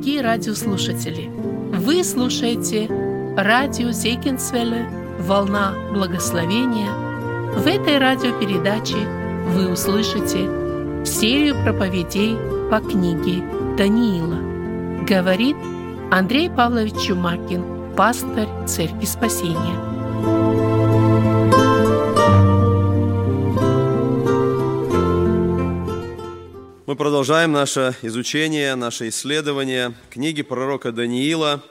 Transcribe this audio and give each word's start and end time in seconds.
дорогие 0.00 0.22
радиослушатели! 0.22 1.30
Вы 1.76 2.02
слушаете 2.04 2.88
радио 3.36 3.90
Зейкинсвелле 3.90 4.88
«Волна 5.18 5.74
благословения». 5.92 6.90
В 7.54 7.66
этой 7.66 7.98
радиопередаче 7.98 8.96
вы 9.48 9.70
услышите 9.70 11.04
серию 11.04 11.54
проповедей 11.62 12.34
по 12.70 12.80
книге 12.80 13.44
Даниила. 13.76 14.38
Говорит 15.06 15.56
Андрей 16.10 16.48
Павлович 16.48 16.94
Чумакин, 17.06 17.94
пастор 17.94 18.48
Церкви 18.66 19.04
Спасения. 19.04 20.49
Мы 26.90 26.96
продолжаем 26.96 27.52
наше 27.52 27.94
изучение, 28.02 28.74
наше 28.74 29.10
исследование 29.10 29.94
книги 30.10 30.42
пророка 30.42 30.90
Даниила. 30.90 31.62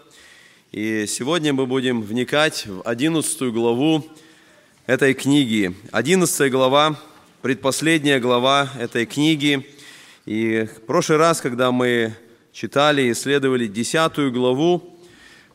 И 0.72 1.08
сегодня 1.08 1.52
мы 1.52 1.66
будем 1.66 2.02
вникать 2.02 2.66
в 2.66 2.82
11 2.84 3.52
главу 3.52 4.08
этой 4.88 5.14
книги. 5.14 5.76
11 5.92 6.50
глава, 6.50 6.98
предпоследняя 7.42 8.22
глава 8.22 8.70
этой 8.80 9.06
книги. 9.06 9.68
И 10.26 10.70
в 10.74 10.86
прошлый 10.86 11.18
раз, 11.18 11.42
когда 11.42 11.74
мы 11.74 12.14
читали 12.54 13.02
и 13.02 13.12
исследовали 13.12 13.68
10 13.68 14.32
главу, 14.32 15.02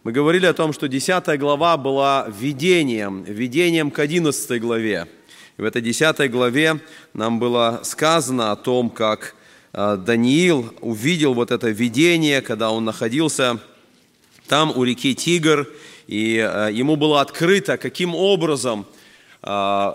мы 0.03 0.13
говорили 0.13 0.45
о 0.45 0.53
том, 0.53 0.75
что 0.75 0.89
10 0.89 1.41
глава 1.41 1.79
была 1.79 2.29
видением, 2.29 3.23
видением 3.23 3.91
к 3.91 3.99
11 3.99 4.61
главе. 4.61 5.09
И 5.57 5.63
в 5.63 5.65
этой 5.65 5.81
10 5.81 6.31
главе 6.31 6.81
нам 7.15 7.39
было 7.39 7.81
сказано 7.83 8.53
о 8.53 8.57
том, 8.57 8.91
как 8.91 9.35
Даниил 9.75 10.73
увидел 10.81 11.35
вот 11.35 11.51
это 11.51 11.69
видение, 11.69 12.41
когда 12.41 12.71
он 12.71 12.85
находился 12.85 13.59
там 14.49 14.73
у 14.77 14.85
реки 14.85 15.15
Тигр, 15.15 15.69
и 16.07 16.37
э, 16.37 16.71
ему 16.73 16.97
было 16.97 17.21
открыто, 17.21 17.77
каким 17.77 18.15
образом 18.15 18.87
э, 19.43 19.95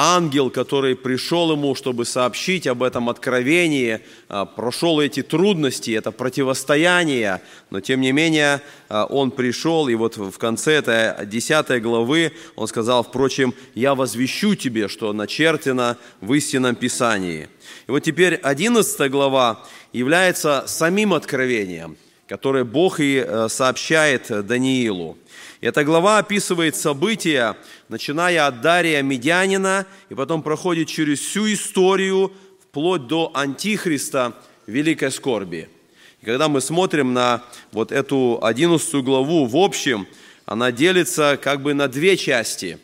ангел, 0.00 0.48
который 0.48 0.94
пришел 0.94 1.50
ему, 1.50 1.74
чтобы 1.74 2.04
сообщить 2.04 2.68
об 2.68 2.84
этом 2.84 3.08
откровении, 3.08 4.00
а, 4.28 4.44
прошел 4.44 5.00
эти 5.00 5.22
трудности, 5.22 5.90
это 5.90 6.12
противостояние, 6.12 7.42
но 7.70 7.80
тем 7.80 8.00
не 8.00 8.12
менее 8.12 8.60
а, 8.88 9.06
он 9.06 9.32
пришел, 9.32 9.88
и 9.88 9.96
вот 9.96 10.16
в 10.16 10.38
конце 10.38 10.74
этой 10.74 11.26
10 11.26 11.82
главы 11.82 12.32
он 12.54 12.68
сказал, 12.68 13.02
впрочем, 13.02 13.52
«Я 13.74 13.96
возвещу 13.96 14.54
тебе, 14.54 14.86
что 14.86 15.12
начертано 15.12 15.96
в 16.20 16.32
истинном 16.32 16.76
Писании». 16.76 17.48
И 17.88 17.90
вот 17.90 18.00
теперь 18.04 18.36
11 18.36 19.10
глава 19.10 19.64
является 19.92 20.62
самим 20.68 21.12
откровением, 21.12 21.96
которое 22.28 22.62
Бог 22.62 23.00
и 23.00 23.16
э, 23.16 23.48
сообщает 23.48 24.46
Даниилу. 24.46 25.18
Эта 25.60 25.82
глава 25.82 26.18
описывает 26.18 26.76
события, 26.76 27.56
начиная 27.88 28.46
от 28.46 28.60
Дария 28.60 29.02
Медянина, 29.02 29.86
и 30.08 30.14
потом 30.14 30.42
проходит 30.42 30.86
через 30.86 31.18
всю 31.18 31.52
историю, 31.52 32.32
вплоть 32.62 33.08
до 33.08 33.32
Антихриста 33.34 34.34
Великой 34.68 35.10
Скорби. 35.10 35.68
И 36.22 36.26
когда 36.26 36.46
мы 36.46 36.60
смотрим 36.60 37.12
на 37.12 37.42
вот 37.72 37.90
эту 37.90 38.38
11 38.40 39.02
главу 39.02 39.46
в 39.46 39.56
общем, 39.56 40.06
она 40.46 40.70
делится 40.70 41.36
как 41.42 41.60
бы 41.60 41.74
на 41.74 41.88
две 41.88 42.16
части. 42.16 42.78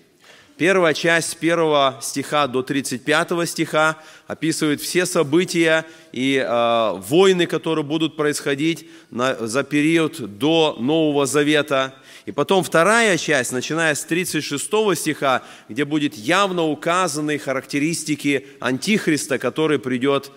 Первая 0.56 0.94
часть 0.94 1.30
с 1.30 1.36
1 1.36 2.00
стиха 2.02 2.48
до 2.48 2.62
35 2.62 3.48
стиха 3.48 3.98
описывает 4.26 4.80
все 4.80 5.06
события 5.06 5.84
и 6.12 6.36
э, 6.36 6.92
войны, 7.08 7.46
которые 7.46 7.84
будут 7.84 8.16
происходить 8.16 8.88
на, 9.10 9.46
за 9.46 9.62
период 9.62 10.38
до 10.38 10.76
Нового 10.80 11.24
Завета– 11.26 11.94
и 12.26 12.32
потом 12.32 12.64
вторая 12.64 13.18
часть, 13.18 13.52
начиная 13.52 13.94
с 13.94 14.04
36 14.04 14.64
стиха, 14.96 15.42
где 15.68 15.84
будет 15.84 16.14
явно 16.14 16.64
указаны 16.64 17.38
характеристики 17.38 18.46
Антихриста, 18.60 19.38
который 19.38 19.78
придет 19.78 20.30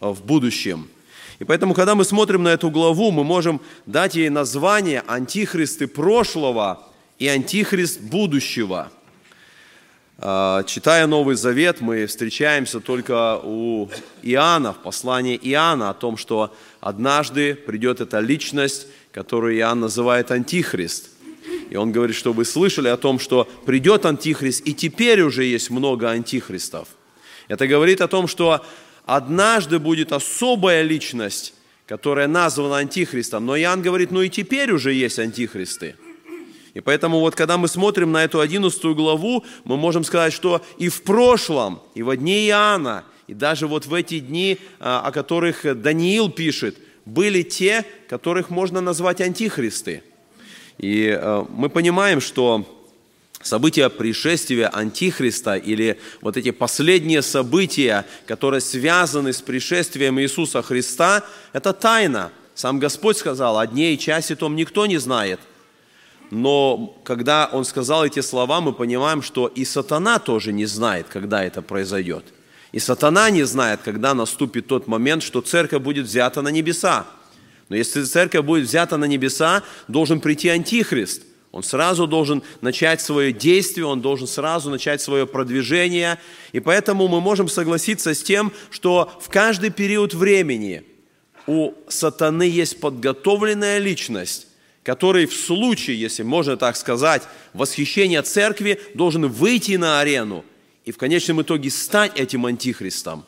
э, 0.00 0.08
в 0.08 0.24
будущем. 0.24 0.88
И 1.38 1.44
поэтому, 1.44 1.74
когда 1.74 1.94
мы 1.94 2.04
смотрим 2.04 2.44
на 2.44 2.48
эту 2.48 2.70
главу, 2.70 3.10
мы 3.10 3.24
можем 3.24 3.60
дать 3.84 4.14
ей 4.14 4.30
название 4.30 5.02
«Антихристы 5.06 5.86
прошлого» 5.86 6.82
и 7.18 7.28
«Антихрист 7.28 8.00
будущего». 8.00 8.90
Э, 10.16 10.62
читая 10.66 11.06
Новый 11.06 11.36
Завет, 11.36 11.82
мы 11.82 12.06
встречаемся 12.06 12.80
только 12.80 13.38
у 13.42 13.90
Иоанна, 14.22 14.72
в 14.72 14.78
послании 14.78 15.38
Иоанна, 15.42 15.90
о 15.90 15.94
том, 15.94 16.16
что 16.16 16.54
однажды 16.80 17.54
придет 17.54 18.00
эта 18.00 18.20
личность, 18.20 18.86
которую 19.12 19.58
Иоанн 19.58 19.80
называет 19.80 20.30
Антихрист. 20.30 21.10
И 21.70 21.76
он 21.76 21.92
говорит, 21.92 22.16
что 22.16 22.32
вы 22.32 22.44
слышали 22.44 22.88
о 22.88 22.96
том, 22.96 23.18
что 23.18 23.48
придет 23.66 24.06
Антихрист, 24.06 24.66
и 24.66 24.74
теперь 24.74 25.22
уже 25.22 25.44
есть 25.44 25.70
много 25.70 26.10
Антихристов. 26.10 26.88
Это 27.48 27.66
говорит 27.66 28.00
о 28.00 28.08
том, 28.08 28.26
что 28.28 28.64
однажды 29.04 29.78
будет 29.78 30.12
особая 30.12 30.82
личность, 30.82 31.54
которая 31.86 32.28
названа 32.28 32.78
Антихристом. 32.78 33.46
Но 33.46 33.56
Иоанн 33.56 33.82
говорит, 33.82 34.10
ну 34.10 34.22
и 34.22 34.28
теперь 34.28 34.72
уже 34.72 34.92
есть 34.92 35.18
Антихристы. 35.18 35.96
И 36.74 36.80
поэтому 36.80 37.20
вот 37.20 37.34
когда 37.34 37.56
мы 37.56 37.68
смотрим 37.68 38.10
на 38.10 38.24
эту 38.24 38.40
11 38.40 38.82
главу, 38.94 39.44
мы 39.64 39.76
можем 39.76 40.02
сказать, 40.04 40.32
что 40.32 40.64
и 40.78 40.88
в 40.88 41.02
прошлом, 41.02 41.80
и 41.94 42.02
во 42.02 42.16
дни 42.16 42.48
Иоанна, 42.48 43.04
и 43.26 43.34
даже 43.34 43.66
вот 43.66 43.86
в 43.86 43.94
эти 43.94 44.18
дни, 44.18 44.58
а, 44.80 45.00
о 45.00 45.12
которых 45.12 45.80
Даниил 45.80 46.30
пишет, 46.30 46.76
были 47.04 47.42
те, 47.42 47.84
которых 48.08 48.50
можно 48.50 48.80
назвать 48.80 49.20
антихристы– 49.20 50.02
и 50.78 51.16
э, 51.18 51.44
мы 51.50 51.68
понимаем, 51.68 52.20
что 52.20 52.66
события 53.42 53.88
пришествия 53.88 54.68
Антихриста 54.68 55.56
или 55.56 56.00
вот 56.20 56.36
эти 56.36 56.50
последние 56.50 57.22
события, 57.22 58.04
которые 58.26 58.60
связаны 58.60 59.32
с 59.32 59.42
пришествием 59.42 60.20
Иисуса 60.20 60.62
Христа, 60.62 61.24
это 61.52 61.72
тайна. 61.72 62.32
Сам 62.54 62.78
Господь 62.78 63.16
сказал, 63.16 63.58
о 63.58 63.66
дне 63.66 63.94
и 63.94 63.98
часе 63.98 64.36
том 64.36 64.56
никто 64.56 64.86
не 64.86 64.98
знает. 64.98 65.40
Но 66.30 66.98
когда 67.04 67.48
Он 67.52 67.64
сказал 67.64 68.04
эти 68.04 68.20
слова, 68.20 68.60
мы 68.60 68.72
понимаем, 68.72 69.22
что 69.22 69.46
и 69.46 69.64
сатана 69.64 70.18
тоже 70.18 70.52
не 70.52 70.66
знает, 70.66 71.06
когда 71.08 71.44
это 71.44 71.62
произойдет. 71.62 72.24
И 72.72 72.80
сатана 72.80 73.30
не 73.30 73.44
знает, 73.44 73.80
когда 73.84 74.14
наступит 74.14 74.66
тот 74.66 74.88
момент, 74.88 75.22
что 75.22 75.40
церковь 75.40 75.82
будет 75.82 76.06
взята 76.06 76.42
на 76.42 76.48
небеса. 76.48 77.06
Но 77.68 77.76
если 77.76 78.02
церковь 78.02 78.44
будет 78.44 78.66
взята 78.66 78.96
на 78.96 79.06
небеса, 79.06 79.62
должен 79.88 80.20
прийти 80.20 80.48
Антихрист. 80.48 81.22
Он 81.50 81.62
сразу 81.62 82.08
должен 82.08 82.42
начать 82.62 83.00
свое 83.00 83.32
действие, 83.32 83.86
он 83.86 84.00
должен 84.00 84.26
сразу 84.26 84.70
начать 84.70 85.00
свое 85.00 85.24
продвижение. 85.24 86.18
И 86.52 86.58
поэтому 86.58 87.06
мы 87.06 87.20
можем 87.20 87.48
согласиться 87.48 88.12
с 88.12 88.22
тем, 88.22 88.52
что 88.70 89.16
в 89.20 89.28
каждый 89.28 89.70
период 89.70 90.14
времени 90.14 90.82
у 91.46 91.72
сатаны 91.88 92.42
есть 92.42 92.80
подготовленная 92.80 93.78
личность, 93.78 94.48
который 94.82 95.26
в 95.26 95.34
случае, 95.34 96.00
если 96.00 96.24
можно 96.24 96.56
так 96.56 96.76
сказать, 96.76 97.22
восхищения 97.52 98.22
церкви, 98.22 98.80
должен 98.94 99.28
выйти 99.28 99.76
на 99.76 100.00
арену 100.00 100.44
и 100.84 100.92
в 100.92 100.98
конечном 100.98 101.42
итоге 101.42 101.70
стать 101.70 102.18
этим 102.18 102.46
антихристом. 102.46 103.24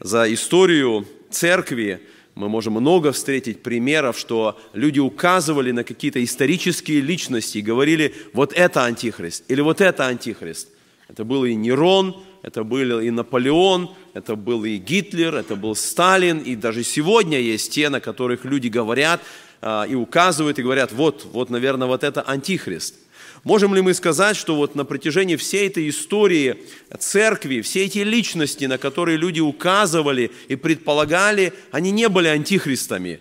За 0.00 0.32
историю 0.32 1.06
церкви 1.30 2.00
мы 2.40 2.48
можем 2.48 2.72
много 2.72 3.12
встретить 3.12 3.62
примеров, 3.62 4.18
что 4.18 4.58
люди 4.72 4.98
указывали 4.98 5.72
на 5.72 5.84
какие-то 5.84 6.24
исторические 6.24 7.02
личности 7.02 7.58
и 7.58 7.60
говорили, 7.60 8.14
вот 8.32 8.54
это 8.54 8.84
антихрист 8.84 9.44
или 9.48 9.60
вот 9.60 9.82
это 9.82 10.06
антихрист. 10.06 10.68
Это 11.06 11.24
был 11.24 11.44
и 11.44 11.54
Нерон, 11.54 12.16
это 12.42 12.64
был 12.64 13.00
и 13.00 13.10
Наполеон, 13.10 13.90
это 14.14 14.36
был 14.36 14.64
и 14.64 14.78
Гитлер, 14.78 15.34
это 15.34 15.54
был 15.54 15.74
Сталин, 15.74 16.38
и 16.38 16.56
даже 16.56 16.82
сегодня 16.82 17.38
есть 17.38 17.72
те, 17.72 17.90
на 17.90 18.00
которых 18.00 18.46
люди 18.46 18.68
говорят 18.68 19.20
а, 19.60 19.84
и 19.84 19.94
указывают, 19.94 20.58
и 20.58 20.62
говорят, 20.62 20.92
вот, 20.92 21.26
вот, 21.32 21.50
наверное, 21.50 21.88
вот 21.88 22.04
это 22.04 22.22
антихрист– 22.22 22.94
Можем 23.42 23.74
ли 23.74 23.80
мы 23.80 23.94
сказать, 23.94 24.36
что 24.36 24.54
вот 24.54 24.74
на 24.74 24.84
протяжении 24.84 25.36
всей 25.36 25.68
этой 25.68 25.88
истории 25.88 26.56
церкви, 26.98 27.62
все 27.62 27.86
эти 27.86 27.98
личности, 27.98 28.66
на 28.66 28.76
которые 28.76 29.16
люди 29.16 29.40
указывали 29.40 30.30
и 30.48 30.56
предполагали, 30.56 31.54
они 31.70 31.90
не 31.90 32.08
были 32.08 32.28
антихристами? 32.28 33.20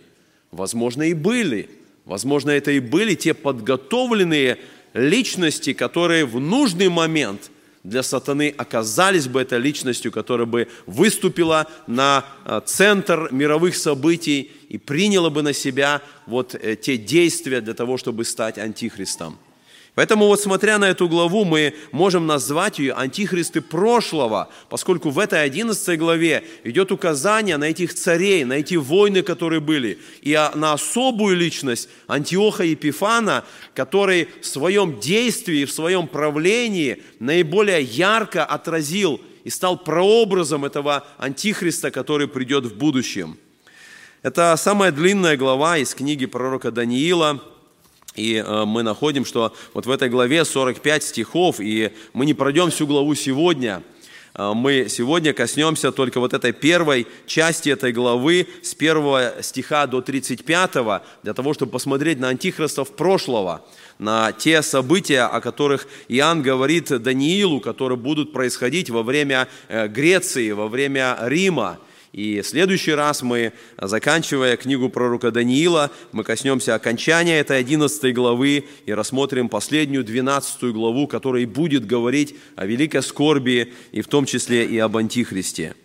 Возможно, 0.51 1.04
и 1.04 1.13
были. 1.13 1.69
Возможно, 2.04 2.51
это 2.51 2.71
и 2.71 2.80
были 2.80 3.16
те 3.16 3.33
подготовленные 3.33 4.57
личности, 4.94 5.74
которые 5.74 6.25
в 6.25 6.39
нужный 6.39 6.89
момент 6.89 7.51
для 7.83 8.04
сатаны 8.04 8.54
оказались 8.57 9.27
бы 9.27 9.42
этой 9.42 9.60
личностью, 9.60 10.12
которая 10.12 10.45
бы 10.45 10.68
выступила 10.86 11.68
на 11.88 12.25
э, 12.45 12.60
центр 12.65 13.30
мировых 13.31 13.77
событий 13.77 14.51
и 14.68 14.77
приняла 14.77 15.30
бы 15.30 15.44
на 15.44 15.54
себя 15.54 16.01
вот 16.25 16.56
э, 16.56 16.75
те 16.75 16.98
действия 16.98 17.62
для 17.62 17.74
того, 17.74 17.98
чтобы 17.98 18.25
стать 18.25 18.57
антихристом. 18.57 19.38
Поэтому 19.95 20.27
вот 20.27 20.39
смотря 20.39 20.77
на 20.77 20.89
эту 20.89 21.09
главу, 21.09 21.45
мы 21.45 21.74
можем 21.91 22.27
назвать 22.27 22.80
ее 22.80 22.94
«Антихристы 22.94 23.59
прошлого», 23.59 24.50
поскольку 24.69 25.09
в 25.09 25.19
этой 25.19 25.44
11 25.44 25.97
главе 26.00 26.44
идет 26.63 26.91
указание 26.91 27.57
на 27.57 27.65
этих 27.65 27.94
царей, 27.94 28.45
на 28.45 28.53
эти 28.53 28.75
войны, 28.75 29.24
которые 29.24 29.59
были, 29.59 30.00
и 30.21 30.33
на 30.56 30.74
особую 30.74 31.36
личность 31.36 31.89
Антиоха 32.07 32.63
Епифана, 32.63 33.44
который 33.74 34.30
в 34.41 34.45
своем 34.45 35.00
действии, 35.00 35.65
в 35.65 35.71
своем 35.71 36.07
правлении 36.07 37.01
наиболее 37.19 37.81
ярко 37.81 38.45
отразил 38.45 39.19
и 39.44 39.50
стал 39.50 39.77
прообразом 39.77 40.65
этого 40.65 41.06
Антихриста, 41.18 41.89
который 41.89 42.27
придет 42.27 42.65
в 42.65 42.75
будущем. 42.77 43.38
Это 44.21 44.56
самая 44.57 44.91
длинная 44.91 45.36
глава 45.36 45.77
из 45.77 45.95
книги 45.95 46.25
пророка 46.25 46.71
Даниила– 46.71 47.44
и 48.19 48.36
э, 48.36 48.66
мы 48.66 48.83
находим, 48.83 49.25
что 49.25 49.54
вот 49.74 49.86
в 49.86 49.92
этой 49.92 50.10
главе 50.10 50.45
45 50.45 51.04
стихов, 51.04 51.60
и 51.60 51.92
мы 52.13 52.25
не 52.25 52.33
пройдем 52.33 52.69
всю 52.69 52.86
главу 52.86 53.16
сегодня. 53.16 53.81
Э, 54.36 54.54
мы 54.54 54.88
сегодня 54.89 55.33
коснемся 55.33 55.92
только 55.92 56.19
вот 56.19 56.33
этой 56.33 56.51
первой 56.51 57.07
части 57.25 57.69
этой 57.69 57.92
главы 57.92 58.48
с 58.62 58.75
первого 58.75 59.33
стиха 59.42 59.88
до 59.88 60.01
35, 60.01 61.04
для 61.24 61.33
того, 61.33 61.54
чтобы 61.54 61.71
посмотреть 61.71 62.19
на 62.19 62.30
антихристов 62.30 62.95
прошлого, 62.95 63.66
на 63.98 64.31
те 64.31 64.62
события, 64.62 65.24
о 65.24 65.42
которых 65.42 65.88
Иоанн 66.07 66.42
говорит 66.42 66.89
Даниилу, 67.01 67.60
которые 67.60 67.98
будут 67.98 68.33
происходить 68.33 68.89
во 68.89 69.04
время 69.04 69.48
э, 69.68 69.88
Греции, 69.88 70.51
во 70.51 70.68
время 70.68 71.18
Рима. 71.22 71.80
И 72.11 72.41
в 72.41 72.47
следующий 72.47 72.94
раз 72.94 73.21
мы, 73.21 73.53
заканчивая 73.79 74.57
книгу 74.57 74.89
пророка 74.89 75.29
Даниила, 75.29 75.91
мы 76.11 76.23
коснемся 76.23 76.73
окончания 76.73 77.39
этой 77.39 77.59
11 77.59 78.13
главы 78.15 78.65
и 78.88 78.94
рассмотрим 78.94 79.47
последнюю 79.47 80.03
12 80.03 80.63
главу, 80.73 81.06
которая 81.06 81.45
будет 81.45 81.85
говорить 81.85 82.35
о 82.56 82.65
великой 82.65 83.03
скорби 83.03 83.73
и 83.91 84.01
в 84.01 84.07
том 84.07 84.25
числе 84.25 84.65
и 84.65 84.79
об 84.79 84.97
Антихристе. 84.97 85.75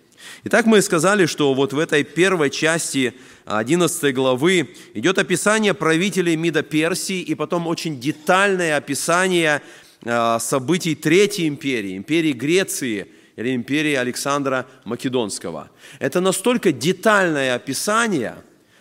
Итак, 0.45 0.65
мы 0.65 0.81
сказали, 0.81 1.27
что 1.27 1.53
вот 1.53 1.75
в 1.75 1.79
этой 1.79 2.05
первой 2.05 2.49
части 2.49 3.13
11 3.45 4.15
главы 4.15 4.75
идет 4.95 5.19
описание 5.19 5.75
правителей 5.75 6.37
МИДа 6.37 6.63
Персии 6.63 7.21
и 7.21 7.35
потом 7.35 7.67
очень 7.67 8.01
детальное 8.01 8.79
описание 8.79 9.61
а, 10.07 10.39
событий 10.39 10.95
Третьей 10.95 11.49
империи, 11.49 11.99
империи 11.99 12.33
Греции– 12.33 13.09
или 13.37 13.55
империи 13.55 13.95
Александра 13.95 14.67
Македонского. 14.85 15.71
Это 15.99 16.21
настолько 16.21 16.73
детальное 16.73 17.55
описание, 17.55 18.37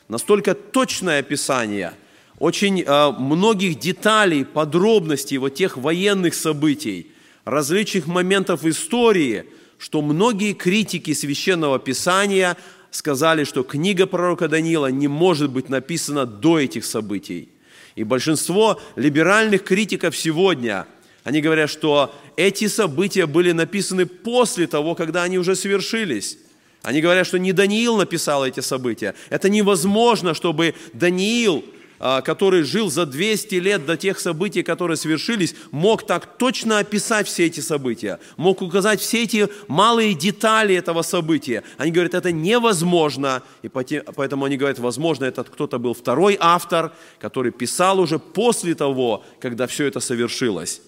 настолько 0.07 0.53
точное 0.53 1.19
описание 1.19 1.93
очень 2.39 2.81
э, 2.81 3.11
многих 3.11 3.79
деталей, 3.79 4.43
подробностей 4.43 5.37
вот 5.37 5.55
тех 5.55 5.77
военных 5.77 6.33
событий, 6.33 7.07
различных 7.45 8.07
моментов 8.07 8.65
истории, 8.65 9.45
что 9.77 10.01
многие 10.01 10.53
критики 10.53 11.13
священного 11.13 11.79
писания 11.79 12.57
сказали, 12.91 13.43
что 13.43 13.63
книга 13.63 14.07
пророка 14.07 14.47
Даниила 14.47 14.87
не 14.87 15.07
может 15.07 15.51
быть 15.51 15.69
написана 15.69 16.25
до 16.25 16.59
этих 16.59 16.85
событий. 16.85 17.49
И 17.95 18.03
большинство 18.03 18.81
либеральных 18.95 19.63
критиков 19.63 20.15
сегодня– 20.17 20.85
они 21.23 21.41
говорят, 21.41 21.69
что 21.69 22.13
эти 22.35 22.67
события 22.67 23.25
были 23.25 23.51
написаны 23.51 24.05
после 24.05 24.67
того, 24.67 24.95
когда 24.95 25.23
они 25.23 25.37
уже 25.37 25.55
совершились. 25.55 26.37
Они 26.81 26.99
говорят, 26.99 27.25
что 27.25 27.39
не 27.39 27.53
Даниил 27.53 27.95
написал 27.95 28.45
эти 28.45 28.59
события. 28.59 29.15
Это 29.29 29.47
невозможно, 29.47 30.33
чтобы 30.33 30.75
Даниил, 30.91 31.63
а, 31.97 32.21
который 32.21 32.63
жил 32.63 32.91
за 32.91 33.05
200 33.05 33.55
лет 33.55 33.85
до 33.85 33.95
тех 33.95 34.19
событий, 34.19 34.63
которые 34.63 34.97
совершились, 34.97 35.55
мог 35.71 36.05
так 36.05 36.37
точно 36.37 36.79
описать 36.79 37.29
все 37.29 37.45
эти 37.45 37.61
события, 37.61 38.19
мог 38.35 38.61
указать 38.61 38.99
все 38.99 39.23
эти 39.23 39.47
малые 39.69 40.13
детали 40.13 40.75
этого 40.75 41.03
события. 41.03 41.63
Они 41.77 41.91
говорят, 41.91 42.15
это 42.15 42.33
невозможно, 42.33 43.43
и 43.61 43.69
поэтому 43.69 44.43
они 44.43 44.57
говорят, 44.57 44.79
возможно, 44.79 45.23
этот 45.23 45.49
кто-то 45.49 45.79
был 45.79 45.93
второй 45.93 46.35
автор, 46.37 46.91
который 47.19 47.53
писал 47.53 48.01
уже 48.01 48.19
после 48.19 48.75
того, 48.75 49.23
когда 49.39 49.67
все 49.67 49.85
это 49.85 50.01
совершилось. 50.01 50.81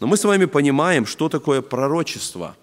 Но 0.00 0.06
мы 0.06 0.16
с 0.16 0.24
вами 0.24 0.44
понимаем, 0.44 1.06
что 1.06 1.28
такое 1.28 1.60
пророчество. 1.60 2.56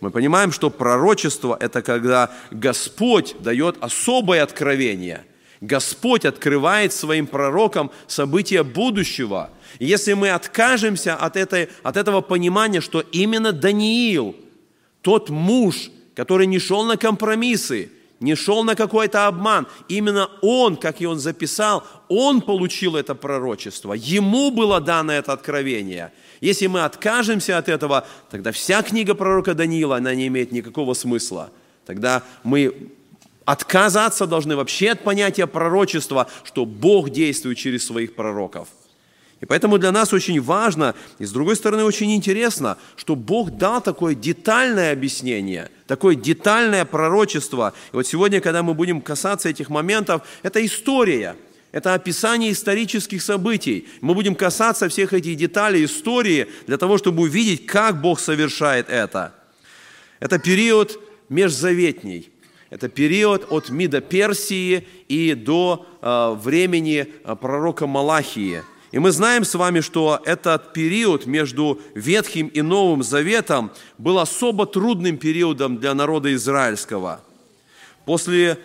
Мы 0.00 0.10
понимаем, 0.10 0.52
что 0.52 0.70
пророчество– 0.70 1.56
это 1.60 1.82
когда 1.82 2.32
Господь 2.50 3.36
дает 3.40 3.76
особое 3.80 4.42
откровение. 4.42 5.24
Господь 5.60 6.24
открывает 6.24 6.92
своим 6.92 7.26
пророкам 7.26 7.92
события 8.08 8.64
будущего. 8.64 9.50
И 9.78 9.86
если 9.86 10.12
мы 10.12 10.30
откажемся 10.30 11.14
от, 11.14 11.36
этой, 11.36 11.68
от 11.84 11.96
этого 11.96 12.20
понимания, 12.20 12.80
что 12.80 13.00
именно 13.00 13.52
Даниил, 13.52 14.34
тот 15.02 15.30
муж, 15.30 15.90
который 16.14 16.46
не 16.46 16.58
шел 16.58 16.84
на 16.84 16.96
компромиссы, 16.96 17.90
не 18.22 18.34
шел 18.34 18.64
на 18.64 18.74
какой-то 18.74 19.26
обман. 19.26 19.66
Именно 19.88 20.30
он, 20.40 20.76
как 20.76 21.00
и 21.00 21.06
он 21.06 21.18
записал, 21.18 21.84
он 22.08 22.40
получил 22.40 22.96
это 22.96 23.14
пророчество. 23.14 23.92
Ему 23.92 24.50
было 24.50 24.80
дано 24.80 25.12
это 25.12 25.32
откровение. 25.32 26.12
Если 26.40 26.66
мы 26.66 26.84
откажемся 26.84 27.58
от 27.58 27.68
этого, 27.68 28.06
тогда 28.30 28.52
вся 28.52 28.82
книга 28.82 29.14
пророка 29.14 29.54
Даниила, 29.54 29.96
она 29.96 30.14
не 30.14 30.26
имеет 30.28 30.52
никакого 30.52 30.94
смысла. 30.94 31.50
Тогда 31.86 32.22
мы 32.44 32.90
отказаться 33.44 34.26
должны 34.26 34.56
вообще 34.56 34.90
от 34.90 35.00
понятия 35.00 35.46
пророчества, 35.46 36.28
что 36.44 36.64
Бог 36.64 37.10
действует 37.10 37.58
через 37.58 37.84
своих 37.86 38.14
пророков– 38.14 38.68
и 39.42 39.44
поэтому 39.44 39.76
для 39.78 39.90
нас 39.90 40.12
очень 40.12 40.40
важно, 40.40 40.94
и 41.18 41.24
с 41.24 41.32
другой 41.32 41.56
стороны 41.56 41.82
очень 41.82 42.14
интересно, 42.14 42.78
что 42.94 43.16
Бог 43.16 43.50
дал 43.50 43.82
такое 43.82 44.14
детальное 44.14 44.92
объяснение, 44.92 45.68
такое 45.88 46.14
детальное 46.14 46.84
пророчество. 46.84 47.74
И 47.92 47.96
вот 47.96 48.06
сегодня, 48.06 48.40
когда 48.40 48.62
мы 48.62 48.72
будем 48.72 49.00
касаться 49.00 49.48
этих 49.48 49.68
моментов, 49.68 50.22
это 50.44 50.64
история, 50.64 51.34
это 51.72 51.92
описание 51.92 52.52
исторических 52.52 53.20
событий. 53.20 53.88
Мы 54.00 54.14
будем 54.14 54.36
касаться 54.36 54.88
всех 54.88 55.12
этих 55.12 55.36
деталей 55.36 55.86
истории 55.86 56.46
для 56.68 56.76
того, 56.78 56.96
чтобы 56.96 57.22
увидеть, 57.24 57.66
как 57.66 58.00
Бог 58.00 58.20
совершает 58.20 58.88
это. 58.88 59.34
Это 60.20 60.38
период 60.38 61.00
межзаветний. 61.28 62.30
Это 62.70 62.88
период 62.88 63.50
от 63.50 63.70
МИДа 63.70 64.02
Персии 64.02 64.86
и 65.08 65.34
до 65.34 65.84
э, 66.00 66.34
времени 66.40 67.08
э, 67.24 67.36
пророка 67.36 67.88
Малахии– 67.88 68.62
и 68.92 68.98
мы 68.98 69.10
знаем 69.10 69.44
с 69.44 69.54
вами, 69.54 69.80
что 69.80 70.20
этот 70.26 70.74
период 70.74 71.24
между 71.24 71.80
Ветхим 71.94 72.48
и 72.48 72.60
Новым 72.60 73.02
Заветом 73.02 73.72
был 73.96 74.18
особо 74.18 74.66
трудным 74.66 75.16
периодом 75.16 75.78
для 75.78 75.94
народа 75.94 76.32
израильского. 76.34 77.22
После 78.04 78.58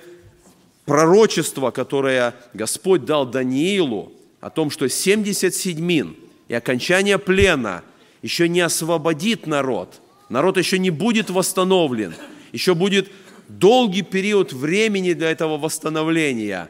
пророчества, 0.86 1.72
которое 1.72 2.36
Господь 2.54 3.06
дал 3.06 3.26
Даниилу, 3.26 4.12
о 4.42 4.50
том, 4.50 4.70
что 4.70 4.88
70 4.88 5.56
седьмин 5.56 6.16
и 6.48 6.54
окончание 6.54 7.18
плена 7.18 7.84
еще 8.22 8.50
не 8.50 8.62
освободит 8.62 9.48
народ, 9.48 10.02
народ 10.30 10.58
еще 10.58 10.78
не 10.78 10.90
будет 10.90 11.30
восстановлен, 11.30 12.14
еще 12.52 12.76
будет 12.76 13.10
долгий 13.48 14.02
период 14.02 14.52
времени 14.52 15.14
для 15.14 15.32
этого 15.32 15.58
восстановления. 15.58 16.70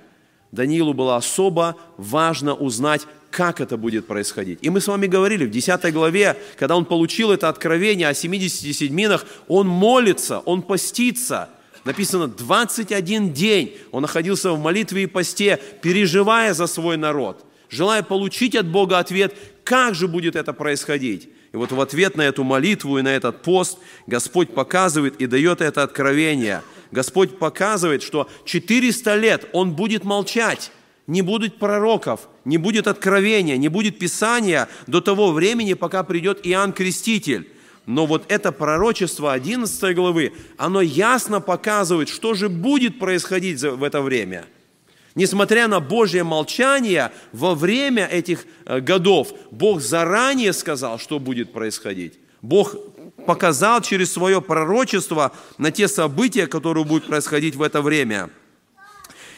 Даниилу 0.51 0.93
было 0.93 1.17
особо 1.17 1.75
важно 1.97 2.53
узнать, 2.53 3.01
как 3.31 3.61
это 3.61 3.77
будет 3.77 4.07
происходить. 4.07 4.59
И 4.61 4.69
мы 4.69 4.81
с 4.81 4.87
вами 4.87 5.07
говорили 5.07 5.45
в 5.45 5.51
10 5.51 5.93
главе, 5.93 6.37
когда 6.57 6.75
он 6.75 6.85
получил 6.85 7.31
это 7.31 7.49
откровение 7.49 8.07
о 8.07 8.13
70 8.13 8.75
седьминах, 8.75 9.25
он 9.47 9.67
молится, 9.67 10.39
он 10.39 10.61
постится. 10.61 11.49
Написано, 11.85 12.27
21 12.27 13.33
день 13.33 13.77
он 13.91 14.01
находился 14.01 14.51
в 14.51 14.59
молитве 14.59 15.03
и 15.03 15.07
посте, 15.07 15.59
переживая 15.81 16.53
за 16.53 16.67
свой 16.67 16.97
народ, 16.97 17.45
желая 17.69 18.03
получить 18.03 18.55
от 18.55 18.67
Бога 18.67 18.99
ответ, 18.99 19.35
как 19.63 19.95
же 19.95 20.07
будет 20.07 20.35
это 20.35 20.53
происходить. 20.53 21.29
И 21.53 21.57
вот 21.57 21.71
в 21.71 21.79
ответ 21.79 22.17
на 22.17 22.23
эту 22.23 22.43
молитву 22.43 22.97
и 22.97 23.01
на 23.01 23.15
этот 23.15 23.41
пост 23.41 23.77
Господь 24.05 24.53
показывает 24.53 25.21
и 25.21 25.27
дает 25.27 25.61
это 25.61 25.83
откровение. 25.83 26.61
Господь 26.91 27.37
показывает, 27.37 28.03
что 28.03 28.29
400 28.45 29.15
лет 29.15 29.45
Он 29.53 29.73
будет 29.73 30.03
молчать, 30.03 30.71
не 31.07 31.21
будет 31.21 31.57
пророков, 31.57 32.27
не 32.43 32.57
будет 32.57 32.87
откровения, 32.87 33.57
не 33.57 33.69
будет 33.69 33.97
Писания 33.97 34.67
до 34.85 35.01
того 35.01 35.31
времени, 35.31 35.73
пока 35.73 36.03
придет 36.03 36.45
Иоанн 36.45 36.73
Креститель. 36.73 37.49
Но 37.85 38.05
вот 38.05 38.25
это 38.27 38.51
пророчество 38.51 39.31
11 39.31 39.95
главы, 39.95 40.33
оно 40.57 40.81
ясно 40.81 41.39
показывает, 41.39 42.09
что 42.09 42.33
же 42.33 42.49
будет 42.49 42.99
происходить 42.99 43.61
в 43.61 43.81
это 43.81 44.01
время. 44.01 44.45
Несмотря 45.15 45.67
на 45.67 45.79
Божье 45.79 46.23
молчание, 46.23 47.11
во 47.31 47.55
время 47.55 48.05
этих 48.05 48.45
э, 48.65 48.81
годов 48.81 49.29
Бог 49.49 49.81
заранее 49.81 50.53
сказал, 50.53 50.99
что 50.99 51.17
будет 51.17 51.53
происходить. 51.53 52.19
Бог 52.41 52.75
показал 53.25 53.81
через 53.81 54.11
свое 54.11 54.41
пророчество 54.41 55.31
на 55.57 55.71
те 55.71 55.87
события, 55.87 56.45
которые 56.45 56.83
будут 56.83 57.07
происходить 57.07 57.55
в 57.55 57.61
это 57.61 57.81
время– 57.81 58.29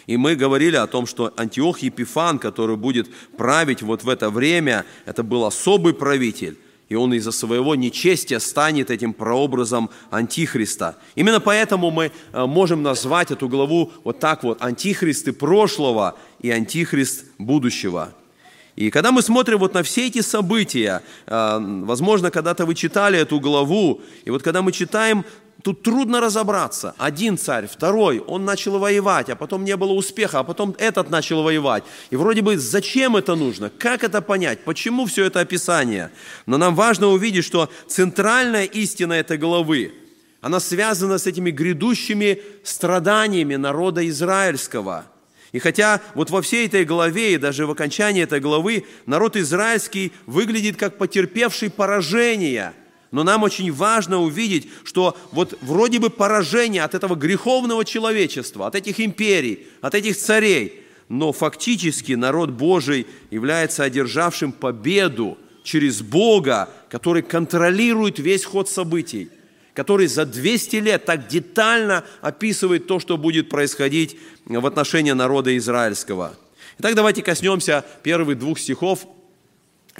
И 0.10 0.18
мы 0.18 0.36
говорили 0.36 0.75
о 0.75 0.88
том, 0.88 1.06
что 1.06 1.32
Антиох 1.38 1.84
Епифан, 1.84 2.39
который 2.39 2.78
будет 2.78 3.08
править 3.38 3.84
вот 3.84 4.04
в 4.04 4.10
это 4.10 4.32
время, 4.32 4.84
это 5.06 5.22
был 5.22 5.46
особый 5.46 5.94
правитель, 5.94 6.58
и 6.89 6.96
он 6.96 7.13
из-за 7.13 7.32
своего 7.32 7.75
нечестия 7.75 8.39
станет 8.39 8.89
этим 8.89 9.13
прообразом 9.13 9.92
Антихриста. 10.10 10.98
Именно 11.13 11.39
поэтому 11.39 11.92
мы 11.92 12.12
э, 12.34 12.46
можем 12.48 12.82
назвать 12.82 13.30
эту 13.30 13.48
главу 13.48 13.92
вот 14.04 14.20
так 14.20 14.44
вот 14.44 14.63
«Антихристы 14.63 15.32
прошлого 15.32 16.18
и 16.42 16.50
Антихрист 16.50 17.25
будущего». 17.38 18.12
И 18.75 18.89
когда 18.89 19.12
мы 19.12 19.22
смотрим 19.22 19.60
вот 19.60 19.75
на 19.75 19.84
все 19.84 20.08
эти 20.08 20.22
события, 20.22 21.04
э, 21.28 21.60
возможно, 21.84 22.32
когда-то 22.32 22.66
вы 22.66 22.74
читали 22.74 23.20
эту 23.20 23.39
главу, 23.39 24.01
и 24.25 24.32
вот 24.32 24.42
когда 24.42 24.63
мы 24.63 24.72
читаем 24.72 25.24
Тут 25.63 25.84
трудно 25.84 26.22
разобраться. 26.22 26.96
Один 26.98 27.38
царь, 27.38 27.68
второй, 27.68 28.20
он 28.20 28.46
начал 28.46 28.80
воевать, 28.80 29.30
а 29.30 29.36
потом 29.36 29.66
не 29.66 29.75
было 29.75 29.92
успеха, 29.92 30.39
а 30.39 30.44
потом 30.44 30.74
этот 30.78 31.10
начал 31.10 31.44
воевать. 31.44 31.84
И 32.12 32.16
вроде 32.16 32.42
бы 32.42 32.58
зачем 32.58 33.18
это 33.18 33.36
нужно? 33.36 33.70
Как 33.70 34.06
это 34.06 34.22
понять? 34.22 34.63
Почему 34.63 35.06
все 35.06 35.25
это 35.25 35.42
описание? 35.42 36.12
Но 36.46 36.58
нам 36.58 36.75
важно 36.75 37.08
увидеть, 37.08 37.44
что 37.44 37.70
центральная 37.88 38.63
истина 38.63 39.13
этой 39.13 39.38
главы, 39.38 39.94
она 40.39 40.62
связана 40.62 41.18
с 41.18 41.28
этими 41.28 41.51
грядущими 41.51 42.42
страданиями 42.63 43.58
народа 43.58 44.08
израильского. 44.08 45.06
И 45.51 45.60
хотя 45.60 46.00
вот 46.16 46.30
во 46.30 46.42
всей 46.42 46.68
этой 46.68 46.86
главе 46.86 47.34
и 47.34 47.38
даже 47.38 47.66
в 47.66 47.72
окончании 47.72 48.24
этой 48.24 48.39
главы 48.39 48.86
народ 49.06 49.36
израильский 49.36 50.13
выглядит 50.25 50.78
как 50.78 50.98
потерпевший 50.98 51.70
поражение– 51.70 52.72
но 53.12 53.24
нам 53.24 53.44
очень 53.44 53.72
важно 53.72 54.22
увидеть, 54.22 54.68
что 54.84 55.18
вот 55.32 55.58
вроде 55.62 56.00
бы 56.00 56.10
поражение 56.10 56.84
от 56.84 56.94
этого 56.94 57.16
греховного 57.16 57.84
человечества, 57.86 58.68
от 58.68 58.75
этих 58.75 59.00
империй, 59.00 59.68
от 59.82 59.96
этих 59.96 60.18
царей, 60.18 60.84
но 61.08 61.32
фактически 61.32 62.13
народ 62.13 62.51
Божий 62.51 63.08
является 63.32 63.84
одержавшим 63.84 64.51
победу 64.51 65.38
через 65.63 66.01
Бога, 66.01 66.70
который 66.89 67.24
контролирует 67.24 68.20
весь 68.20 68.46
ход 68.46 68.70
событий, 68.70 69.30
который 69.74 70.08
за 70.08 70.25
200 70.25 70.75
лет 70.78 71.06
так 71.06 71.28
детально 71.28 72.06
описывает 72.22 72.86
то, 72.86 73.00
что 73.00 73.18
будет 73.18 73.50
происходить 73.50 74.18
в 74.46 74.66
отношении 74.66 75.12
народа 75.12 75.58
израильского. 75.58 76.36
Итак, 76.78 76.96
давайте 76.96 77.24
коснемся 77.24 77.84
первых 78.04 78.38
двух 78.38 78.60
стихов 78.60 79.06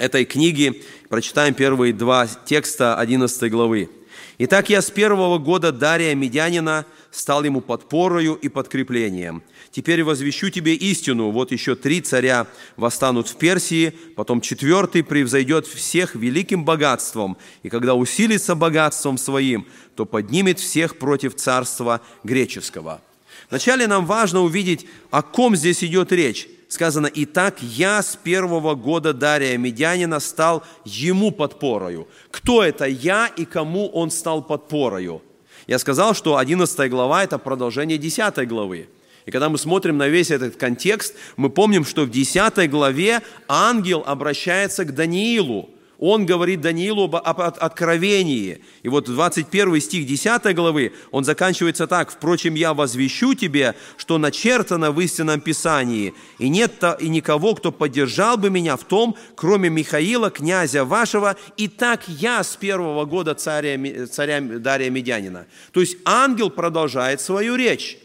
этой 0.00 0.24
книги. 0.24 0.82
Прочитаем 1.08 1.54
первые 1.54 1.92
два 1.92 2.26
текста 2.26 2.96
11 2.96 3.50
главы. 3.50 3.90
«Итак, 4.38 4.70
я 4.70 4.80
с 4.80 4.90
первого 4.90 5.38
года 5.38 5.70
Дария 5.70 6.14
Медянина 6.14 6.86
стал 7.10 7.44
ему 7.44 7.60
подпорою 7.60 8.34
и 8.34 8.48
подкреплением. 8.48 9.42
Теперь 9.70 10.02
возвещу 10.02 10.48
тебе 10.48 10.74
истину. 10.74 11.30
Вот 11.30 11.52
еще 11.52 11.74
три 11.74 12.00
царя 12.00 12.46
восстанут 12.76 13.28
в 13.28 13.36
Персии, 13.36 13.92
потом 14.16 14.40
четвертый 14.40 15.04
превзойдет 15.04 15.66
всех 15.66 16.14
великим 16.14 16.64
богатством, 16.64 17.36
и 17.62 17.68
когда 17.68 17.94
усилится 17.94 18.54
богатством 18.54 19.18
своим, 19.18 19.66
то 19.94 20.06
поднимет 20.06 20.58
всех 20.58 20.98
против 20.98 21.36
царства 21.36 22.00
греческого». 22.24 23.02
Вначале 23.50 23.86
нам 23.88 24.06
важно 24.06 24.42
увидеть, 24.42 24.86
о 25.10 25.22
ком 25.22 25.56
здесь 25.56 25.82
идет 25.82 26.12
речь 26.12 26.48
сказано, 26.70 27.10
«Итак, 27.12 27.56
я 27.60 28.00
с 28.00 28.16
первого 28.16 28.74
года 28.76 29.12
Дария 29.12 29.58
Медянина 29.58 30.20
стал 30.20 30.62
ему 30.84 31.32
подпорою». 31.32 32.06
Кто 32.30 32.62
это 32.62 32.86
я 32.86 33.26
и 33.26 33.44
кому 33.44 33.88
он 33.88 34.10
стал 34.10 34.42
подпорою? 34.42 35.20
Я 35.66 35.78
сказал, 35.78 36.14
что 36.14 36.36
11 36.36 36.90
глава– 36.90 37.22
это 37.24 37.38
продолжение 37.38 37.98
10 37.98 38.48
главы. 38.48 38.88
И 39.26 39.30
когда 39.30 39.48
мы 39.48 39.58
смотрим 39.58 39.98
на 39.98 40.08
весь 40.08 40.30
этот 40.30 40.56
контекст, 40.56 41.14
мы 41.36 41.50
помним, 41.50 41.84
что 41.84 42.02
в 42.04 42.10
10 42.10 42.70
главе 42.70 43.20
ангел 43.48 44.02
обращается 44.06 44.84
к 44.84 44.94
Даниилу– 44.94 45.70
он 46.00 46.24
говорит 46.24 46.62
Даниилу 46.62 47.04
об 47.14 47.40
откровении. 47.40 48.64
И 48.82 48.88
вот 48.88 49.04
21 49.04 49.80
стих 49.82 50.06
10 50.06 50.54
главы, 50.56 50.92
он 51.10 51.24
заканчивается 51.24 51.86
так. 51.86 52.10
«Впрочем, 52.10 52.54
я 52.54 52.72
возвещу 52.72 53.34
тебе, 53.34 53.74
что 53.98 54.16
начертано 54.16 54.92
в 54.92 55.00
истинном 55.00 55.42
Писании, 55.42 56.14
и 56.38 56.48
нет 56.48 56.82
и 57.00 57.08
никого, 57.10 57.54
кто 57.54 57.70
поддержал 57.70 58.38
бы 58.38 58.48
меня 58.48 58.78
в 58.78 58.84
том, 58.84 59.14
кроме 59.36 59.68
Михаила, 59.68 60.30
князя 60.30 60.86
вашего, 60.86 61.36
и 61.58 61.68
так 61.68 62.08
я 62.08 62.42
с 62.42 62.56
первого 62.56 63.04
года 63.04 63.34
царя, 63.34 63.78
царя 64.06 64.40
Дария 64.40 64.88
Медянина». 64.88 65.46
То 65.72 65.80
есть 65.80 65.98
ангел 66.06 66.48
продолжает 66.48 67.20
свою 67.20 67.56
речь. 67.56 67.98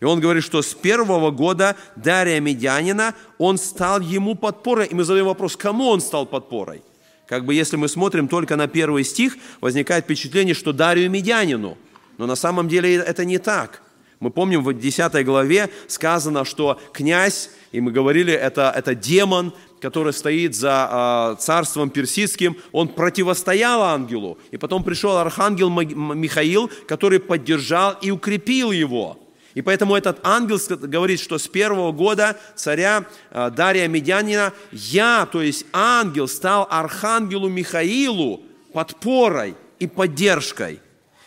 И 0.00 0.06
он 0.06 0.18
говорит, 0.18 0.44
что 0.44 0.62
с 0.62 0.72
первого 0.72 1.30
года 1.30 1.76
Дария 1.94 2.40
Медянина 2.40 3.14
он 3.36 3.58
стал 3.58 4.00
ему 4.00 4.34
подпорой. 4.34 4.86
И 4.86 4.94
мы 4.94 5.04
задаем 5.04 5.26
вопрос, 5.26 5.56
кому 5.56 5.88
он 5.88 6.00
стал 6.00 6.24
подпорой? 6.24 6.82
Как 7.26 7.44
бы 7.44 7.54
если 7.54 7.76
мы 7.76 7.88
смотрим 7.88 8.28
только 8.28 8.56
на 8.56 8.68
первый 8.68 9.04
стих, 9.04 9.36
возникает 9.60 10.04
впечатление, 10.04 10.54
что 10.54 10.72
Дарию 10.72 11.10
Медянину. 11.10 11.78
Но 12.18 12.26
на 12.26 12.36
самом 12.36 12.68
деле 12.68 12.96
это 12.96 13.24
не 13.24 13.38
так. 13.38 13.82
Мы 14.20 14.30
помним, 14.30 14.62
в 14.62 14.72
10 14.72 15.24
главе 15.24 15.68
сказано, 15.86 16.44
что 16.44 16.80
князь, 16.92 17.50
и 17.72 17.80
мы 17.80 17.92
говорили, 17.92 18.32
это, 18.32 18.72
это 18.74 18.94
демон, 18.94 19.52
который 19.80 20.12
стоит 20.12 20.54
за 20.54 21.34
э, 21.36 21.42
царством 21.42 21.90
персидским, 21.90 22.56
он 22.72 22.88
противостоял 22.88 23.82
ангелу. 23.82 24.38
И 24.50 24.56
потом 24.56 24.82
пришел 24.82 25.16
архангел 25.18 25.68
Михаил, 25.68 26.70
который 26.86 27.20
поддержал 27.20 27.96
и 28.00 28.10
укрепил 28.10 28.70
его. 28.70 29.18
И 29.54 29.62
поэтому 29.62 29.94
этот 29.94 30.18
ангел 30.24 30.58
говорит, 30.68 31.20
что 31.20 31.38
с 31.38 31.46
первого 31.46 31.92
года 31.92 32.36
царя 32.56 33.06
э, 33.30 33.50
Дария 33.50 33.86
Медянина 33.86 34.52
я, 34.72 35.26
то 35.26 35.42
есть 35.42 35.64
ангел, 35.72 36.26
стал 36.26 36.66
архангелу 36.68 37.48
Михаилу 37.48 38.42
подпорой 38.72 39.54
и 39.78 39.86
поддержкой. 39.86 40.80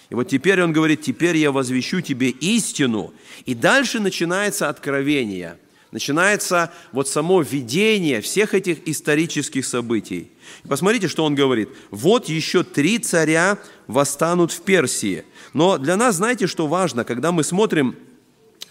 И 0.09 0.15
вот 0.15 0.27
теперь 0.27 0.61
он 0.61 0.73
говорит, 0.73 1.01
теперь 1.01 1.37
я 1.37 1.51
возвещу 1.51 2.01
тебе 2.01 2.29
истину. 2.29 3.13
И 3.45 3.55
дальше 3.55 3.99
начинается 3.99 4.67
откровение. 4.67 5.57
Начинается 5.91 6.71
вот 6.91 7.07
само 7.07 7.41
видение 7.41 8.19
всех 8.19 8.53
этих 8.53 8.87
исторических 8.87 9.65
событий. 9.65 10.31
посмотрите, 10.67 11.07
что 11.07 11.23
он 11.23 11.33
говорит. 11.33 11.69
Вот 11.91 12.27
еще 12.27 12.63
три 12.63 12.99
царя 12.99 13.57
восстанут 13.87 14.51
в 14.51 14.61
Персии. 14.61 15.23
Но 15.53 15.77
для 15.77 15.95
нас, 15.95 16.17
знаете, 16.17 16.45
что 16.47 16.67
важно, 16.67 17.05
когда 17.05 17.31
мы 17.31 17.43
смотрим 17.43 17.95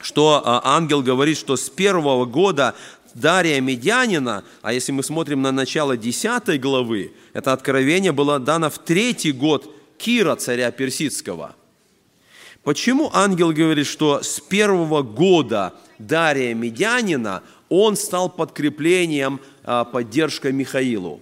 что 0.01 0.43
а, 0.45 0.61
ангел 0.77 1.03
говорит, 1.03 1.37
что 1.37 1.57
с 1.57 1.69
первого 1.69 2.25
года 2.27 2.75
Дария 3.15 3.61
Медянина, 3.61 4.45
а 4.63 4.73
если 4.73 4.93
мы 4.93 5.03
смотрим 5.03 5.43
на 5.43 5.51
начало 5.51 5.97
10 5.97 6.61
главы, 6.61 7.13
это 7.33 7.53
откровение 7.53 8.13
было 8.13 8.39
дано 8.39 8.69
в 8.71 8.79
третий 8.79 9.33
год 9.33 9.75
Кира, 9.99 10.37
царя 10.37 10.71
персидского. 10.71 11.57
Почему 12.63 13.11
ангел 13.15 13.53
говорит, 13.53 13.87
что 13.87 14.23
с 14.23 14.41
первого 14.41 15.03
года 15.03 15.73
Дария 15.99 16.55
Медянина 16.55 17.43
он 17.69 17.97
стал 17.97 18.29
подкреплением, 18.29 19.41
а, 19.65 19.85
поддержкой 19.85 20.53
Михаилу? 20.53 21.21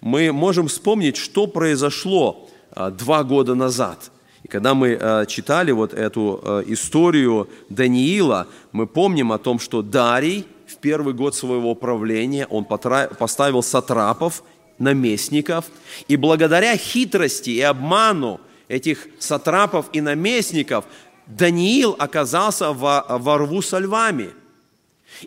Мы 0.00 0.32
можем 0.32 0.66
вспомнить, 0.66 1.16
что 1.16 1.46
произошло 1.46 2.50
а, 2.72 2.90
два 2.90 3.22
года 3.22 3.54
назад– 3.54 4.10
и 4.42 4.48
когда 4.48 4.74
мы 4.74 4.98
э, 5.00 5.26
читали 5.26 5.70
вот 5.70 5.94
эту 5.94 6.40
э, 6.42 6.62
историю 6.66 7.48
Даниила, 7.68 8.48
мы 8.72 8.86
помним 8.86 9.32
о 9.32 9.38
том, 9.38 9.60
что 9.60 9.82
Дарий 9.82 10.46
в 10.66 10.76
первый 10.78 11.14
год 11.14 11.34
своего 11.34 11.74
правления, 11.74 12.46
он 12.46 12.64
поставил 12.64 13.62
сатрапов, 13.62 14.42
наместников, 14.78 15.66
и 16.08 16.16
благодаря 16.16 16.76
хитрости 16.76 17.50
и 17.50 17.60
обману 17.60 18.40
этих 18.68 19.06
сатрапов 19.18 19.86
и 19.92 20.00
наместников 20.00 20.86
Даниил 21.26 21.94
оказался 21.98 22.72
во, 22.72 23.04
во 23.08 23.38
рву 23.38 23.62
со 23.62 23.78
львами. 23.78 24.30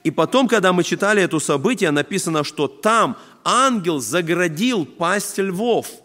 И 0.03 0.11
потом, 0.11 0.47
когда 0.47 0.73
мы 0.73 0.83
читали 0.83 1.21
это 1.21 1.39
событие, 1.39 1.91
написано, 1.91 2.43
что 2.43 2.67
там 2.67 3.15
ангел 3.45 3.99
заградил 3.99 4.85
пасть 4.85 5.37
львов– 5.37 5.87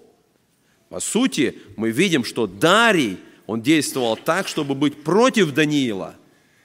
по 0.90 0.98
сути, 0.98 1.56
мы 1.76 1.90
видим, 1.90 2.24
что 2.24 2.48
Дарий, 2.48 3.18
он 3.46 3.62
действовал 3.62 4.16
так, 4.16 4.48
чтобы 4.48 4.74
быть 4.74 5.04
против 5.04 5.54
Даниила. 5.54 6.16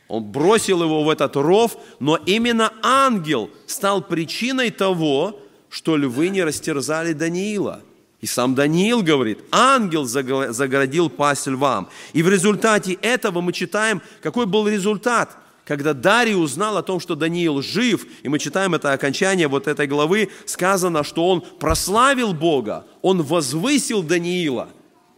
Он 0.07 0.23
бросил 0.23 0.83
его 0.83 1.03
в 1.03 1.09
этот 1.09 1.35
ров, 1.35 1.77
но 1.99 2.17
именно 2.25 2.73
ангел 2.81 3.51
стал 3.67 4.01
причиной 4.01 4.71
того, 4.71 5.39
что 5.69 5.95
львы 5.95 6.29
не 6.29 6.43
растерзали 6.43 7.13
Даниила. 7.13 7.83
И 8.19 8.25
сам 8.25 8.55
Даниил 8.55 9.03
говорит, 9.03 9.39
ангел 9.51 10.05
загородил 10.05 11.11
пасть 11.11 11.45
львам. 11.45 11.87
И 12.13 12.23
в 12.23 12.29
результате 12.29 12.93
этого 12.93 13.41
мы 13.41 13.53
читаем, 13.53 14.01
какой 14.21 14.47
был 14.47 14.67
результат– 14.67 15.37
когда 15.65 15.93
Дарий 15.93 16.35
узнал 16.35 16.77
о 16.77 16.83
том, 16.83 16.99
что 16.99 17.15
Даниил 17.15 17.61
жив, 17.61 18.05
и 18.21 18.29
мы 18.29 18.39
читаем 18.39 18.75
это 18.75 18.93
окончание 18.93 19.47
вот 19.47 19.67
этой 19.67 19.87
главы, 19.87 20.29
сказано, 20.45 21.03
что 21.03 21.27
он 21.27 21.41
прославил 21.41 22.33
Бога, 22.33 22.85
он 23.05 23.21
возвысил 23.21 24.01
Даниила. 24.01 24.69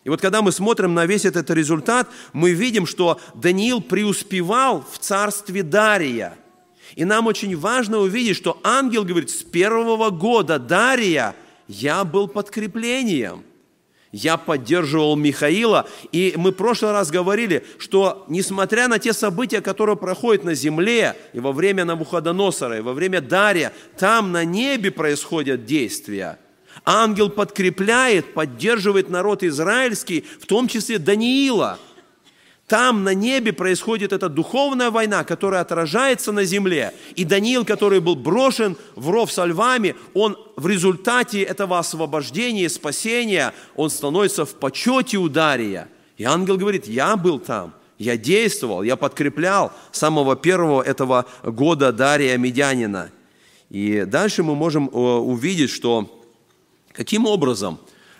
И 0.03 0.09
вот 0.09 0.19
когда 0.19 0.41
мы 0.41 0.51
смотрим 0.51 0.93
на 0.93 1.05
весь 1.05 1.23
этот 1.23 1.49
результат, 1.51 2.09
мы 2.33 2.51
видим, 2.51 2.85
что 2.85 3.17
Даниил 3.33 3.79
преуспевал 3.79 4.85
в 4.91 4.99
царстве 4.99 5.63
Дария. 5.63 6.37
И 6.95 7.05
нам 7.05 7.27
очень 7.27 7.55
важно 7.55 7.99
увидеть, 7.99 8.35
что 8.35 8.59
ангел 8.61 9.05
говорит, 9.05 9.29
с 9.29 9.41
первого 9.41 10.09
года 10.09 10.59
Дария 10.59 11.33
я 11.69 12.03
был 12.03 12.27
подкреплением. 12.27 13.43
Я 14.11 14.35
поддерживал 14.35 15.15
Михаила, 15.15 15.87
и 16.11 16.33
мы 16.35 16.51
в 16.51 16.55
прошлый 16.55 16.91
раз 16.91 17.09
говорили, 17.09 17.65
что 17.77 18.25
несмотря 18.27 18.89
на 18.89 18.99
те 18.99 19.13
события, 19.13 19.61
которые 19.61 19.95
проходят 19.95 20.43
на 20.43 20.55
земле, 20.55 21.15
и 21.31 21.39
во 21.39 21.53
время 21.53 21.85
Навуходоносора, 21.85 22.79
и 22.79 22.81
во 22.81 22.91
время 22.91 23.21
Дария, 23.21 23.71
там 23.97 24.33
на 24.33 24.43
небе 24.43 24.91
происходят 24.91 25.63
действия– 25.63 26.37
Ангел 26.85 27.29
подкрепляет, 27.29 28.33
поддерживает 28.33 29.09
народ 29.09 29.43
израильский, 29.43 30.25
в 30.39 30.45
том 30.45 30.67
числе 30.67 30.99
Даниила. 30.99 31.79
Там 32.67 33.05
на 33.05 33.13
небе 33.13 33.53
происходит 33.53 34.11
эта 34.11 34.27
духовная 34.27 34.91
война, 34.91 35.23
которая 35.23 35.61
отражается 35.61 36.33
на 36.33 36.43
земле. 36.43 36.93
И 37.15 37.23
Даниил, 37.23 37.63
который 37.63 38.01
был 38.01 38.17
брошен 38.17 38.75
в 38.95 39.09
ров 39.09 39.31
со 39.31 39.45
львами, 39.45 39.95
он 40.13 40.37
в 40.57 40.67
результате 40.67 41.43
этого 41.43 41.79
освобождения 41.79 42.65
и 42.65 42.69
спасения, 42.69 43.53
он 43.75 43.89
становится 43.89 44.45
в 44.45 44.55
почете 44.55 45.17
у 45.17 45.29
Дария. 45.29 45.87
И 46.17 46.25
ангел 46.25 46.57
говорит, 46.57 46.87
я 46.87 47.15
был 47.15 47.39
там, 47.39 47.73
я 47.97 48.17
действовал, 48.17 48.83
я 48.83 48.97
подкреплял 48.97 49.71
самого 49.93 50.35
первого 50.35 50.81
этого 50.81 51.25
года 51.43 51.93
Дария 51.93 52.37
Медянина. 52.37 53.11
И 53.69 54.03
дальше 54.05 54.43
мы 54.43 54.55
можем 54.55 54.89
э, 54.89 54.97
увидеть, 54.97 55.69
что 55.69 56.16
Каким 56.97 57.27
образом 57.27 57.77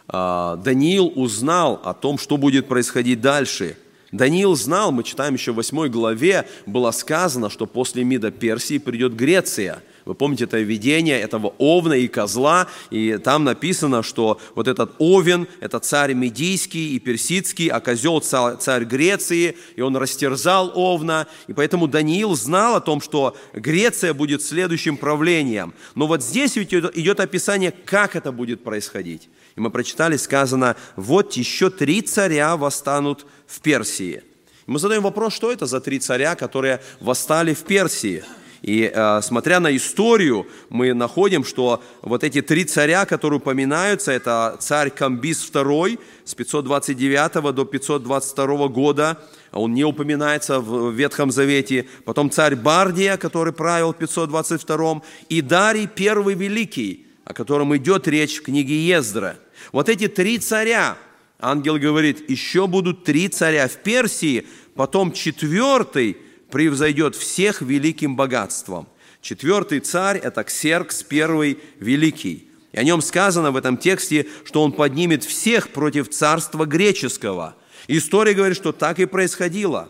а, 0.07 0.55
Даниил 0.57 1.12
узнал 1.15 1.81
о 1.84 1.96
том, 1.96 2.19
что 2.19 2.38
будет 2.38 2.67
происходить 2.67 3.22
дальше? 3.22 3.75
Даниил 4.12 4.55
знал, 4.55 4.91
мы 4.91 5.03
читаем 5.03 5.34
еще 5.34 5.51
в 5.51 5.55
8 5.55 5.88
главе, 5.88 6.48
было 6.67 6.91
сказано, 6.91 7.50
что 7.50 7.65
после 7.65 8.03
МИДа 8.03 8.29
Персии 8.29 8.77
придет 8.77 9.15
Греция– 9.15 9.81
вы 10.07 10.15
помните 10.15 10.45
это 10.45 10.57
видение 10.59 11.19
этого 11.19 11.53
овна 11.57 11.93
и 11.93 12.07
козла, 12.07 12.67
и 12.91 13.17
там 13.17 13.43
написано, 13.43 14.03
что 14.03 14.39
вот 14.55 14.69
этот 14.69 14.95
овен– 14.99 15.47
это 15.59 15.79
царь 15.79 16.13
Медийский 16.13 16.95
и 16.95 16.99
Персидский, 16.99 17.67
а 17.67 17.81
козел– 17.81 18.21
царь 18.21 18.85
Греции, 18.85 19.57
и 19.75 19.81
он 19.81 19.97
растерзал 19.97 20.71
овна. 20.75 21.27
И 21.47 21.53
поэтому 21.53 21.87
Даниил 21.87 22.35
знал 22.35 22.75
о 22.75 22.81
том, 22.81 23.01
что 23.01 23.35
Греция 23.51 24.13
будет 24.13 24.41
следующим 24.41 24.95
правлением. 24.95 25.73
Но 25.93 26.07
вот 26.07 26.23
здесь 26.23 26.55
ведь 26.55 26.73
идет 26.73 27.19
описание, 27.19 27.73
как 27.85 28.15
это 28.15 28.31
будет 28.31 28.63
происходить. 28.63 29.27
И 29.57 29.59
мы 29.59 29.71
прочитали, 29.71 30.15
сказано, 30.15 30.77
вот 30.95 31.33
еще 31.33 31.69
три 31.69 32.01
царя 32.01 32.55
восстанут 32.55 33.25
в 33.45 33.59
Персии. 33.59 34.23
Мы 34.67 34.79
задаем 34.79 35.03
вопрос, 35.03 35.33
что 35.33 35.51
это 35.51 35.65
за 35.65 35.81
три 35.81 35.99
царя, 35.99 36.35
которые 36.35 36.81
восстали 37.01 37.53
в 37.53 37.63
Персии– 37.63 38.23
и 38.61 38.91
э, 38.93 39.21
смотря 39.21 39.59
на 39.59 39.75
историю, 39.75 40.47
мы 40.69 40.93
находим, 40.93 41.43
что 41.43 41.83
вот 42.01 42.23
эти 42.23 42.41
три 42.41 42.65
царя, 42.65 43.05
которые 43.05 43.39
упоминаются, 43.39 44.11
это 44.11 44.57
царь 44.59 44.89
Камбис 44.89 45.49
II 45.51 45.99
с 46.25 46.33
529 46.33 47.53
до 47.53 47.65
522 47.65 48.67
года, 48.67 49.21
он 49.51 49.73
не 49.73 49.83
упоминается 49.83 50.59
в 50.59 50.91
Ветхом 50.91 51.31
Завете, 51.31 51.87
потом 52.03 52.31
царь 52.31 52.55
Бардия, 52.55 53.17
который 53.17 53.53
правил 53.53 53.93
в 53.93 53.97
522, 53.97 55.01
и 55.29 55.41
Дарий 55.41 55.87
Первый 55.87 56.35
Великий, 56.35 57.05
о 57.25 57.33
котором 57.33 57.75
идет 57.77 58.07
речь 58.07 58.39
в 58.39 58.43
книге 58.43 58.79
Ездра. 58.79 59.37
Вот 59.71 59.89
эти 59.89 60.07
три 60.07 60.39
царя, 60.39 60.97
ангел 61.39 61.77
говорит, 61.77 62.29
еще 62.29 62.67
будут 62.67 63.03
три 63.03 63.29
царя 63.29 63.67
в 63.67 63.77
Персии, 63.77 64.47
потом 64.75 65.11
четвертый– 65.11 66.17
превзойдет 66.49 67.15
всех 67.15 67.61
великим 67.61 68.15
богатством. 68.15 68.87
Четвертый 69.21 69.79
царь– 69.79 70.17
это 70.23 70.43
Ксеркс 70.43 71.03
первый 71.03 71.60
великий. 71.79 72.47
И 72.71 72.77
о 72.77 72.83
нем 72.83 73.01
сказано 73.01 73.51
в 73.51 73.55
этом 73.55 73.77
тексте, 73.77 74.27
что 74.45 74.63
он 74.63 74.71
поднимет 74.71 75.23
всех 75.23 75.69
против 75.69 76.10
царства 76.10 76.65
греческого. 76.65 77.55
История 77.88 78.33
говорит, 78.33 78.57
что 78.57 78.71
так 78.71 78.99
и 78.99 79.05
происходило. 79.05 79.89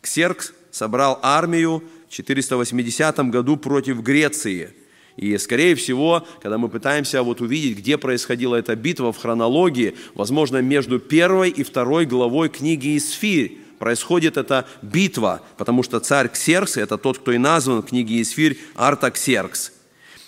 Ксеркс 0.00 0.52
собрал 0.70 1.18
армию 1.22 1.82
в 2.08 2.12
480 2.12 3.18
году 3.30 3.56
против 3.56 4.02
Греции. 4.02 4.74
И, 5.16 5.36
скорее 5.36 5.74
всего, 5.74 6.26
когда 6.40 6.58
мы 6.58 6.68
пытаемся 6.68 7.22
вот 7.22 7.40
увидеть, 7.40 7.78
где 7.78 7.98
происходила 7.98 8.56
эта 8.56 8.74
битва 8.74 9.12
в 9.12 9.18
хронологии, 9.18 9.94
возможно, 10.14 10.62
между 10.62 10.98
первой 10.98 11.50
и 11.50 11.62
второй 11.62 12.06
главой 12.06 12.48
книги 12.48 12.96
Исфирь, 12.96 13.58
происходит 13.82 14.36
эта 14.36 14.64
битва, 14.80 15.40
потому 15.56 15.82
что 15.82 15.98
царь 15.98 16.28
Ксеркс– 16.28 16.76
это 16.76 16.96
тот, 16.98 17.18
кто 17.18 17.32
и 17.32 17.38
назван 17.38 17.82
в 17.82 17.86
книге 17.86 18.22
Исфирь 18.22 18.56
Артаксеркс. 18.76 19.72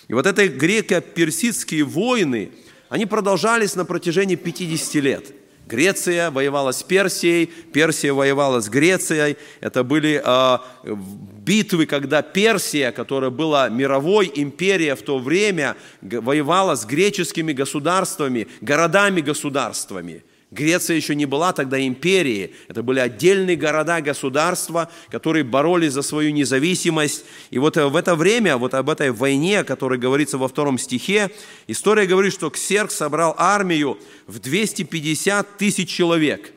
И 0.09 0.13
вот 0.13 0.27
эти 0.27 0.49
греко-персидские 0.49 1.85
войны, 1.85 2.51
они 2.89 3.05
продолжались 3.05 3.75
на 3.75 3.85
протяжении 3.85 4.35
50 4.35 4.95
лет. 4.95 5.33
Греция 5.67 6.31
воевала 6.31 6.73
с 6.73 6.83
Персией, 6.83 7.45
Персия 7.45 8.11
воевала 8.13 8.59
с 8.59 8.67
Грецией. 8.67 9.37
Это 9.61 9.85
были 9.85 10.21
э, 10.21 10.57
битвы, 11.45 11.85
когда 11.85 12.21
Персия, 12.21 12.91
которая 12.91 13.29
была 13.29 13.69
мировой 13.69 14.29
империей 14.35 14.95
в 14.95 15.01
то 15.01 15.17
время, 15.17 15.77
воевала 16.01 16.75
с 16.75 16.83
греческими 16.85 17.53
государствами, 17.53 18.49
городами-государствами– 18.59 20.25
Греция 20.51 20.95
еще 20.95 21.15
не 21.15 21.25
была 21.25 21.53
тогда 21.53 21.85
империей. 21.85 22.53
Это 22.67 22.83
были 22.83 22.99
отдельные 22.99 23.55
города, 23.55 23.99
государства, 24.01 24.91
которые 25.09 25.43
боролись 25.43 25.93
за 25.93 26.03
свою 26.03 26.31
независимость. 26.31 27.25
И 27.49 27.57
вот 27.57 27.77
в 27.77 27.95
это 27.95 28.15
время, 28.15 28.57
вот 28.57 28.73
об 28.75 28.89
этой 28.89 29.11
войне, 29.11 29.59
о 29.59 29.63
которой 29.63 29.97
говорится 29.97 30.37
во 30.37 30.47
втором 30.47 30.77
стихе, 30.77 31.31
история 31.67 32.05
говорит, 32.05 32.31
что 32.31 32.49
Ксерк 32.51 32.91
собрал 32.91 33.35
армию 33.37 33.97
в 34.27 34.39
250 34.39 35.57
тысяч 35.57 35.89
человек. 35.89 36.51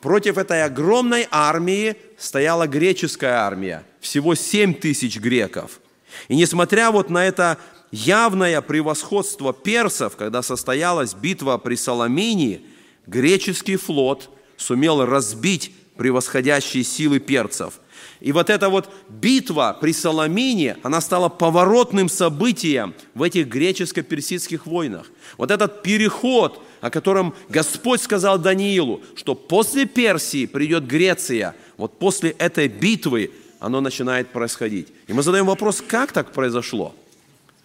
Против 0.00 0.38
этой 0.38 0.64
огромной 0.64 1.28
армии 1.30 1.96
стояла 2.18 2.66
греческая 2.66 3.34
армия, 3.34 3.84
всего 4.00 4.34
7 4.34 4.74
тысяч 4.74 5.18
греков. 5.18 5.80
И 6.28 6.34
несмотря 6.34 6.90
вот 6.90 7.08
на 7.08 7.24
это 7.24 7.58
явное 7.92 8.60
превосходство 8.62 9.52
персов, 9.52 10.16
когда 10.16 10.42
состоялась 10.42 11.12
битва 11.12 11.58
при 11.58 11.76
Соломине– 11.76 12.62
греческий 13.06 13.76
флот 13.76 14.30
сумел 14.56 15.04
разбить 15.04 15.72
превосходящие 15.96 16.84
силы 16.84 17.18
перцев. 17.18 17.74
И 18.20 18.32
вот 18.32 18.50
эта 18.50 18.68
вот 18.68 18.92
битва 19.08 19.76
при 19.80 19.92
Соломине, 19.92 20.76
она 20.82 21.00
стала 21.00 21.28
поворотным 21.28 22.08
событием 22.08 22.94
в 23.14 23.22
этих 23.22 23.48
греческо-персидских 23.48 24.66
войнах. 24.66 25.10
Вот 25.38 25.50
этот 25.50 25.82
переход, 25.82 26.62
о 26.80 26.90
котором 26.90 27.34
Господь 27.48 28.00
сказал 28.00 28.38
Даниилу, 28.38 29.02
что 29.16 29.34
после 29.34 29.86
Персии 29.86 30.46
придет 30.46 30.86
Греция, 30.86 31.56
вот 31.76 31.98
после 31.98 32.30
этой 32.30 32.68
битвы 32.68 33.32
оно 33.58 33.80
начинает 33.80 34.28
происходить. 34.28 34.88
И 35.08 35.12
мы 35.12 35.22
задаем 35.22 35.46
вопрос, 35.46 35.82
как 35.86 36.12
так 36.12 36.32
произошло? 36.32 36.94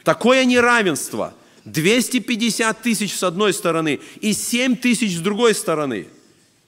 Такое 0.03 0.45
неравенство– 0.45 1.33
250 1.67 2.81
тысяч 2.81 3.13
с 3.13 3.23
одной 3.23 3.53
стороны 3.53 3.99
и 4.21 4.33
7 4.33 4.75
тысяч 4.77 5.17
с 5.17 5.19
другой 5.19 5.53
стороны. 5.53 6.07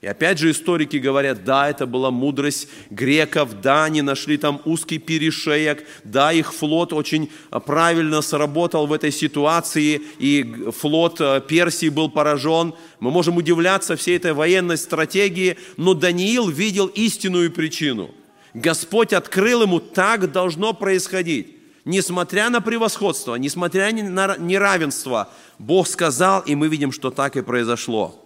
И 0.01 0.07
опять 0.07 0.39
же 0.39 0.51
историки 0.51 0.95
говорят, 0.95 1.43
да, 1.43 1.69
это 1.69 1.85
была 1.85 2.09
мудрость 2.09 2.69
греков, 2.89 3.59
да, 3.61 3.83
они 3.83 4.01
нашли 4.01 4.37
там 4.37 4.61
узкий 4.63 4.97
перешеек, 4.97 5.85
да, 6.05 6.31
их 6.31 6.53
флот 6.53 6.93
очень 6.93 7.29
правильно 7.65 8.21
сработал 8.21 8.87
в 8.87 8.93
этой 8.93 9.11
ситуации, 9.11 10.01
и 10.17 10.71
флот 10.71 11.19
э, 11.19 11.41
Персии 11.45 11.89
был 11.89 12.09
поражен. 12.09 12.73
Мы 13.01 13.11
можем 13.11 13.35
удивляться 13.35 13.97
всей 13.97 14.15
этой 14.15 14.31
военной 14.31 14.77
стратегии, 14.77 15.57
но 15.75 15.93
Даниил 15.93 16.47
видел 16.47 16.87
истинную 16.87 17.51
причину. 17.51 18.11
Господь 18.53 19.11
открыл 19.11 19.63
ему, 19.63 19.81
так 19.81 20.31
должно 20.31 20.71
происходить 20.73 21.58
несмотря 21.89 22.49
на 22.49 22.61
превосходство, 22.61 23.35
несмотря 23.35 23.91
на 23.91 24.37
неравенство, 24.37 25.29
Бог 25.57 25.87
сказал, 25.87 26.41
и 26.41 26.55
мы 26.55 26.67
видим, 26.67 26.91
что 26.91 27.09
так 27.09 27.35
и 27.35 27.41
произошло. 27.41 28.23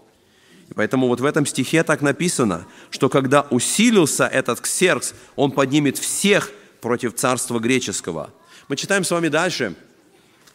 И 0.70 0.74
поэтому 0.74 1.08
вот 1.08 1.22
в 1.22 1.26
этом 1.26 1.46
стихе 1.46 1.84
так 1.84 2.02
написано, 2.02 2.66
что 2.92 3.10
когда 3.10 3.48
усилился 3.50 4.26
этот 4.26 4.60
ксеркс, 4.60 5.14
он 5.36 5.52
поднимет 5.52 5.98
всех 5.98 6.52
против 6.82 7.16
царства 7.16 7.60
греческого. 7.60 8.32
Мы 8.68 8.76
читаем 8.76 9.04
с 9.04 9.12
вами 9.12 9.30
дальше. 9.30 9.76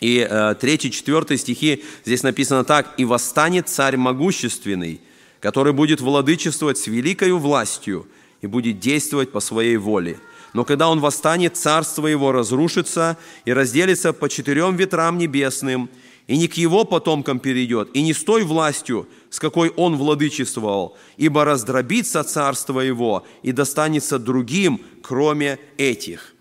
И 0.01 0.27
э, 0.29 0.55
третий, 0.61 0.91
четвертый 0.91 1.39
стихи 1.39 1.85
здесь 2.05 2.23
написано 2.23 2.63
так. 2.65 2.95
«И 2.99 3.05
восстанет 3.05 3.69
царь 3.69 3.97
могущественный, 3.97 5.01
который 5.41 5.73
будет 5.73 6.01
владычествовать 6.01 6.79
с 6.79 6.87
великою 6.87 7.39
властью 7.39 8.07
и 8.43 8.47
будет 8.47 8.79
действовать 8.79 9.33
по 9.33 9.41
своей 9.41 9.77
воле, 9.77 10.19
но 10.53 10.65
когда 10.65 10.89
он 10.89 11.01
восстанет, 11.01 11.57
царство 11.57 12.07
его 12.07 12.33
разрушится 12.33 13.17
и 13.45 13.53
разделится 13.53 14.13
по 14.13 14.29
четырем 14.29 14.77
ветрам 14.77 15.17
небесным, 15.19 15.91
и 16.27 16.37
не 16.37 16.49
к 16.49 16.55
его 16.55 16.85
потомкам 16.85 17.39
перейдет, 17.39 17.91
и 17.95 18.03
не 18.03 18.13
с 18.13 18.23
той 18.23 18.45
властью, 18.45 19.09
с 19.31 19.41
какой 19.41 19.71
он 19.71 19.97
владычествовал, 19.97 20.97
ибо 21.17 21.45
раздробится 21.45 22.23
царство 22.23 22.81
его 22.81 23.27
и 23.43 23.53
достанется 23.53 24.19
другим, 24.19 24.81
кроме 25.03 25.59
этих». 25.77 26.35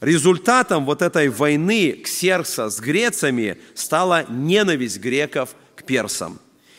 Результатом 0.00 0.84
вот 0.84 1.00
этой 1.00 1.30
войны 1.30 1.92
Ксеркса 1.92 2.68
с 2.68 2.78
грецами 2.78 3.56
стала 3.74 4.26
ненависть 4.28 5.00
греков 5.00 5.54
к 5.76 5.84
персам. 5.84 6.38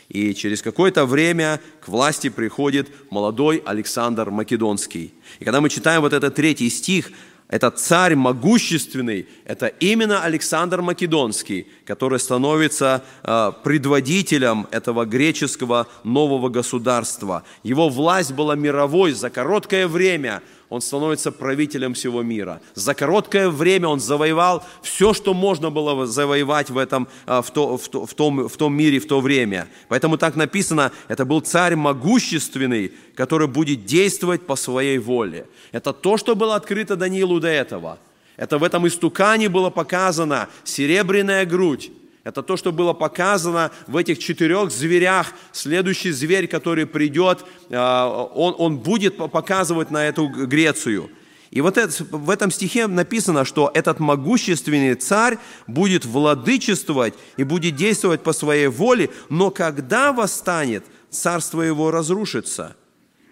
И 0.10 0.34
через 0.34 0.62
какое-то 0.62 1.06
время 1.06 1.60
к 1.82 1.88
власти 1.88 2.30
приходит 2.30 2.90
молодой 3.10 3.62
Александр 3.66 4.30
Македонский. 4.30 5.14
И 5.40 5.44
когда 5.44 5.62
мы 5.62 5.70
читаем 5.70 6.02
вот 6.02 6.14
этот 6.14 6.36
третий 6.36 6.70
стих, 6.70 7.12
этот 7.48 7.78
царь 7.80 8.16
могущественный, 8.16 9.28
это 9.46 9.68
именно 9.68 10.24
Александр 10.24 10.82
Македонский, 10.82 11.68
который 11.86 12.20
становится 12.20 13.04
э, 13.24 13.52
предводителем 13.64 14.68
этого 14.72 15.06
греческого 15.06 15.88
нового 16.04 16.50
государства. 16.50 17.44
Его 17.62 17.90
власть 17.90 18.32
была 18.32 18.56
мировой 18.56 19.12
за 19.12 19.30
короткое 19.30 19.88
время– 19.88 20.42
он 20.70 20.82
становится 20.82 21.32
правителем 21.32 21.94
всего 21.94 22.24
мира. 22.24 22.62
За 22.74 22.94
короткое 22.94 23.50
время 23.50 23.88
он 23.88 24.00
завоевал 24.00 24.64
все, 24.82 25.14
что 25.14 25.34
можно 25.34 25.70
было 25.70 26.06
завоевать 26.06 26.70
в, 26.70 26.78
этом, 26.78 27.08
а, 27.26 27.42
в, 27.42 27.52
то, 27.52 27.78
в, 27.78 27.88
то, 27.88 28.06
в, 28.06 28.14
том, 28.14 28.48
в 28.48 28.58
том 28.58 28.76
мире 28.76 29.00
в 29.00 29.08
то 29.08 29.22
время. 29.22 29.68
Поэтому 29.90 30.18
так 30.18 30.36
написано, 30.36 30.92
это 31.08 31.26
был 31.26 31.42
царь 31.42 31.76
могущественный, 31.76 32.94
который 33.16 33.48
будет 33.48 33.86
действовать 33.86 34.46
по 34.46 34.56
своей 34.56 34.98
воле. 34.98 35.48
Это 35.72 35.94
то, 35.94 36.18
что 36.18 36.36
было 36.36 36.56
открыто 36.56 36.96
Даниилу 36.96 37.40
до 37.40 37.48
этого. 37.48 38.00
Это 38.38 38.58
в 38.58 38.64
этом 38.64 38.88
истукане 38.88 39.50
было 39.50 39.70
показано 39.70 40.50
серебряная 40.64 41.46
грудь, 41.46 41.92
это 42.26 42.42
то, 42.42 42.58
что 42.58 42.72
было 42.72 42.94
показано 42.94 43.72
в 43.86 43.96
этих 43.96 44.18
четырех 44.18 44.72
зверях. 44.72 45.32
Следующий 45.52 46.12
зверь, 46.12 46.48
который 46.48 46.88
придет, 46.88 47.46
а, 47.70 48.24
он, 48.34 48.56
он 48.58 48.80
будет 48.80 49.18
показывать 49.18 49.92
на 49.92 50.08
эту 50.08 50.28
Грецию. 50.28 51.12
И 51.52 51.62
вот 51.62 51.78
это, 51.78 52.04
в 52.10 52.32
этом 52.32 52.50
стихе 52.50 52.88
написано, 52.88 53.46
что 53.46 53.70
этот 53.76 54.00
могущественный 54.00 54.96
царь 54.96 55.38
будет 55.68 56.04
владычествовать 56.04 57.14
и 57.38 57.44
будет 57.44 57.76
действовать 57.76 58.24
по 58.24 58.34
своей 58.34 58.68
воле, 58.68 59.12
но 59.30 59.52
когда 59.52 60.12
восстанет, 60.12 60.84
царство 61.12 61.62
его 61.62 61.92
разрушится. 61.92 62.76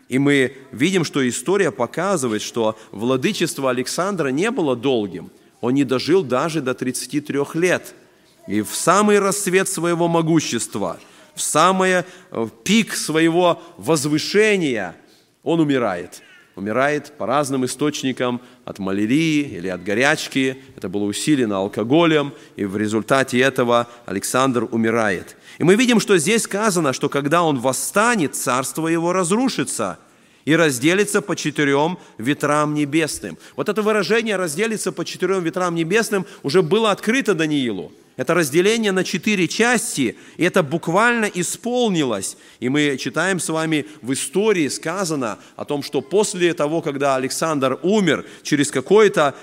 И 0.08 0.20
мы 0.20 0.56
видим, 0.72 1.04
что 1.04 1.28
история 1.28 1.72
показывает, 1.72 2.44
что 2.44 2.78
владычество 2.92 3.72
Александра 3.72 4.28
не 4.28 4.52
было 4.52 4.76
долгим. 4.76 5.32
Он 5.62 5.74
не 5.74 5.84
дожил 5.84 6.22
даже 6.22 6.62
до 6.62 6.76
33 6.76 7.40
лет– 7.56 7.96
и 8.48 8.62
в 8.62 8.74
самый 8.76 9.20
расцвет 9.20 9.70
своего 9.70 10.08
могущества, 10.08 11.00
в 11.36 11.42
самый 11.42 12.04
э, 12.32 12.48
пик 12.64 12.94
своего 12.94 13.62
возвышения 13.78 14.96
он 15.44 15.60
умирает. 15.60 16.22
Умирает 16.56 17.14
по 17.18 17.26
разным 17.26 17.66
источникам, 17.66 18.40
от 18.64 18.78
малярии 18.78 19.42
или 19.42 19.68
от 19.68 19.84
горячки. 19.84 20.58
Это 20.78 20.88
было 20.88 21.06
усилено 21.06 21.58
алкоголем, 21.58 22.32
и 22.56 22.66
в 22.66 22.78
результате 22.78 23.40
этого 23.40 23.88
Александр 24.06 24.68
умирает. 24.70 25.36
И 25.58 25.64
мы 25.64 25.76
видим, 25.76 26.00
что 26.00 26.18
здесь 26.18 26.44
сказано, 26.44 26.94
что 26.94 27.10
когда 27.10 27.42
он 27.42 27.60
восстанет, 27.60 28.36
царство 28.36 28.88
его 28.88 29.14
разрушится 29.14 29.98
и 30.46 30.56
разделится 30.56 31.22
по 31.22 31.36
четырем 31.36 31.98
ветрам 32.20 32.72
небесным. 32.74 33.38
Вот 33.56 33.70
это 33.70 33.82
выражение 33.82 34.36
«разделится 34.36 34.92
по 34.92 35.06
четырем 35.06 35.42
ветрам 35.42 35.74
небесным» 35.74 36.26
уже 36.44 36.62
было 36.62 36.92
открыто 36.92 37.34
Даниилу– 37.34 37.92
это 38.16 38.36
разделение 38.36 38.92
на 38.92 39.04
четыре 39.04 39.48
части, 39.48 40.16
и 40.38 40.44
это 40.44 40.62
буквально 40.62 41.26
исполнилось. 41.26 42.38
И 42.60 42.70
мы 42.70 42.98
читаем 42.98 43.40
с 43.40 43.50
вами 43.50 43.88
в 44.02 44.14
истории 44.14 44.68
сказано 44.68 45.40
о 45.56 45.66
том, 45.66 45.82
что 45.82 46.02
после 46.02 46.54
того, 46.54 46.82
когда 46.82 47.16
Александр 47.16 47.80
умер, 47.82 48.26
через 48.44 48.70
какое-то 48.70 49.36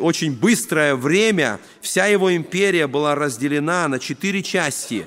очень 0.00 0.32
быстрое 0.32 0.94
время 0.94 1.58
вся 1.80 2.06
его 2.06 2.34
империя 2.34 2.86
была 2.86 3.14
разделена 3.14 3.88
на 3.88 3.98
четыре 3.98 4.42
части. 4.42 5.06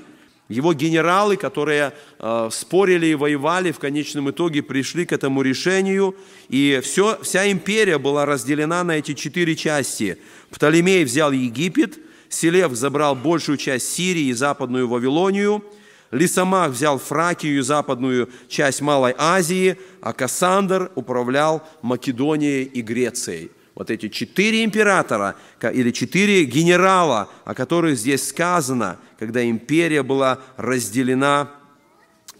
Его 0.49 0.73
генералы, 0.73 1.37
которые 1.37 1.93
э, 2.19 2.49
спорили 2.51 3.05
и 3.05 3.15
воевали, 3.15 3.71
в 3.71 3.79
конечном 3.79 4.31
итоге 4.31 4.61
пришли 4.61 5.05
к 5.05 5.13
этому 5.13 5.43
решению, 5.43 6.13
и 6.49 6.81
все, 6.83 7.17
вся 7.21 7.49
империя 7.49 7.97
была 7.97 8.25
разделена 8.25 8.83
на 8.83 8.97
эти 8.97 9.13
четыре 9.13 9.55
части. 9.55 10.17
Птолемей 10.49 11.05
взял 11.05 11.31
Египет– 11.31 11.99
Селев 12.31 12.73
забрал 12.73 13.15
большую 13.15 13.57
часть 13.57 13.93
Сирии 13.93 14.27
и 14.27 14.33
западную 14.33 14.87
Вавилонию, 14.87 15.63
Лисамах 16.11 16.71
взял 16.71 16.97
Фракию 16.97 17.59
и 17.59 17.61
западную 17.61 18.29
часть 18.49 18.81
Малой 18.81 19.13
Азии, 19.17 19.77
а 20.01 20.13
Кассандр 20.13 20.91
управлял 20.95 21.65
Македонией 21.81 22.63
и 22.63 22.81
Грецией. 22.81 23.51
Вот 23.75 23.89
эти 23.89 24.09
четыре 24.09 24.65
императора 24.65 25.35
или 25.61 25.91
четыре 25.91 26.43
генерала, 26.43 27.29
о 27.45 27.53
которых 27.53 27.97
здесь 27.97 28.27
сказано, 28.27 28.99
когда 29.17 29.47
империя 29.49 30.03
была 30.03 30.39
разделена 30.57 31.49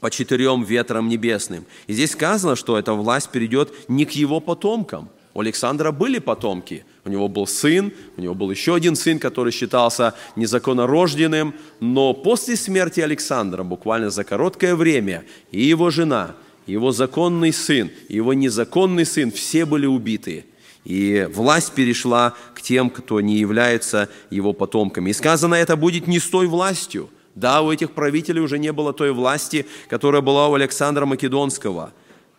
по 0.02 0.12
четырем 0.12 0.64
ветрам 0.64 1.08
небесным. 1.08 1.66
И 1.88 1.94
здесь 1.94 2.12
сказано, 2.12 2.58
что 2.58 2.78
эта 2.78 2.94
власть 2.94 3.30
перейдет 3.30 3.74
не 3.88 4.06
к 4.06 4.12
его 4.12 4.42
потомкам. 4.42 5.10
У 5.34 5.40
Александра 5.40 5.92
были 5.92 6.20
потомки, 6.20 6.86
у 7.04 7.10
него 7.10 7.28
был 7.28 7.48
сын, 7.48 7.92
у 8.18 8.22
него 8.22 8.36
был 8.36 8.52
еще 8.52 8.76
один 8.76 8.96
сын, 8.96 9.18
который 9.18 9.52
считался 9.52 10.14
незаконнорожденным, 10.36 11.56
но 11.80 12.14
после 12.14 12.56
смерти 12.56 13.00
Александра, 13.00 13.64
буквально 13.64 14.12
за 14.12 14.24
короткое 14.24 14.76
время, 14.76 15.24
и 15.52 15.64
его 15.64 15.90
жена, 15.90 16.36
и 16.68 16.74
его 16.74 16.92
законный 16.92 17.54
сын, 17.54 17.90
и 18.08 18.16
его 18.16 18.34
незаконный 18.34 19.06
сын, 19.06 19.32
все 19.32 19.66
были 19.66 19.88
убиты. 19.88 20.46
И 20.84 21.28
власть 21.34 21.74
перешла 21.74 22.36
к 22.54 22.62
тем, 22.62 22.90
кто 22.90 23.20
не 23.20 23.38
является 23.38 24.10
его 24.30 24.54
потомками. 24.54 25.10
И 25.10 25.14
сказано, 25.14 25.56
это 25.56 25.76
будет 25.76 26.08
не 26.08 26.20
с 26.20 26.28
той 26.28 26.48
властью. 26.48 27.10
Да, 27.34 27.62
у 27.62 27.72
этих 27.72 27.92
правителей 27.92 28.42
уже 28.42 28.60
не 28.60 28.72
было 28.72 28.94
той 28.94 29.12
власти, 29.12 29.66
которая 29.90 30.22
была 30.22 30.50
у 30.50 30.54
Александра 30.54 31.06
Македонского. 31.06 31.94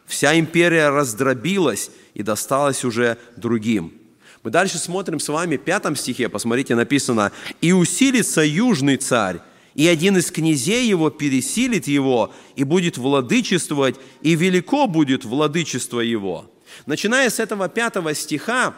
Вся 0.07 0.39
империя 0.39 0.89
раздробилась 0.91 1.91
и 2.15 2.23
досталась 2.23 2.85
уже 2.85 3.17
другим– 3.37 3.95
мы 4.43 4.51
дальше 4.51 4.79
смотрим 4.79 5.21
с 5.21 5.29
вами 5.29 5.57
в 5.57 5.61
пятом 5.61 5.95
стихе, 5.95 6.29
посмотрите, 6.29 6.75
написано, 6.75 7.31
«И 7.61 7.73
усилится 7.73 8.43
южный 8.43 8.97
царь, 8.97 9.39
и 9.75 9.87
один 9.87 10.17
из 10.17 10.31
князей 10.31 10.89
его 10.89 11.11
пересилит 11.11 11.87
его, 11.87 12.35
и 12.57 12.65
будет 12.65 12.99
владычествовать, 12.99 13.97
и 14.21 14.35
велико 14.35 14.87
будет 14.89 15.25
владычество 15.25 16.01
его». 16.01 16.51
Начиная 16.87 17.31
с 17.31 17.39
этого 17.39 17.69
пятого 17.69 18.15
стиха, 18.15 18.75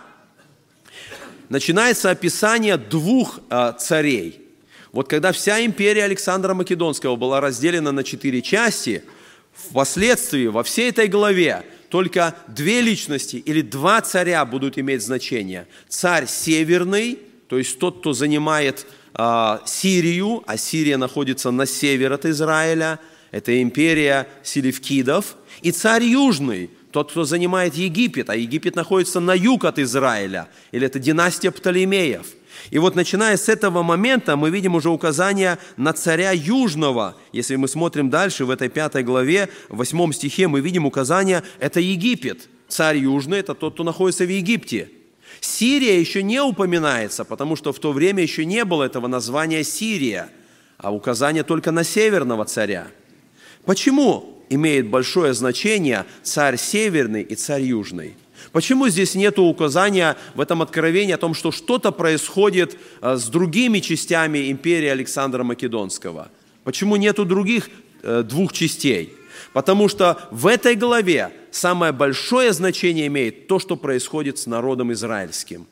начинается 1.49 2.11
описание 2.11 2.77
двух 2.77 3.41
э, 3.49 3.73
царей. 3.79 4.43
Вот 4.93 5.09
когда 5.09 5.33
вся 5.33 5.65
империя 5.65 6.05
Александра 6.05 6.55
Македонского 6.55 7.17
была 7.17 7.41
разделена 7.41 7.93
на 7.93 8.05
четыре 8.05 8.43
части, 8.43 9.05
впоследствии 9.55 10.47
во 10.47 10.63
всей 10.63 10.91
этой 10.91 11.09
главе 11.09 11.65
только 11.89 12.35
две 12.49 12.81
личности 12.81 13.37
или 13.37 13.61
два 13.61 14.01
царя 14.01 14.45
будут 14.45 14.79
иметь 14.79 15.03
значение. 15.03 15.67
Царь 15.89 16.27
северный, 16.27 17.19
то 17.49 17.59
есть 17.59 17.79
тот, 17.79 18.01
кто 18.01 18.13
занимает 18.13 18.87
э, 19.15 19.59
Сирию, 19.67 20.43
а 20.47 20.57
Сирия 20.57 20.97
находится 20.97 21.51
на 21.51 21.67
север 21.67 22.13
от 22.13 22.25
Израиля, 22.27 22.99
это 23.31 23.61
империя 23.63 24.29
селевкидов, 24.43 25.37
и 25.63 25.73
царь 25.73 26.05
южный, 26.05 26.71
тот, 26.93 27.11
кто 27.11 27.25
занимает 27.25 27.75
Египет, 27.75 28.31
а 28.31 28.37
Египет 28.37 28.77
находится 28.77 29.21
на 29.21 29.35
юг 29.35 29.65
от 29.65 29.79
Израиля, 29.79 30.49
или 30.73 30.87
это 30.87 30.99
династия 30.99 31.51
Птолемеев– 31.51 32.27
и 32.71 32.79
вот 32.79 32.95
начиная 32.95 33.37
с 33.37 33.49
этого 33.49 33.83
момента 33.83 34.37
мы 34.37 34.51
видим 34.51 34.75
уже 34.75 34.91
указание 34.91 35.59
на 35.77 35.93
царя 35.93 36.33
Южного. 36.33 37.17
Если 37.33 37.57
мы 37.57 37.69
смотрим 37.69 38.11
дальше 38.11 38.45
в 38.45 38.51
этой 38.51 38.69
пятой 38.69 39.03
главе, 39.03 39.49
в 39.69 39.77
восьмом 39.77 40.13
стихе, 40.13 40.49
мы 40.49 40.61
видим 40.61 40.87
указание, 40.87 41.43
это 41.59 41.81
Египет. 41.81 42.49
Царь 42.69 42.99
Южный– 42.99 43.39
это 43.41 43.55
тот, 43.55 43.75
кто 43.75 43.85
находится 43.85 44.25
в 44.25 44.31
Египте. 44.31 44.91
Сирия 45.41 46.01
еще 46.01 46.23
не 46.23 46.41
упоминается, 46.41 47.25
потому 47.25 47.57
что 47.57 47.73
в 47.73 47.79
то 47.79 47.93
время 47.93 48.23
еще 48.23 48.45
не 48.45 48.65
было 48.65 48.85
этого 48.85 49.09
названия 49.09 49.63
Сирия, 49.63 50.31
а 50.79 50.93
указание 50.93 51.43
только 51.43 51.71
на 51.71 51.85
северного 51.85 52.45
царя. 52.47 52.89
Почему 53.65 54.43
имеет 54.49 54.89
большое 54.89 55.35
значение 55.35 56.07
царь 56.23 56.57
северный 56.57 57.23
и 57.23 57.35
царь 57.35 57.63
южный? 57.63 58.15
Почему 58.53 58.89
здесь 58.89 59.15
нет 59.15 59.39
указания 59.39 60.17
в 60.35 60.41
этом 60.41 60.63
откровении 60.63 61.13
о 61.13 61.19
том, 61.19 61.35
что 61.35 61.53
что-то 61.53 61.93
происходит 61.93 62.77
э, 63.01 63.17
с 63.17 63.27
другими 63.29 63.81
частями 63.81 64.51
империи 64.51 64.89
Александра 64.89 65.45
Македонского? 65.45 66.31
Почему 66.65 66.97
нету 66.97 67.25
других 67.25 67.69
э, 68.03 68.23
двух 68.23 68.53
частей? 68.53 69.15
Потому 69.53 69.89
что 69.89 70.19
в 70.31 70.47
этой 70.47 70.75
главе 70.75 71.33
самое 71.51 71.93
большое 71.93 72.53
значение 72.53 73.07
имеет 73.07 73.47
то, 73.47 73.59
что 73.59 73.77
происходит 73.77 74.39
с 74.39 74.47
народом 74.47 74.93
израильским. 74.93 75.67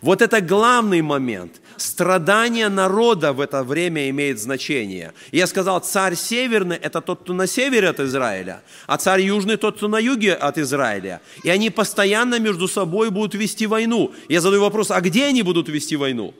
Вот 0.00 0.22
это 0.22 0.40
главный 0.40 1.02
момент. 1.02 1.60
Страдание 1.76 2.68
народа 2.68 3.32
в 3.32 3.40
это 3.40 3.62
время 3.62 4.08
имеет 4.10 4.40
значение. 4.40 5.12
Я 5.32 5.46
сказал, 5.46 5.80
царь 5.80 6.14
северный– 6.14 6.76
это 6.82 7.00
тот, 7.00 7.20
кто 7.20 7.32
на 7.32 7.46
севере 7.46 7.88
от 7.88 8.00
Израиля, 8.00 8.62
а 8.86 8.96
царь 8.96 9.22
южный– 9.22 9.56
тот, 9.58 9.76
кто 9.76 9.88
на 9.88 9.98
юге 9.98 10.34
от 10.34 10.58
Израиля. 10.58 11.20
И 11.42 11.50
они 11.50 11.70
постоянно 11.70 12.38
между 12.38 12.68
собой 12.68 13.10
будут 13.10 13.34
вести 13.34 13.66
войну. 13.66 14.12
Я 14.28 14.40
задаю 14.40 14.62
вопрос, 14.62 14.90
а 14.90 15.00
где 15.00 15.26
они 15.26 15.42
будут 15.42 15.68
вести 15.68 15.96
войну? 15.96 16.34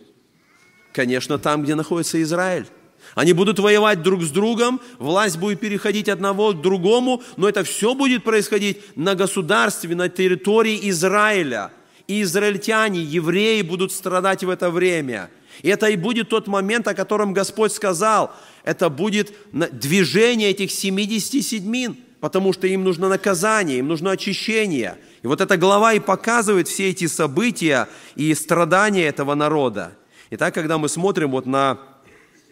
Конечно, 0.93 1.39
там, 1.39 1.63
где 1.63 1.75
находится 1.75 2.21
Израиль. 2.23 2.67
Они 3.15 3.33
будут 3.33 3.59
воевать 3.59 4.03
друг 4.03 4.23
с 4.23 4.31
другом, 4.31 4.81
власть 4.99 5.39
будет 5.39 5.61
переходить 5.61 6.09
одного 6.09 6.53
к 6.53 6.61
другому, 6.61 7.23
но 7.37 7.49
это 7.49 7.63
все 7.63 7.95
будет 7.95 8.25
происходить 8.25 8.97
на 8.97 9.15
государстве, 9.15 9.95
на 9.95 10.09
территории 10.09 10.89
Израиля– 10.91 11.71
и 12.09 12.23
израильтяне, 12.23 13.01
евреи 13.03 13.63
будут 13.63 13.93
страдать 13.93 14.45
в 14.45 14.51
это 14.51 14.71
время. 14.71 15.31
И 15.63 15.69
это 15.69 15.89
и 15.89 15.97
будет 15.97 16.29
тот 16.29 16.47
момент, 16.47 16.87
о 16.89 16.95
котором 16.95 17.33
Господь 17.33 17.73
сказал. 17.73 18.35
Это 18.65 18.91
будет 18.91 19.33
движение 19.53 20.51
этих 20.51 20.71
77, 20.71 21.95
потому 22.21 22.53
что 22.53 22.67
им 22.67 22.85
нужно 22.85 23.09
наказание, 23.09 23.79
им 23.79 23.89
нужно 23.89 24.13
очищение. 24.13 24.99
И 25.23 25.27
вот 25.27 25.41
эта 25.41 25.57
глава 25.57 25.95
и 25.95 26.01
показывает 26.01 26.69
все 26.69 26.91
эти 26.91 27.07
события 27.07 27.89
и 28.15 28.35
страдания 28.35 29.07
этого 29.07 29.35
народа. 29.35 29.97
Итак, 30.31 30.55
когда 30.55 30.79
мы 30.79 30.89
смотрим 30.89 31.31
вот 31.31 31.47
на 31.47 31.79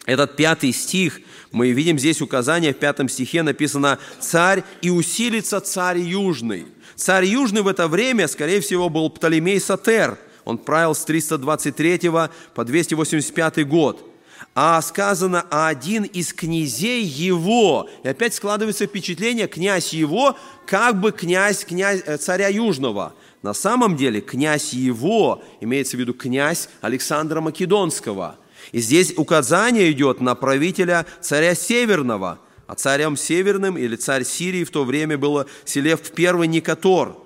этот 0.06 0.36
пятый 0.36 0.72
стих, 0.72 1.20
мы 1.50 1.70
видим 1.70 1.98
здесь 1.98 2.20
указание 2.20 2.72
в 2.72 2.78
пятом 2.78 3.08
стихе 3.08 3.42
написано 3.42 3.98
«Царь 4.20 4.62
и 4.82 4.90
усилится 4.90 5.60
царь 5.60 5.98
южный». 5.98 6.66
Царь 6.96 7.24
Южный 7.24 7.62
в 7.62 7.68
это 7.68 7.88
время, 7.88 8.28
скорее 8.28 8.61
всего, 8.61 8.88
был 8.88 9.11
Птолемей 9.11 9.61
Сатер. 9.61 10.18
Он 10.44 10.59
правил 10.59 10.94
с 10.94 11.04
323 11.04 12.11
по 12.54 12.64
285 12.64 13.66
год. 13.66 14.11
А 14.54 14.80
сказано, 14.83 15.44
а 15.50 15.68
один 15.68 16.04
из 16.04 16.33
князей 16.33 17.02
его, 17.02 17.88
и 18.04 18.09
опять 18.09 18.35
складывается 18.35 18.87
впечатление, 18.87 19.48
князь 19.48 19.92
его, 19.92 20.37
как 20.66 21.00
бы 21.00 21.11
князь, 21.11 21.64
князь 21.64 22.02
э, 22.07 22.18
царя 22.18 22.48
Южного. 22.48 23.14
На 23.42 23.52
самом 23.52 23.96
деле 23.96 24.20
князь 24.20 24.72
его, 24.72 25.42
имеется 25.61 25.96
в 25.96 26.00
виду 26.00 26.14
князь 26.14 26.68
Александра 26.83 27.40
Македонского. 27.40 28.37
И 28.70 28.78
здесь 28.78 29.14
указание 29.16 29.90
идет 29.90 30.20
на 30.20 30.35
правителя 30.35 31.04
царя 31.20 31.54
Северного– 31.54 32.38
а 32.66 32.74
царем 32.74 33.16
северным 33.16 33.77
или 33.77 33.96
царь 33.96 34.24
Сирии 34.24 34.64
в 34.64 34.70
то 34.70 34.85
время 34.85 35.18
было 35.18 35.46
Селев 35.64 36.00
I 36.16 36.46
Никатор. 36.46 37.16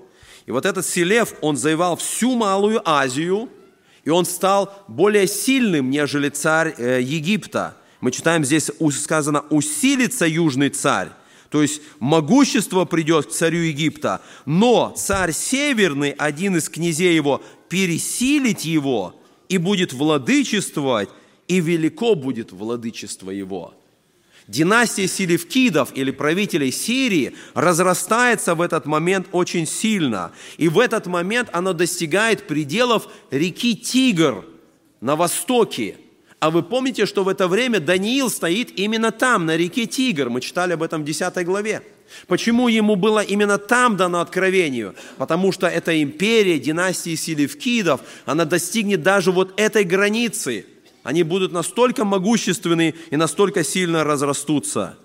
И 0.47 0.51
вот 0.51 0.65
этот 0.65 0.87
Селев, 0.87 1.35
он 1.41 1.57
завоевал 1.57 1.97
всю 1.97 2.35
Малую 2.35 2.81
Азию, 2.85 3.49
и 4.05 4.11
он 4.11 4.25
стал 4.25 4.85
более 4.89 5.27
сильным, 5.27 5.91
нежели 5.91 6.31
царь 6.31 6.75
э, 6.79 7.01
Египта. 7.03 7.77
Мы 8.01 8.11
читаем 8.11 8.45
здесь 8.45 8.71
сказано 8.93 9.45
«усилится 9.51 10.27
южный 10.27 10.71
царь». 10.71 11.11
То 11.51 11.63
есть 11.63 11.81
могущество 11.99 12.85
придет 12.85 13.27
к 13.27 13.31
царю 13.31 13.61
Египта, 13.61 14.21
но 14.45 14.93
царь 14.97 15.33
северный, 15.33 16.11
один 16.11 16.57
из 16.57 16.69
князей 16.69 17.15
его, 17.15 17.43
пересилит 17.69 18.61
его 18.61 19.15
и 19.49 19.57
будет 19.57 19.95
владычествовать, 19.95 21.09
и 21.47 21.61
велико 21.61 22.15
будет 22.15 22.53
владычество 22.53 23.31
его. 23.31 23.75
Династия 24.49 25.07
Селевкидов 25.07 25.91
или 25.95 26.11
правителей 26.11 26.73
Сирии 26.73 27.35
разрастается 27.53 28.55
в 28.55 28.63
этот 28.63 28.87
момент 28.87 29.27
очень 29.33 29.67
сильно. 29.67 30.33
И 30.57 30.69
в 30.69 30.79
этот 30.79 31.07
момент 31.07 31.51
она 31.53 31.75
достигает 31.75 32.47
пределов 32.47 33.09
реки 33.31 33.77
Тигр 33.77 34.47
на 35.03 35.17
востоке. 35.17 35.97
А 36.41 36.51
вы 36.51 36.63
помните, 36.63 37.05
что 37.05 37.25
в 37.25 37.29
это 37.29 37.47
время 37.47 37.79
Даниил 37.79 38.31
стоит 38.31 38.79
именно 38.79 39.13
там, 39.13 39.45
на 39.45 39.55
реке 39.55 39.85
Тигр. 39.85 40.31
Мы 40.31 40.41
читали 40.41 40.73
об 40.73 40.83
этом 40.83 41.03
в 41.03 41.05
10 41.05 41.45
главе. 41.45 41.83
Почему 42.27 42.69
ему 42.69 42.97
было 42.97 43.21
именно 43.21 43.59
там 43.59 43.99
дано 43.99 44.21
откровению? 44.21 44.95
Потому 45.19 45.53
что 45.53 45.67
эта 45.67 46.01
империя, 46.03 46.59
династии 46.59 47.17
Селевкидов, 47.17 48.01
она 48.25 48.47
достигнет 48.47 49.03
даже 49.03 49.31
вот 49.31 49.61
этой 49.61 49.85
границы– 49.85 50.65
они 51.03 51.23
будут 51.23 51.53
настолько 51.53 52.05
могущественны 52.05 52.95
и 53.11 53.17
настолько 53.17 53.65
сильно 53.65 54.05
разрастутся. 54.05 54.99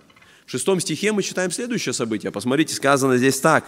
В 0.45 0.51
шестом 0.51 0.79
стихе 0.79 1.11
мы 1.11 1.23
читаем 1.23 1.51
следующее 1.51 1.93
событие. 1.93 2.31
Посмотрите, 2.31 2.75
сказано 2.75 3.17
здесь 3.17 3.39
так. 3.39 3.65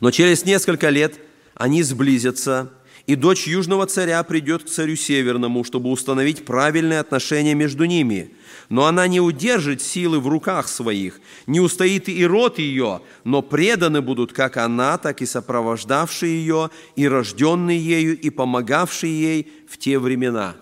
«Но 0.00 0.10
через 0.10 0.44
несколько 0.44 0.88
лет 0.90 1.18
они 1.54 1.82
сблизятся, 1.82 2.72
и 3.06 3.14
дочь 3.16 3.46
южного 3.46 3.86
царя 3.86 4.22
придет 4.22 4.64
к 4.64 4.68
царю 4.68 4.96
северному, 4.96 5.62
чтобы 5.62 5.90
установить 5.90 6.44
правильные 6.44 7.00
отношения 7.00 7.54
между 7.54 7.84
ними. 7.84 8.34
Но 8.70 8.86
она 8.86 9.06
не 9.06 9.20
удержит 9.20 9.82
силы 9.82 10.20
в 10.20 10.26
руках 10.26 10.68
своих, 10.68 11.20
не 11.46 11.60
устоит 11.60 12.08
и 12.08 12.24
род 12.24 12.58
ее, 12.58 13.02
но 13.24 13.42
преданы 13.42 14.00
будут 14.00 14.32
как 14.32 14.56
она, 14.56 14.96
так 14.96 15.20
и 15.20 15.26
сопровождавшие 15.26 16.34
ее, 16.34 16.70
и 16.96 17.06
рожденные 17.06 17.78
ею, 17.78 18.18
и 18.18 18.30
помогавшие 18.30 19.12
ей 19.12 19.52
в 19.68 19.78
те 19.78 19.98
времена». 19.98 20.56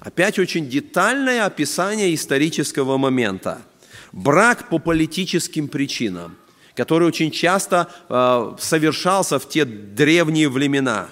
Опять 0.00 0.38
очень 0.38 0.68
детальное 0.68 1.46
описание 1.46 2.14
исторического 2.14 2.98
момента. 2.98 3.62
Брак 4.12 4.68
по 4.68 4.78
политическим 4.78 5.68
причинам, 5.68 6.36
который 6.74 7.08
очень 7.08 7.30
часто 7.30 7.88
э, 8.08 8.56
совершался 8.58 9.38
в 9.38 9.48
те 9.48 9.64
древние 9.64 10.48
времена. 10.48 11.08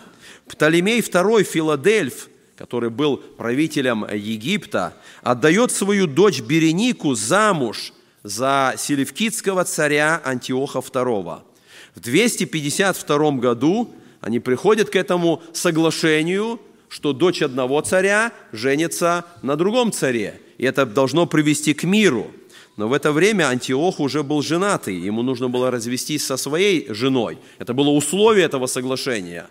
Птолемей 0.46 1.00
II 1.00 1.42
Филадельф, 1.44 2.28
который 2.56 2.90
был 2.90 3.16
правителем 3.16 4.06
Египта, 4.12 4.94
отдает 5.22 5.72
свою 5.72 6.06
дочь 6.06 6.40
Беренику 6.40 7.14
замуж 7.14 7.92
за 8.22 8.74
селевкидского 8.76 9.64
царя 9.64 10.20
Антиоха 10.24 10.80
II. 10.80 11.42
В 11.94 12.00
252 12.00 13.30
году 13.32 13.94
они 14.20 14.40
приходят 14.40 14.90
к 14.90 14.96
этому 14.96 15.42
соглашению– 15.54 16.60
что 16.88 17.12
дочь 17.12 17.42
одного 17.42 17.80
царя 17.80 18.32
женится 18.52 19.24
на 19.42 19.56
другом 19.56 19.92
царе. 19.92 20.40
И 20.58 20.64
это 20.64 20.86
должно 20.86 21.26
привести 21.26 21.74
к 21.74 21.84
миру. 21.84 22.30
Но 22.76 22.88
в 22.88 22.92
это 22.92 23.12
время 23.12 23.48
Антиох 23.48 24.00
уже 24.00 24.22
был 24.22 24.42
женатый, 24.42 24.96
ему 24.96 25.22
нужно 25.22 25.48
было 25.48 25.70
развестись 25.70 26.26
со 26.26 26.36
своей 26.36 26.92
женой. 26.92 27.38
Это 27.58 27.72
было 27.72 27.90
условие 27.90 28.46
этого 28.46 28.66
соглашения. 28.66 29.46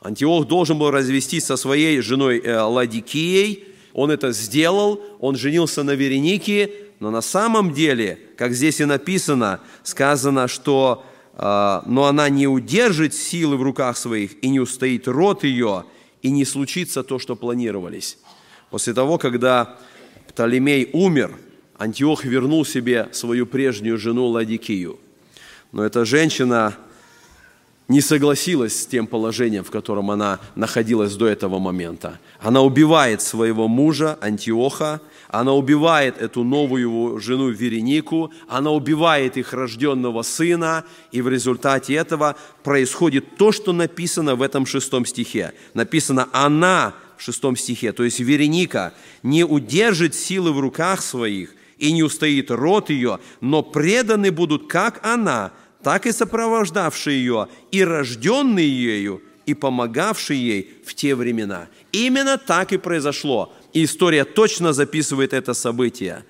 Антиох 0.00 0.46
должен 0.46 0.78
был 0.78 0.90
развестись 0.90 1.44
со 1.44 1.56
своей 1.56 2.00
женой 2.00 2.38
э, 2.38 2.58
Ладикией, 2.58 3.64
он 3.94 4.10
это 4.10 4.32
сделал, 4.32 5.00
он 5.20 5.36
женился 5.36 5.82
на 5.82 5.92
Веренике, 5.92 6.70
но 7.00 7.10
на 7.10 7.20
самом 7.20 7.72
деле, 7.72 8.18
как 8.36 8.52
здесь 8.52 8.80
и 8.80 8.84
написано, 8.84 9.60
сказано, 9.82 10.48
что 10.48 11.04
э, 11.34 11.80
«но 11.86 12.04
она 12.06 12.28
не 12.28 12.46
удержит 12.46 13.14
силы 13.14 13.56
в 13.56 13.62
руках 13.62 13.96
своих 13.96 14.42
и 14.42 14.48
не 14.48 14.58
устоит 14.58 15.06
рот 15.06 15.44
ее, 15.44 15.84
и 16.24 16.30
не 16.30 16.46
случится 16.46 17.02
то, 17.02 17.18
что 17.18 17.36
планировались. 17.36 18.16
После 18.70 18.94
того, 18.94 19.18
когда 19.18 19.76
Птолемей 20.26 20.88
умер, 20.94 21.36
Антиох 21.76 22.24
вернул 22.24 22.64
себе 22.64 23.10
свою 23.12 23.46
прежнюю 23.46 23.98
жену 23.98 24.26
Ладикию. 24.28 24.98
Но 25.70 25.84
эта 25.84 26.06
женщина 26.06 26.74
не 27.88 28.00
согласилась 28.00 28.80
с 28.80 28.86
тем 28.86 29.06
положением, 29.06 29.64
в 29.64 29.70
котором 29.70 30.10
она 30.10 30.40
находилась 30.54 31.14
до 31.14 31.26
этого 31.26 31.58
момента. 31.58 32.18
Она 32.40 32.62
убивает 32.62 33.20
своего 33.20 33.68
мужа 33.68 34.16
Антиоха, 34.22 35.02
она 35.40 35.52
убивает 35.52 36.20
эту 36.20 36.44
новую 36.44 37.18
жену 37.18 37.48
Веренику, 37.48 38.32
она 38.48 38.70
убивает 38.70 39.36
их 39.36 39.52
рожденного 39.52 40.22
сына, 40.22 40.84
и 41.12 41.22
в 41.22 41.28
результате 41.28 41.94
этого 41.94 42.36
происходит 42.62 43.36
то, 43.36 43.50
что 43.50 43.72
написано 43.72 44.36
в 44.36 44.42
этом 44.42 44.64
шестом 44.64 45.04
стихе. 45.04 45.52
Написано 45.74 46.28
«она» 46.32 46.94
в 47.16 47.22
шестом 47.22 47.56
стихе, 47.56 47.92
то 47.92 48.04
есть 48.04 48.20
Вереника 48.20 48.92
не 49.22 49.44
удержит 49.44 50.14
силы 50.14 50.52
в 50.52 50.60
руках 50.60 51.02
своих 51.02 51.54
и 51.78 51.92
не 51.92 52.02
устоит 52.02 52.50
рот 52.50 52.90
ее, 52.90 53.18
но 53.40 53.62
преданы 53.62 54.30
будут 54.30 54.68
как 54.68 55.04
она– 55.04 55.52
так 55.84 56.06
и 56.06 56.12
сопровождавшие 56.12 57.18
ее, 57.18 57.48
и 57.70 57.84
рожденные 57.84 58.66
ею, 58.66 59.22
и 59.44 59.52
помогавшие 59.52 60.40
ей 60.40 60.74
в 60.84 60.94
те 60.94 61.14
времена. 61.14 61.68
Именно 61.92 62.38
так 62.38 62.72
и 62.72 62.78
произошло. 62.78 63.52
И 63.74 63.84
история 63.84 64.24
точно 64.24 64.72
записывает 64.72 65.32
это 65.32 65.52
событие. 65.52 66.24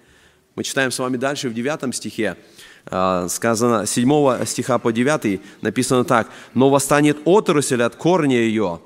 Мы 0.57 0.65
читаем 0.65 0.91
с 0.91 0.99
вами 0.99 1.19
дальше 1.19 1.51
в 1.51 1.55
9 1.55 1.95
стихе, 1.95 2.37
а, 2.87 3.29
сказано, 3.29 3.87
7 3.87 4.47
стиха 4.47 4.79
по 4.79 4.93
9 4.93 5.43
написано 5.61 6.05
так. 6.05 6.31
«Но 6.55 6.71
восстанет 6.71 7.19
отрасль 7.27 7.83
от 7.83 7.97
корня 7.97 8.39
ее, 8.39 8.81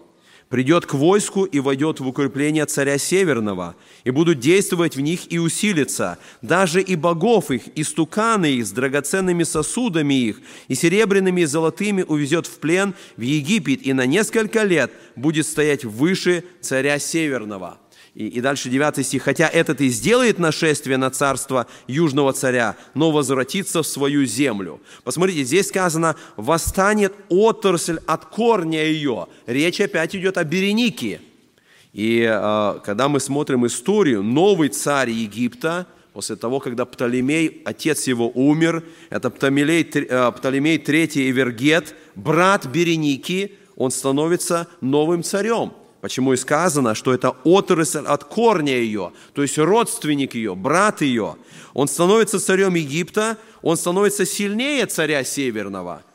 придет 0.49 0.87
к 0.87 0.94
войску 0.94 1.44
и 1.44 1.61
войдет 1.61 2.01
в 2.01 2.09
укрепление 2.09 2.66
царя 2.66 2.99
Северного, 2.99 3.77
и 4.03 4.11
будут 4.11 4.40
действовать 4.40 4.97
в 4.97 5.01
них 5.01 5.33
и 5.33 5.38
усилиться, 5.38 6.18
даже 6.42 6.83
и 6.83 6.97
богов 6.97 7.53
их, 7.53 7.68
и 7.77 7.85
стуканы 7.85 8.55
их 8.55 8.66
с 8.66 8.73
драгоценными 8.73 9.44
сосудами 9.44 10.14
их, 10.14 10.40
и 10.66 10.75
серебряными 10.75 11.42
и 11.42 11.47
золотыми 11.47 12.03
увезет 12.03 12.49
в 12.49 12.59
плен 12.59 12.94
в 13.16 13.21
Египет, 13.21 13.87
и 13.87 13.92
на 13.92 14.05
несколько 14.05 14.64
лет 14.64 14.90
будет 15.14 15.47
стоять 15.47 15.85
выше 15.85 16.42
царя 16.61 16.99
Северного». 16.99 17.79
И, 18.18 18.26
и 18.26 18.40
дальше 18.40 18.68
9 18.68 19.07
стих. 19.07 19.22
«Хотя 19.22 19.46
этот 19.46 19.81
и 19.81 19.88
сделает 19.88 20.40
нашествие 20.40 20.96
на 20.96 21.09
царство 21.09 21.68
южного 21.87 22.33
царя, 22.33 22.74
но 22.94 23.12
возвратится 23.12 23.85
в 23.85 23.87
свою 23.87 24.26
землю». 24.26 24.81
Посмотрите, 25.04 25.44
здесь 25.44 25.68
сказано 25.68 26.16
«восстанет 26.37 27.14
отрасль 27.28 28.00
от 28.09 28.24
корня 28.24 28.85
ее». 28.85 29.28
Речь 29.46 29.81
опять 29.81 30.16
идет 30.16 30.37
о 30.37 30.42
Беренике. 30.42 31.20
И 31.92 32.26
э, 32.28 32.81
когда 32.85 33.09
мы 33.09 33.20
смотрим 33.20 33.64
историю, 33.68 34.24
новый 34.24 34.70
царь 34.70 35.11
Египта, 35.11 35.87
после 36.12 36.35
того, 36.35 36.59
когда 36.59 36.87
Птолемей, 36.87 37.62
отец 37.64 38.09
его 38.09 38.33
умер, 38.35 38.83
это 39.11 39.31
Птолемей, 39.31 39.88
э, 39.94 40.33
Птолемей 40.33 40.78
III 40.78 41.31
Эвергет, 41.31 41.94
брат 42.16 42.66
Береники, 42.66 43.52
он 43.76 43.92
становится 43.92 44.66
новым 44.81 45.22
царем– 45.22 45.72
Почему 46.09 46.33
и 46.33 46.37
сказано, 46.38 46.94
что 46.94 47.12
это 47.12 47.37
отрасль 47.44 48.07
от 48.07 48.25
корня 48.25 48.79
ее, 48.79 49.12
то 49.35 49.42
есть 49.42 49.59
родственник 49.59 50.35
ее, 50.35 50.55
брат 50.55 51.03
ее. 51.03 51.37
Он 51.75 51.87
становится 51.87 52.40
царем 52.40 52.77
Египта, 52.77 53.37
он 53.61 53.77
становится 53.77 54.25
сильнее 54.25 54.87
царя 54.87 55.23
Северного– 55.23 56.03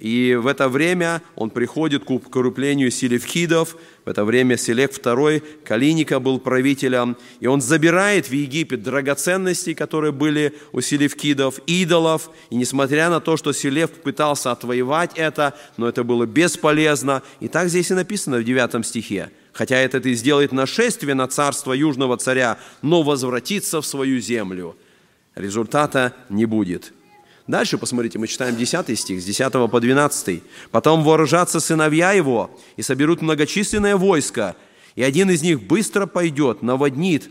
и 0.00 0.34
в 0.34 0.46
это 0.46 0.70
время 0.70 1.20
он 1.36 1.50
приходит 1.50 2.04
к 2.04 2.10
укреплению 2.10 2.90
селевкидов. 2.90 3.76
В 4.06 4.08
это 4.08 4.24
время 4.24 4.56
Селек 4.56 4.92
II 4.92 5.42
Калиника 5.62 6.18
был 6.20 6.40
правителем. 6.40 7.18
И 7.40 7.46
он 7.46 7.60
забирает 7.60 8.26
в 8.26 8.32
Египет 8.32 8.82
драгоценности, 8.82 9.74
которые 9.74 10.12
были 10.12 10.54
у 10.72 10.80
селевкидов, 10.80 11.60
идолов. 11.66 12.30
И 12.48 12.56
несмотря 12.56 13.10
на 13.10 13.20
то, 13.20 13.36
что 13.36 13.52
Селев 13.52 13.90
пытался 13.90 14.52
отвоевать 14.52 15.10
это, 15.16 15.54
но 15.76 15.86
это 15.86 16.02
было 16.02 16.24
бесполезно. 16.24 17.22
И 17.40 17.48
так 17.48 17.68
здесь 17.68 17.90
и 17.90 17.94
написано 17.94 18.38
в 18.38 18.44
9 18.44 18.86
стихе. 18.86 19.30
Хотя 19.52 19.76
этот 19.76 20.06
и 20.06 20.14
сделает 20.14 20.52
нашествие 20.52 21.14
на 21.14 21.28
царство 21.28 21.74
южного 21.74 22.16
царя, 22.16 22.56
но 22.80 23.02
возвратится 23.02 23.82
в 23.82 23.86
свою 23.86 24.18
землю. 24.18 24.78
Результата 25.34 26.14
не 26.30 26.46
будет. 26.46 26.94
Дальше, 27.46 27.78
посмотрите, 27.78 28.18
мы 28.18 28.26
читаем 28.26 28.56
10 28.56 28.98
стих, 28.98 29.20
с 29.20 29.24
10 29.24 29.52
по 29.70 29.80
12. 29.80 30.42
«Потом 30.70 31.02
вооружатся 31.02 31.60
сыновья 31.60 32.12
его 32.12 32.50
и 32.76 32.82
соберут 32.82 33.22
многочисленное 33.22 33.96
войско, 33.96 34.56
и 34.94 35.02
один 35.02 35.30
из 35.30 35.42
них 35.42 35.62
быстро 35.62 36.06
пойдет, 36.06 36.62
наводнит 36.62 37.30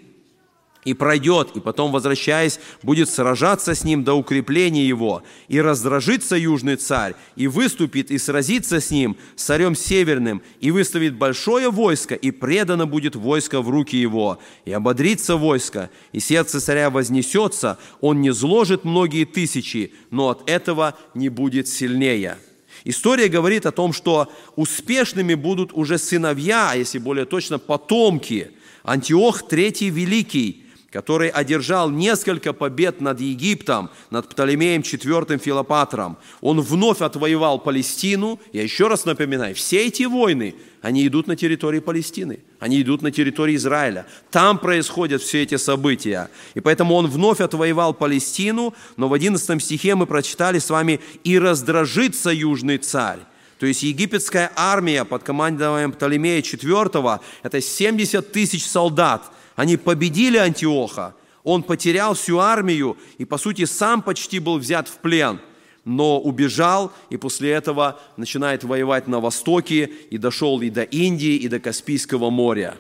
и 0.86 0.94
пройдет, 0.94 1.52
и 1.56 1.60
потом, 1.60 1.92
возвращаясь, 1.92 2.60
будет 2.84 3.10
сражаться 3.10 3.76
с 3.76 3.84
ним 3.84 4.04
до 4.04 4.14
укрепления 4.14 4.88
его, 4.88 5.24
и 5.48 5.60
раздражится 5.60 6.36
южный 6.36 6.78
царь, 6.78 7.16
и 7.36 7.48
выступит, 7.48 8.12
и 8.12 8.18
сразится 8.18 8.80
с 8.80 8.90
ним, 8.90 9.18
с 9.36 9.44
царем 9.44 9.76
северным, 9.76 10.42
и 10.62 10.72
выставит 10.72 11.16
большое 11.16 11.70
войско, 11.70 12.16
и 12.16 12.32
предано 12.32 12.86
будет 12.88 13.16
войско 13.16 13.62
в 13.62 13.70
руки 13.70 13.98
его, 13.98 14.40
и 14.66 14.72
ободрится 14.72 15.36
войско, 15.36 15.90
и 16.14 16.20
сердце 16.20 16.62
царя 16.62 16.90
вознесется, 16.90 17.78
он 18.00 18.22
не 18.22 18.32
зложит 18.32 18.86
многие 18.86 19.26
тысячи, 19.26 19.94
но 20.12 20.30
от 20.30 20.50
этого 20.50 20.98
не 21.14 21.30
будет 21.30 21.68
сильнее». 21.68 22.38
История 22.86 23.28
говорит 23.28 23.66
о 23.66 23.74
том, 23.74 23.92
что 23.92 24.32
успешными 24.56 25.34
будут 25.34 25.74
уже 25.74 25.98
сыновья, 25.98 26.70
а 26.72 26.78
если 26.78 26.98
более 26.98 27.26
точно, 27.26 27.60
потомки. 27.60 28.52
Антиох 28.84 29.44
III 29.44 29.90
Великий– 29.90 30.64
который 30.92 31.30
одержал 31.30 31.90
несколько 31.90 32.54
побед 32.54 33.00
над 33.00 33.20
Египтом, 33.22 33.90
над 34.10 34.28
Птолемеем 34.28 34.82
IV 34.82 35.38
Филопатром. 35.38 36.18
Он 36.42 36.62
вновь 36.62 37.02
отвоевал 37.02 37.60
Палестину. 37.60 38.40
Я 38.54 38.64
еще 38.64 38.88
раз 38.88 39.06
напоминаю, 39.06 39.54
все 39.56 39.86
эти 39.86 40.04
войны, 40.04 40.56
они 40.82 41.06
идут 41.06 41.28
на 41.28 41.36
территории 41.36 41.80
Палестины, 41.80 42.40
они 42.60 42.82
идут 42.82 43.02
на 43.02 43.12
территории 43.12 43.56
Израиля. 43.56 44.08
Там 44.32 44.58
происходят 44.58 45.22
все 45.22 45.44
эти 45.44 45.58
события. 45.58 46.30
И 46.56 46.60
поэтому 46.60 46.96
он 46.96 47.08
вновь 47.08 47.42
отвоевал 47.42 47.94
Палестину, 47.94 48.74
но 48.98 49.08
в 49.08 49.14
11 49.14 49.62
стихе 49.62 49.96
мы 49.96 50.08
прочитали 50.08 50.58
с 50.58 50.70
вами 50.70 51.00
«И 51.24 51.38
раздражится 51.38 52.32
южный 52.32 52.78
царь». 52.80 53.20
То 53.60 53.66
есть 53.66 53.84
египетская 53.84 54.52
армия 54.56 55.04
под 55.04 55.24
командованием 55.24 55.92
Птолемея 55.92 56.42
IV– 56.42 57.20
это 57.44 57.62
70 57.62 58.32
тысяч 58.32 58.66
солдат– 58.66 59.32
они 59.60 59.76
победили 59.76 60.38
Антиоха, 60.38 61.16
он 61.44 61.64
потерял 61.64 62.14
всю 62.14 62.38
армию 62.40 62.96
и, 63.18 63.26
по 63.26 63.38
сути, 63.38 63.66
сам 63.66 64.02
почти 64.02 64.40
был 64.40 64.58
взят 64.58 64.88
в 64.88 65.00
плен, 65.00 65.42
но 65.84 66.18
убежал 66.18 66.94
и 67.10 67.18
после 67.18 67.52
этого 67.52 68.00
начинает 68.16 68.64
воевать 68.64 69.10
на 69.10 69.20
востоке 69.20 69.92
и 70.10 70.18
дошел 70.18 70.62
и 70.62 70.70
до 70.70 70.84
Индии, 70.84 71.36
и 71.36 71.50
до 71.50 71.60
Каспийского 71.60 72.30
моря. 72.30 72.78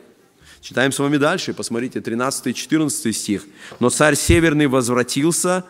Читаем 0.61 0.93
с 0.93 0.99
вами 0.99 1.17
дальше, 1.17 1.53
посмотрите, 1.53 1.99
13-14 1.99 3.11
стих. 3.11 3.45
«Но 3.81 3.89
царь 3.89 4.15
Северный 4.15 4.67
возвратился, 4.67 5.65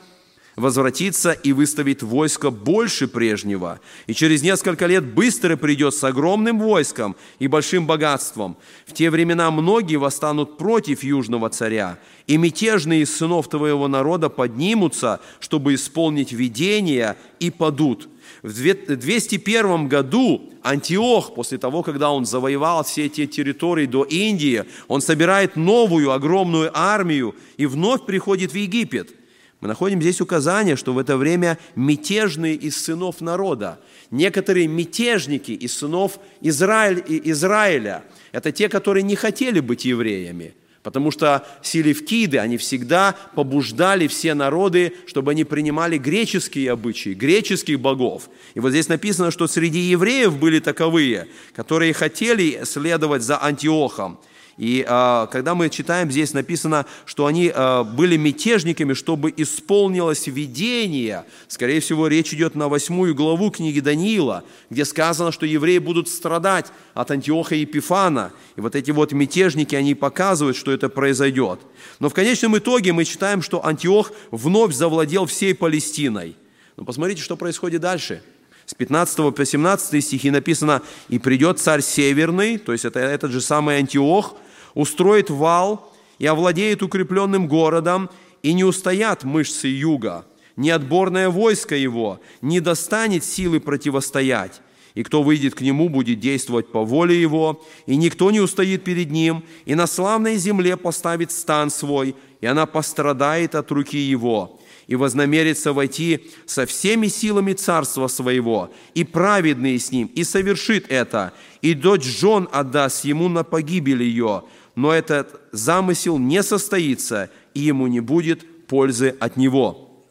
возвратится 0.60 1.32
и 1.32 1.54
выставит 1.54 2.04
войско 2.04 2.52
больше 2.52 3.08
прежнего, 3.08 3.80
и 4.08 4.14
через 4.14 4.44
несколько 4.44 4.86
лет 4.86 5.06
быстро 5.06 5.56
придет 5.56 5.94
с 5.94 6.04
огромным 6.04 6.60
войском 6.60 7.16
и 7.40 7.48
большим 7.48 7.88
богатством. 7.88 8.58
В 8.86 8.94
те 8.94 9.10
времена 9.10 9.50
многие 9.52 9.96
восстанут 9.96 10.58
против 10.58 11.04
южного 11.04 11.50
царя, 11.50 11.98
и 12.28 12.38
мятежные 12.38 13.02
из 13.02 13.16
сынов 13.16 13.48
твоего 13.48 13.88
народа 13.88 14.30
поднимутся, 14.30 15.22
чтобы 15.40 15.74
исполнить 15.74 16.32
видение, 16.32 17.16
и 17.40 17.50
падут». 17.50 18.10
В 18.44 18.54
201 18.54 19.88
году 19.88 20.54
Антиох, 20.62 21.34
после 21.34 21.58
того, 21.58 21.84
когда 21.84 22.12
он 22.12 22.26
завоевал 22.26 22.84
все 22.84 23.08
эти 23.08 23.26
территории 23.26 23.86
до 23.86 24.04
Индии, 24.04 24.66
он 24.88 25.02
собирает 25.02 25.56
новую 25.56 26.12
огромную 26.12 26.70
армию 26.74 27.36
и 27.58 27.66
вновь 27.66 28.06
приходит 28.06 28.52
в 28.52 28.56
Египет– 28.56 29.16
мы 29.62 29.68
находим 29.68 30.02
здесь 30.02 30.22
указание, 30.22 30.76
что 30.76 30.94
в 30.94 30.98
это 30.98 31.18
время 31.18 31.58
мятежные 31.76 32.56
из 32.56 32.78
сынов 32.82 33.20
народа, 33.20 33.80
некоторые 34.10 34.68
мятежники 34.68 35.52
из 35.52 35.78
сынов 35.78 36.20
Израиль, 36.40 37.04
Израиля, 37.08 38.04
это 38.32 38.52
те, 38.54 38.70
которые 38.70 39.04
не 39.04 39.18
хотели 39.18 39.60
быть 39.60 39.84
евреями, 39.84 40.54
потому 40.82 41.12
что 41.12 41.46
селевкиды, 41.62 42.38
они 42.38 42.56
всегда 42.56 43.18
побуждали 43.36 44.08
все 44.08 44.34
народы, 44.34 44.94
чтобы 45.08 45.32
они 45.32 45.44
принимали 45.44 45.98
греческие 45.98 46.72
обычаи, 46.72 47.10
греческих 47.10 47.82
богов. 47.82 48.30
И 48.54 48.62
вот 48.62 48.70
здесь 48.70 48.88
написано, 48.88 49.30
что 49.30 49.48
среди 49.48 49.80
евреев 49.80 50.38
были 50.38 50.60
таковые, 50.60 51.28
которые 51.54 51.94
хотели 51.94 52.62
следовать 52.64 53.24
за 53.24 53.44
Антиохом, 53.44 54.20
и 54.60 54.84
а, 54.86 55.28
когда 55.28 55.56
мы 55.56 55.70
читаем, 55.70 56.12
здесь 56.12 56.34
написано, 56.34 56.86
что 57.06 57.28
они 57.28 57.50
а, 57.56 57.86
были 57.86 58.18
мятежниками, 58.18 58.92
чтобы 58.92 59.34
исполнилось 59.38 60.28
видение. 60.28 61.24
Скорее 61.48 61.80
всего, 61.80 62.08
речь 62.08 62.34
идет 62.34 62.56
на 62.56 62.68
восьмую 62.68 63.16
главу 63.16 63.52
книги 63.52 63.80
Даниила, 63.80 64.44
где 64.70 64.84
сказано, 64.84 65.32
что 65.32 65.46
евреи 65.46 65.78
будут 65.78 66.10
страдать 66.10 66.74
от 66.94 67.10
Антиоха 67.10 67.56
и 67.56 67.62
Епифана. 67.62 68.34
И 68.58 68.62
вот 68.62 68.76
эти 68.76 68.92
вот 68.92 69.14
мятежники, 69.14 69.76
они 69.76 69.96
показывают, 69.96 70.58
что 70.58 70.74
это 70.74 70.90
произойдет. 70.90 71.62
Но 72.00 72.10
в 72.10 72.14
конечном 72.14 72.58
итоге 72.58 72.92
мы 72.92 73.06
читаем, 73.06 73.42
что 73.42 73.66
Антиох 73.66 74.12
вновь 74.30 74.74
завладел 74.74 75.26
всей 75.26 75.56
Палестиной. 75.56 76.36
Но 76.76 76.84
посмотрите, 76.84 77.22
что 77.22 77.38
происходит 77.38 77.80
дальше– 77.80 78.22
с 78.70 78.76
15 78.76 79.34
по 79.34 79.46
17 79.46 80.04
стихи 80.06 80.30
написано, 80.30 80.84
«И 81.08 81.18
придет 81.18 81.58
царь 81.58 81.82
северный», 81.82 82.60
то 82.60 82.72
есть 82.72 82.86
это 82.86 83.00
этот 83.00 83.32
же 83.32 83.42
самый 83.42 83.78
Антиох, 83.78 84.36
устроит 84.74 85.30
вал 85.30 85.94
и 86.18 86.26
овладеет 86.26 86.84
укрепленным 86.84 87.48
городом, 87.48 88.10
и 88.44 88.54
не 88.54 88.64
устоят 88.64 89.24
мышцы 89.24 89.68
юга, 89.68 90.26
ни 90.56 90.70
отборное 90.70 91.30
войско 91.30 91.76
его 91.76 92.20
не 92.42 92.60
достанет 92.60 93.24
силы 93.24 93.60
противостоять. 93.60 94.62
И 94.96 95.04
кто 95.04 95.24
выйдет 95.24 95.56
к 95.56 95.62
нему, 95.62 95.88
будет 95.88 96.20
действовать 96.20 96.72
по 96.72 96.84
воле 96.84 97.20
его, 97.20 97.64
и 97.86 97.96
никто 97.96 98.32
не 98.32 98.40
устоит 98.40 98.84
перед 98.84 99.12
ним, 99.12 99.44
и 99.66 99.76
на 99.76 99.88
славной 99.88 100.36
земле 100.36 100.76
поставит 100.78 101.32
стан 101.32 101.70
свой, 101.70 102.16
и 102.42 102.46
она 102.46 102.66
пострадает 102.66 103.56
от 103.56 103.72
руки 103.72 103.98
его, 103.98 104.60
и 104.88 104.96
вознамерится 104.96 105.72
войти 105.72 106.32
со 106.46 106.66
всеми 106.66 107.08
силами 107.08 107.54
царства 107.54 108.08
своего, 108.08 108.74
и 108.96 109.04
праведный 109.04 109.80
с 109.80 109.92
ним, 109.92 110.08
и 110.16 110.24
совершит 110.24 110.88
это, 110.90 111.34
и 111.62 111.76
дочь 111.76 112.04
жен 112.04 112.50
отдаст 112.52 113.06
ему 113.06 113.30
на 113.30 113.44
погибель 113.44 114.04
ее, 114.04 114.44
но 114.76 114.94
этот 114.94 115.42
замысел 115.52 116.18
не 116.18 116.44
состоится, 116.44 117.30
и 117.54 117.62
ему 117.62 117.88
не 117.88 118.00
будет 118.00 118.68
пользы 118.68 119.16
от 119.20 119.38
него. 119.38 120.06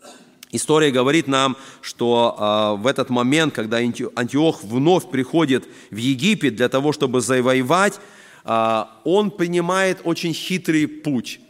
История 0.50 0.90
говорит 0.90 1.28
нам, 1.28 1.56
что 1.82 2.36
э, 2.78 2.82
в 2.82 2.86
этот 2.86 3.10
момент, 3.10 3.54
когда 3.54 3.76
Антиох 3.78 4.64
вновь 4.64 5.10
приходит 5.10 5.68
в 5.90 5.96
Египет 5.96 6.56
для 6.56 6.68
того, 6.68 6.92
чтобы 6.92 7.20
завоевать, 7.20 8.00
э, 8.44 8.84
он 9.04 9.30
принимает 9.30 10.00
очень 10.04 10.32
хитрый 10.32 10.88
путь. 10.88 11.40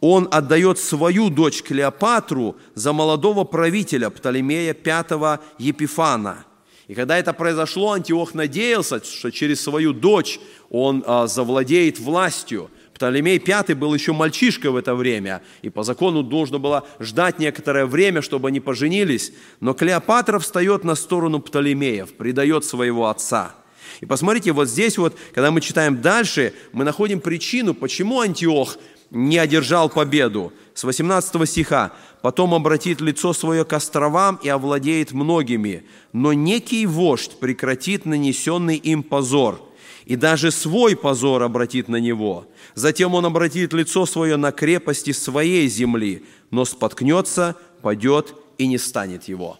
Он 0.00 0.28
отдает 0.30 0.78
свою 0.78 1.30
дочь 1.30 1.62
Клеопатру 1.62 2.56
за 2.74 2.92
молодого 2.92 3.44
правителя 3.44 4.10
Птолемея 4.10 4.74
V 4.74 5.38
Епифана– 5.58 6.44
и 6.90 6.94
когда 6.94 7.16
это 7.16 7.32
произошло, 7.32 7.92
Антиох 7.92 8.34
надеялся, 8.34 9.00
что 9.04 9.30
через 9.30 9.60
свою 9.60 9.92
дочь 9.92 10.40
он 10.70 11.04
а, 11.06 11.28
завладеет 11.28 12.00
властью. 12.00 12.68
Птолемей 12.94 13.38
V 13.38 13.76
был 13.76 13.94
еще 13.94 14.12
мальчишкой 14.12 14.72
в 14.72 14.76
это 14.76 14.96
время, 14.96 15.40
и 15.62 15.70
по 15.70 15.84
закону 15.84 16.24
должно 16.24 16.58
было 16.58 16.84
ждать 16.98 17.38
некоторое 17.38 17.86
время, 17.86 18.22
чтобы 18.22 18.48
они 18.48 18.58
поженились. 18.58 19.32
Но 19.60 19.72
Клеопатра 19.72 20.40
встает 20.40 20.82
на 20.82 20.96
сторону 20.96 21.38
Птолемеев, 21.38 22.12
предает 22.14 22.64
своего 22.64 23.06
отца. 23.06 23.54
И 24.00 24.06
посмотрите, 24.06 24.50
вот 24.50 24.68
здесь 24.68 24.98
вот, 24.98 25.16
когда 25.32 25.52
мы 25.52 25.60
читаем 25.60 26.00
дальше, 26.00 26.54
мы 26.72 26.82
находим 26.82 27.20
причину, 27.20 27.72
почему 27.72 28.18
Антиох 28.18 28.78
не 29.10 29.38
одержал 29.38 29.88
победу. 29.88 30.52
С 30.74 30.84
18 30.84 31.48
стиха. 31.48 31.92
«Потом 32.22 32.54
обратит 32.54 33.00
лицо 33.00 33.32
свое 33.32 33.64
к 33.64 33.72
островам 33.72 34.38
и 34.42 34.48
овладеет 34.48 35.12
многими, 35.12 35.84
но 36.12 36.32
некий 36.32 36.84
вождь 36.86 37.38
прекратит 37.40 38.04
нанесенный 38.04 38.76
им 38.76 39.02
позор, 39.02 39.60
и 40.04 40.16
даже 40.16 40.50
свой 40.50 40.96
позор 40.96 41.42
обратит 41.42 41.88
на 41.88 41.96
него. 41.96 42.46
Затем 42.74 43.14
он 43.14 43.24
обратит 43.24 43.72
лицо 43.72 44.04
свое 44.06 44.36
на 44.36 44.52
крепости 44.52 45.12
своей 45.12 45.68
земли, 45.68 46.24
но 46.50 46.64
споткнется, 46.64 47.56
падет 47.82 48.34
и 48.58 48.66
не 48.66 48.78
станет 48.78 49.24
его». 49.24 49.58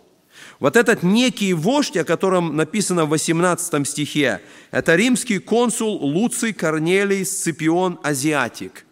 Вот 0.59 0.77
этот 0.77 1.03
некий 1.03 1.55
вождь, 1.55 1.97
о 1.97 2.05
котором 2.05 2.57
написано 2.57 3.05
в 3.05 3.11
18 3.11 3.87
стихе, 3.87 4.41
это 4.71 4.97
римский 4.97 5.39
консул 5.39 5.97
Луций 5.97 6.53
Корнелий 6.53 7.25
Сципион 7.25 7.99
Азиатик– 8.03 8.85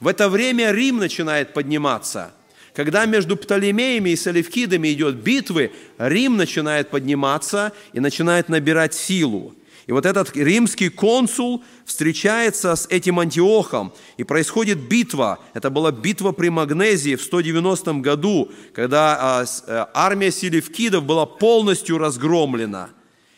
в 0.00 0.06
это 0.06 0.28
время 0.28 0.72
Рим 0.72 0.98
начинает 0.98 1.52
подниматься. 1.52 2.32
Когда 2.74 3.06
между 3.06 3.36
Птолемеями 3.36 4.10
и 4.10 4.16
Салевкидами 4.16 4.92
идет 4.92 5.16
битвы, 5.16 5.72
Рим 5.98 6.36
начинает 6.36 6.90
подниматься 6.90 7.72
и 7.92 8.00
начинает 8.00 8.48
набирать 8.48 8.94
силу. 8.94 9.54
И 9.88 9.92
вот 9.92 10.04
этот 10.04 10.36
римский 10.36 10.90
консул 10.90 11.64
встречается 11.86 12.76
с 12.76 12.86
этим 12.90 13.20
Антиохом, 13.20 13.94
и 14.18 14.22
происходит 14.22 14.78
битва. 14.78 15.38
Это 15.54 15.70
была 15.70 15.90
битва 15.92 16.32
при 16.32 16.50
Магнезии 16.50 17.14
в 17.14 17.22
190 17.22 17.94
году, 17.94 18.50
когда 18.74 19.16
а, 19.18 19.44
э, 19.44 19.86
армия 19.94 20.30
Селевкидов 20.30 21.04
была 21.04 21.24
полностью 21.24 21.96
разгромлена. 21.96 22.90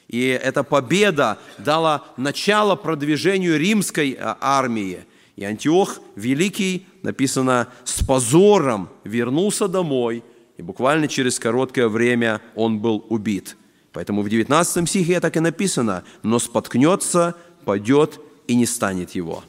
И 0.08 0.26
эта 0.26 0.64
победа 0.64 1.38
дала 1.58 2.04
начало 2.16 2.74
продвижению 2.74 3.56
римской 3.56 4.18
а, 4.20 4.36
армии. 4.40 5.04
И 5.36 5.44
Антиох 5.44 6.00
Великий, 6.16 6.84
написано, 7.02 7.68
с 7.84 8.04
позором 8.04 8.88
вернулся 9.04 9.68
домой, 9.68 10.22
и 10.56 10.62
буквально 10.62 11.08
через 11.08 11.38
короткое 11.38 11.88
время 11.88 12.40
он 12.54 12.80
был 12.80 13.04
убит. 13.08 13.56
Поэтому 13.92 14.22
в 14.22 14.28
19 14.28 14.88
стихе 14.88 15.20
так 15.20 15.36
и 15.36 15.40
написано, 15.40 16.04
но 16.22 16.38
споткнется, 16.38 17.34
падет 17.64 18.20
и 18.46 18.54
не 18.54 18.66
станет 18.66 19.12
его. 19.12 19.42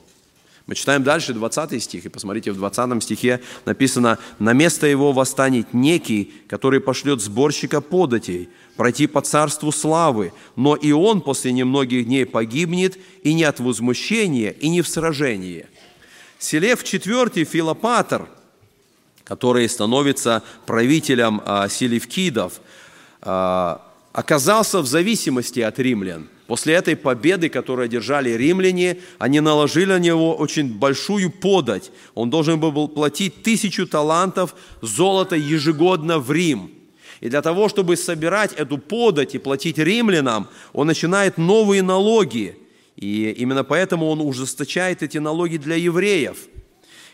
Мы 0.68 0.76
читаем 0.76 1.04
дальше 1.04 1.34
20 1.34 1.84
стих, 1.84 2.06
и 2.06 2.10
посмотрите, 2.10 2.52
в 2.52 2.56
20 2.56 3.04
стихе 3.04 3.42
написано, 3.66 4.20
«На 4.40 4.54
место 4.54 4.88
его 4.88 5.12
восстанет 5.12 5.74
некий, 5.74 6.32
который 6.48 6.80
пошлет 6.80 7.20
сборщика 7.20 7.82
податей, 7.82 8.48
пройти 8.78 9.08
по 9.08 9.22
царству 9.22 9.72
славы, 9.72 10.32
но 10.56 10.76
и 10.76 10.92
он 10.92 11.22
после 11.22 11.52
немногих 11.52 12.06
дней 12.06 12.26
погибнет, 12.26 12.98
и 13.24 13.34
не 13.34 13.44
от 13.44 13.60
возмущения, 13.60 14.52
и 14.52 14.70
не 14.70 14.82
в 14.82 14.88
сражении». 14.88 15.66
Селев 16.42 16.84
IV 16.84 17.44
Филопатр, 17.44 18.28
который 19.24 19.70
становится 19.70 20.42
правителем 20.66 21.40
а, 21.46 21.70
селевкидов, 21.70 22.62
а, 23.22 23.80
оказался 24.12 24.82
в 24.82 24.88
зависимости 24.88 25.60
от 25.60 25.78
римлян. 25.78 26.28
После 26.48 26.74
этой 26.74 26.96
победы, 26.96 27.48
которую 27.48 27.86
одержали 27.86 28.32
римляне, 28.32 28.98
они 29.20 29.40
наложили 29.40 29.92
на 29.92 30.00
него 30.00 30.36
очень 30.36 30.80
большую 30.80 31.30
подать. 31.30 31.92
Он 32.16 32.32
должен 32.32 32.60
был 32.60 32.88
платить 32.88 33.44
тысячу 33.44 33.86
талантов 33.86 34.56
золота 34.82 35.36
ежегодно 35.36 36.18
в 36.18 36.32
Рим. 36.32 36.72
И 37.20 37.30
для 37.30 37.44
того, 37.44 37.70
чтобы 37.70 37.96
собирать 37.96 38.54
эту 38.54 38.80
подать 38.80 39.36
и 39.36 39.38
платить 39.38 39.78
римлянам, 39.78 40.48
он 40.74 40.88
начинает 40.88 41.38
новые 41.38 41.84
налоги. 41.84 42.58
И 43.02 43.32
именно 43.32 43.64
поэтому 43.64 44.08
он 44.08 44.22
ужесточает 44.22 45.02
эти 45.02 45.18
налоги 45.18 45.58
для 45.58 45.76
евреев. 45.76 46.38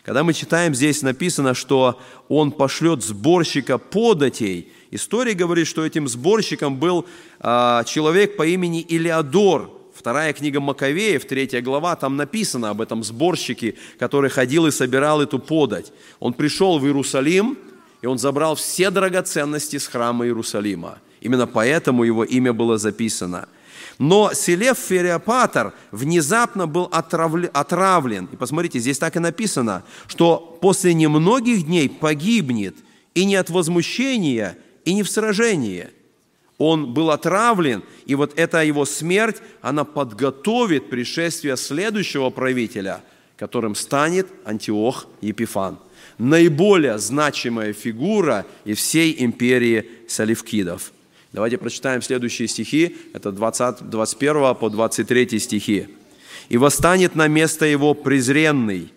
Когда 0.04 0.22
мы 0.22 0.34
читаем, 0.34 0.74
здесь 0.74 1.02
написано, 1.02 1.54
что 1.54 1.98
он 2.28 2.52
пошлет 2.52 3.02
сборщика 3.02 3.78
податей. 3.78 4.70
История 4.90 5.32
говорит, 5.32 5.66
что 5.66 5.84
этим 5.84 6.06
сборщиком 6.06 6.76
был 6.76 7.06
а, 7.40 7.84
человек 7.84 8.36
по 8.36 8.46
имени 8.46 8.84
Илеодор. 8.86 9.72
Вторая 9.94 10.32
книга 10.32 10.60
Маковеев, 10.60 11.24
третья 11.24 11.60
глава, 11.60 11.96
там 11.96 12.16
написано 12.16 12.70
об 12.70 12.80
этом 12.80 13.02
сборщике, 13.02 13.74
который 13.98 14.30
ходил 14.30 14.66
и 14.66 14.70
собирал 14.70 15.20
эту 15.22 15.38
подать. 15.38 15.92
Он 16.20 16.34
пришел 16.34 16.78
в 16.78 16.84
Иерусалим, 16.84 17.58
и 18.02 18.06
он 18.06 18.18
забрал 18.18 18.54
все 18.54 18.90
драгоценности 18.90 19.78
с 19.78 19.86
храма 19.86 20.26
Иерусалима. 20.26 20.98
Именно 21.20 21.46
поэтому 21.46 22.04
его 22.04 22.24
имя 22.24 22.52
было 22.52 22.76
записано– 22.76 23.48
но 23.98 24.32
Селев 24.34 24.78
Фериопатор 24.78 25.72
внезапно 25.90 26.66
был 26.66 26.84
отравлен. 26.92 28.28
И 28.32 28.36
посмотрите, 28.36 28.78
здесь 28.78 28.98
так 28.98 29.16
и 29.16 29.20
написано, 29.20 29.84
что 30.06 30.58
после 30.60 30.94
немногих 30.94 31.64
дней 31.64 31.88
погибнет 31.88 32.76
и 33.14 33.24
не 33.24 33.36
от 33.36 33.50
возмущения, 33.50 34.58
и 34.84 34.94
не 34.94 35.02
в 35.02 35.10
сражении. 35.10 35.88
Он 36.58 36.92
был 36.92 37.10
отравлен, 37.10 37.84
и 38.06 38.14
вот 38.14 38.32
эта 38.36 38.64
его 38.64 38.84
смерть, 38.84 39.36
она 39.60 39.84
подготовит 39.84 40.90
пришествие 40.90 41.56
следующего 41.56 42.30
правителя, 42.30 43.02
которым 43.36 43.74
станет 43.74 44.28
Антиох 44.44 45.06
Епифан. 45.20 45.78
Наиболее 46.18 46.98
значимая 46.98 47.72
фигура 47.72 48.44
из 48.64 48.78
всей 48.78 49.14
империи 49.24 49.88
Салевкидов– 50.08 50.92
Давайте 51.32 51.58
прочитаем 51.58 52.00
следующие 52.00 52.48
стихи, 52.48 52.96
это 53.12 53.32
20, 53.32 53.90
21 53.90 54.54
по 54.54 54.70
23 54.70 55.38
стихи. 55.38 55.88
«И 56.48 56.56
восстанет 56.56 57.14
на 57.14 57.28
место 57.28 57.66
его 57.66 57.92
презренный, 57.92 58.92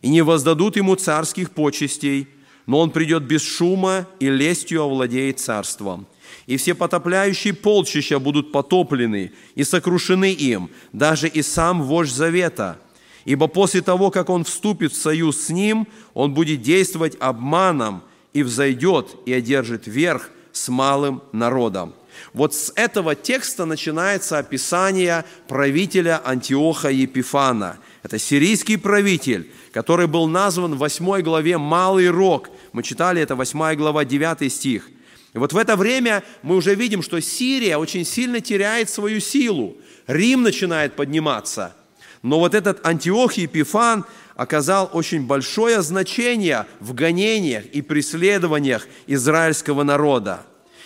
и 0.00 0.08
не 0.08 0.22
воздадут 0.22 0.76
ему 0.76 0.96
царских 0.96 1.50
почестей, 1.50 2.28
но 2.66 2.80
он 2.80 2.90
придет 2.90 3.24
без 3.24 3.42
шума 3.42 4.06
и 4.18 4.30
лестью 4.30 4.82
овладеет 4.82 5.40
царством. 5.40 6.06
И 6.46 6.56
все 6.56 6.74
потопляющие 6.74 7.52
полчища 7.52 8.18
будут 8.18 8.50
потоплены 8.50 9.32
и 9.54 9.64
сокрушены 9.64 10.32
им, 10.32 10.70
даже 10.94 11.28
и 11.28 11.42
сам 11.42 11.82
вождь 11.82 12.12
завета. 12.12 12.78
Ибо 13.26 13.46
после 13.46 13.82
того, 13.82 14.10
как 14.10 14.30
он 14.30 14.44
вступит 14.44 14.92
в 14.92 15.00
союз 15.00 15.38
с 15.46 15.50
ним, 15.50 15.86
он 16.14 16.32
будет 16.32 16.62
действовать 16.62 17.16
обманом 17.20 18.02
и 18.32 18.42
взойдет 18.42 19.16
и 19.26 19.32
одержит 19.34 19.86
верх 19.86 20.30
с 20.54 20.68
малым 20.68 21.22
народом. 21.32 21.92
Вот 22.32 22.54
с 22.54 22.72
этого 22.76 23.14
текста 23.14 23.66
начинается 23.66 24.38
описание 24.38 25.24
правителя 25.48 26.22
Антиоха 26.24 26.88
Епифана. 26.88 27.76
Это 28.02 28.18
сирийский 28.18 28.76
правитель, 28.76 29.50
который 29.72 30.06
был 30.06 30.28
назван 30.28 30.74
в 30.74 30.78
8 30.78 31.20
главе 31.22 31.58
«Малый 31.58 32.08
рог». 32.08 32.48
Мы 32.72 32.82
читали 32.82 33.20
это 33.20 33.34
8 33.34 33.74
глава, 33.74 34.04
9 34.04 34.52
стих. 34.52 34.88
И 35.34 35.38
вот 35.38 35.52
в 35.52 35.56
это 35.56 35.74
время 35.74 36.22
мы 36.42 36.54
уже 36.54 36.76
видим, 36.76 37.02
что 37.02 37.20
Сирия 37.20 37.76
очень 37.76 38.04
сильно 38.04 38.40
теряет 38.40 38.88
свою 38.88 39.18
силу. 39.18 39.76
Рим 40.06 40.42
начинает 40.42 40.94
подниматься. 40.94 41.74
Но 42.22 42.38
вот 42.38 42.54
этот 42.54 42.86
Антиох 42.86 43.34
Епифан 43.34 44.04
оказал 44.36 44.90
очень 44.92 45.26
большое 45.26 45.82
значение 45.82 46.66
в 46.80 46.94
гонениях 46.94 47.66
и 47.66 47.82
преследованиях 47.82 48.86
израильского 49.06 49.82
народа. 49.82 50.42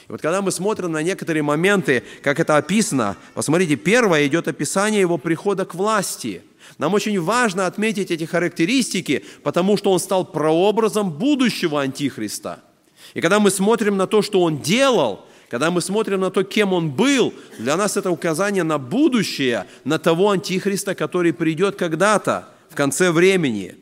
И 0.09 0.12
вот 0.12 0.22
когда 0.22 0.40
мы 0.40 0.51
смотрим 0.51 0.92
на 0.92 1.03
некоторые 1.03 1.42
моменты, 1.42 2.03
как 2.22 2.40
это 2.40 2.57
описано, 2.57 3.16
посмотрите, 3.34 3.76
первое 3.76 4.26
идет 4.26 4.49
описание 4.49 5.01
его 5.01 5.18
прихода 5.18 5.64
к 5.64 5.74
власти. 5.74 6.42
Нам 6.78 6.94
очень 6.94 7.20
важно 7.20 7.66
отметить 7.66 8.11
эти 8.11 8.24
характеристики, 8.24 9.24
потому 9.42 9.76
что 9.76 9.90
он 9.90 9.99
стал 9.99 10.24
прообразом 10.24 11.11
будущего 11.11 11.80
Антихриста. 11.80 12.61
И 13.14 13.20
когда 13.20 13.38
мы 13.38 13.51
смотрим 13.51 13.96
на 13.96 14.07
то, 14.07 14.22
что 14.22 14.40
он 14.42 14.61
делал, 14.61 15.24
когда 15.49 15.70
мы 15.70 15.80
смотрим 15.80 16.20
на 16.20 16.30
то, 16.30 16.42
кем 16.42 16.74
он 16.74 16.90
был, 16.90 17.32
для 17.59 17.76
нас 17.76 17.96
это 17.96 18.11
указание 18.11 18.64
на 18.64 18.78
будущее, 18.78 19.66
на 19.84 19.99
того 19.99 20.30
Антихриста, 20.30 20.94
который 20.94 21.32
придет 21.32 21.76
когда-то, 21.76 22.49
в 22.70 22.74
конце 22.74 23.10
времени. 23.10 23.76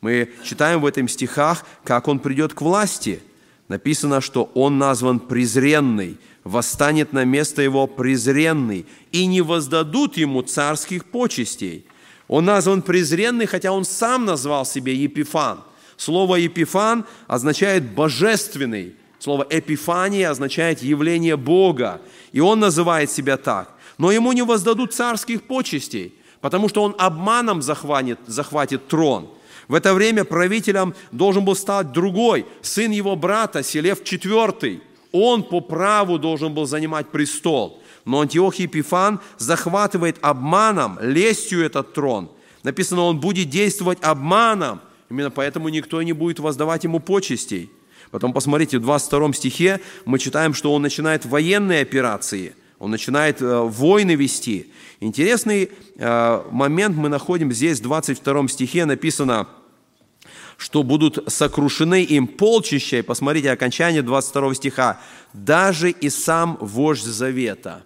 Мы 0.00 0.30
читаем 0.44 0.80
в 0.80 0.86
этом 0.86 1.08
стихах, 1.08 1.64
как 1.84 2.08
он 2.08 2.18
придет 2.18 2.54
к 2.54 2.60
власти– 2.60 3.20
написано, 3.68 4.20
что 4.20 4.50
он 4.54 4.78
назван 4.78 5.20
презренный, 5.20 6.18
восстанет 6.44 7.12
на 7.12 7.24
место 7.24 7.62
его 7.62 7.86
презренный, 7.86 8.86
и 9.12 9.26
не 9.26 9.40
воздадут 9.40 10.16
ему 10.16 10.42
царских 10.42 11.04
почестей. 11.06 11.86
Он 12.28 12.44
назван 12.44 12.82
презренный, 12.82 13.46
хотя 13.46 13.72
он 13.72 13.84
сам 13.84 14.24
назвал 14.24 14.64
себе 14.64 14.94
Епифан. 14.94 15.60
Слово 15.96 16.36
«епифан» 16.36 17.06
означает 17.26 17.90
«божественный». 17.94 18.94
Слово 19.18 19.46
«эпифания» 19.48 20.28
означает 20.28 20.82
«явление 20.82 21.38
Бога». 21.38 22.02
И 22.32 22.40
он 22.40 22.60
называет 22.60 23.10
себя 23.10 23.38
так. 23.38 23.72
Но 23.96 24.12
ему 24.12 24.32
не 24.32 24.42
воздадут 24.42 24.92
царских 24.92 25.44
почестей, 25.44 26.14
потому 26.46 26.68
что 26.68 26.84
он 26.84 26.94
обманом 26.96 27.60
захватит, 27.60 28.20
захватит 28.28 28.86
трон– 28.86 29.28
в 29.68 29.74
это 29.74 29.94
время 29.94 30.24
правителем 30.24 30.94
должен 31.10 31.44
был 31.44 31.56
стать 31.56 31.90
другой, 31.90 32.46
сын 32.62 32.90
его 32.92 33.16
брата, 33.16 33.64
Селев 33.64 34.00
IV. 34.02 34.80
Он 35.10 35.42
по 35.42 35.60
праву 35.60 36.18
должен 36.18 36.54
был 36.54 36.66
занимать 36.66 37.08
престол. 37.08 37.82
Но 38.04 38.20
Антиох 38.20 38.54
Епифан 38.56 39.18
захватывает 39.38 40.18
обманом, 40.20 40.98
лестью 41.00 41.64
этот 41.64 41.94
трон. 41.94 42.30
Написано, 42.62 43.02
он 43.02 43.18
будет 43.18 43.50
действовать 43.50 43.98
обманом. 44.02 44.80
Именно 45.10 45.30
поэтому 45.30 45.68
никто 45.68 46.00
не 46.02 46.12
будет 46.12 46.38
воздавать 46.38 46.84
ему 46.84 47.00
почестей. 47.00 47.70
Потом 48.12 48.32
посмотрите, 48.32 48.78
в 48.78 48.82
22 48.82 49.32
стихе 49.32 49.80
мы 50.04 50.20
читаем, 50.20 50.54
что 50.54 50.72
он 50.72 50.82
начинает 50.82 51.24
военные 51.24 51.82
операции, 51.82 52.54
он 52.78 52.90
начинает 52.90 53.40
э, 53.40 53.60
войны 53.60 54.14
вести. 54.14 54.70
Интересный 55.00 55.70
э, 55.96 56.42
момент 56.50 56.96
мы 56.96 57.08
находим 57.08 57.52
здесь, 57.52 57.80
в 57.80 57.82
22 57.82 58.48
стихе 58.48 58.84
написано, 58.84 59.48
что 60.56 60.82
будут 60.82 61.30
сокрушены 61.30 62.02
им 62.02 62.26
полчища, 62.26 62.98
и 62.98 63.02
посмотрите 63.02 63.50
окончание 63.50 64.02
22 64.02 64.54
стиха, 64.54 65.00
даже 65.32 65.90
и 65.90 66.10
сам 66.10 66.56
вождь 66.60 67.04
завета. 67.04 67.84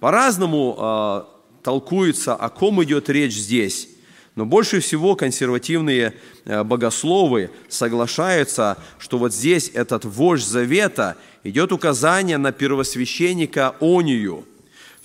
По-разному 0.00 0.76
э, 0.78 1.22
толкуется, 1.62 2.34
о 2.34 2.48
ком 2.48 2.82
идет 2.82 3.08
речь 3.08 3.34
здесь. 3.34 3.88
Но 4.36 4.46
больше 4.46 4.78
всего 4.78 5.16
консервативные 5.16 6.14
э, 6.44 6.62
богословы 6.62 7.50
соглашаются, 7.68 8.78
что 8.98 9.18
вот 9.18 9.34
здесь 9.34 9.68
этот 9.74 10.04
вождь 10.04 10.46
завета 10.46 11.16
идет 11.44 11.72
указание 11.72 12.38
на 12.38 12.52
первосвященника 12.52 13.74
Онию– 13.80 14.44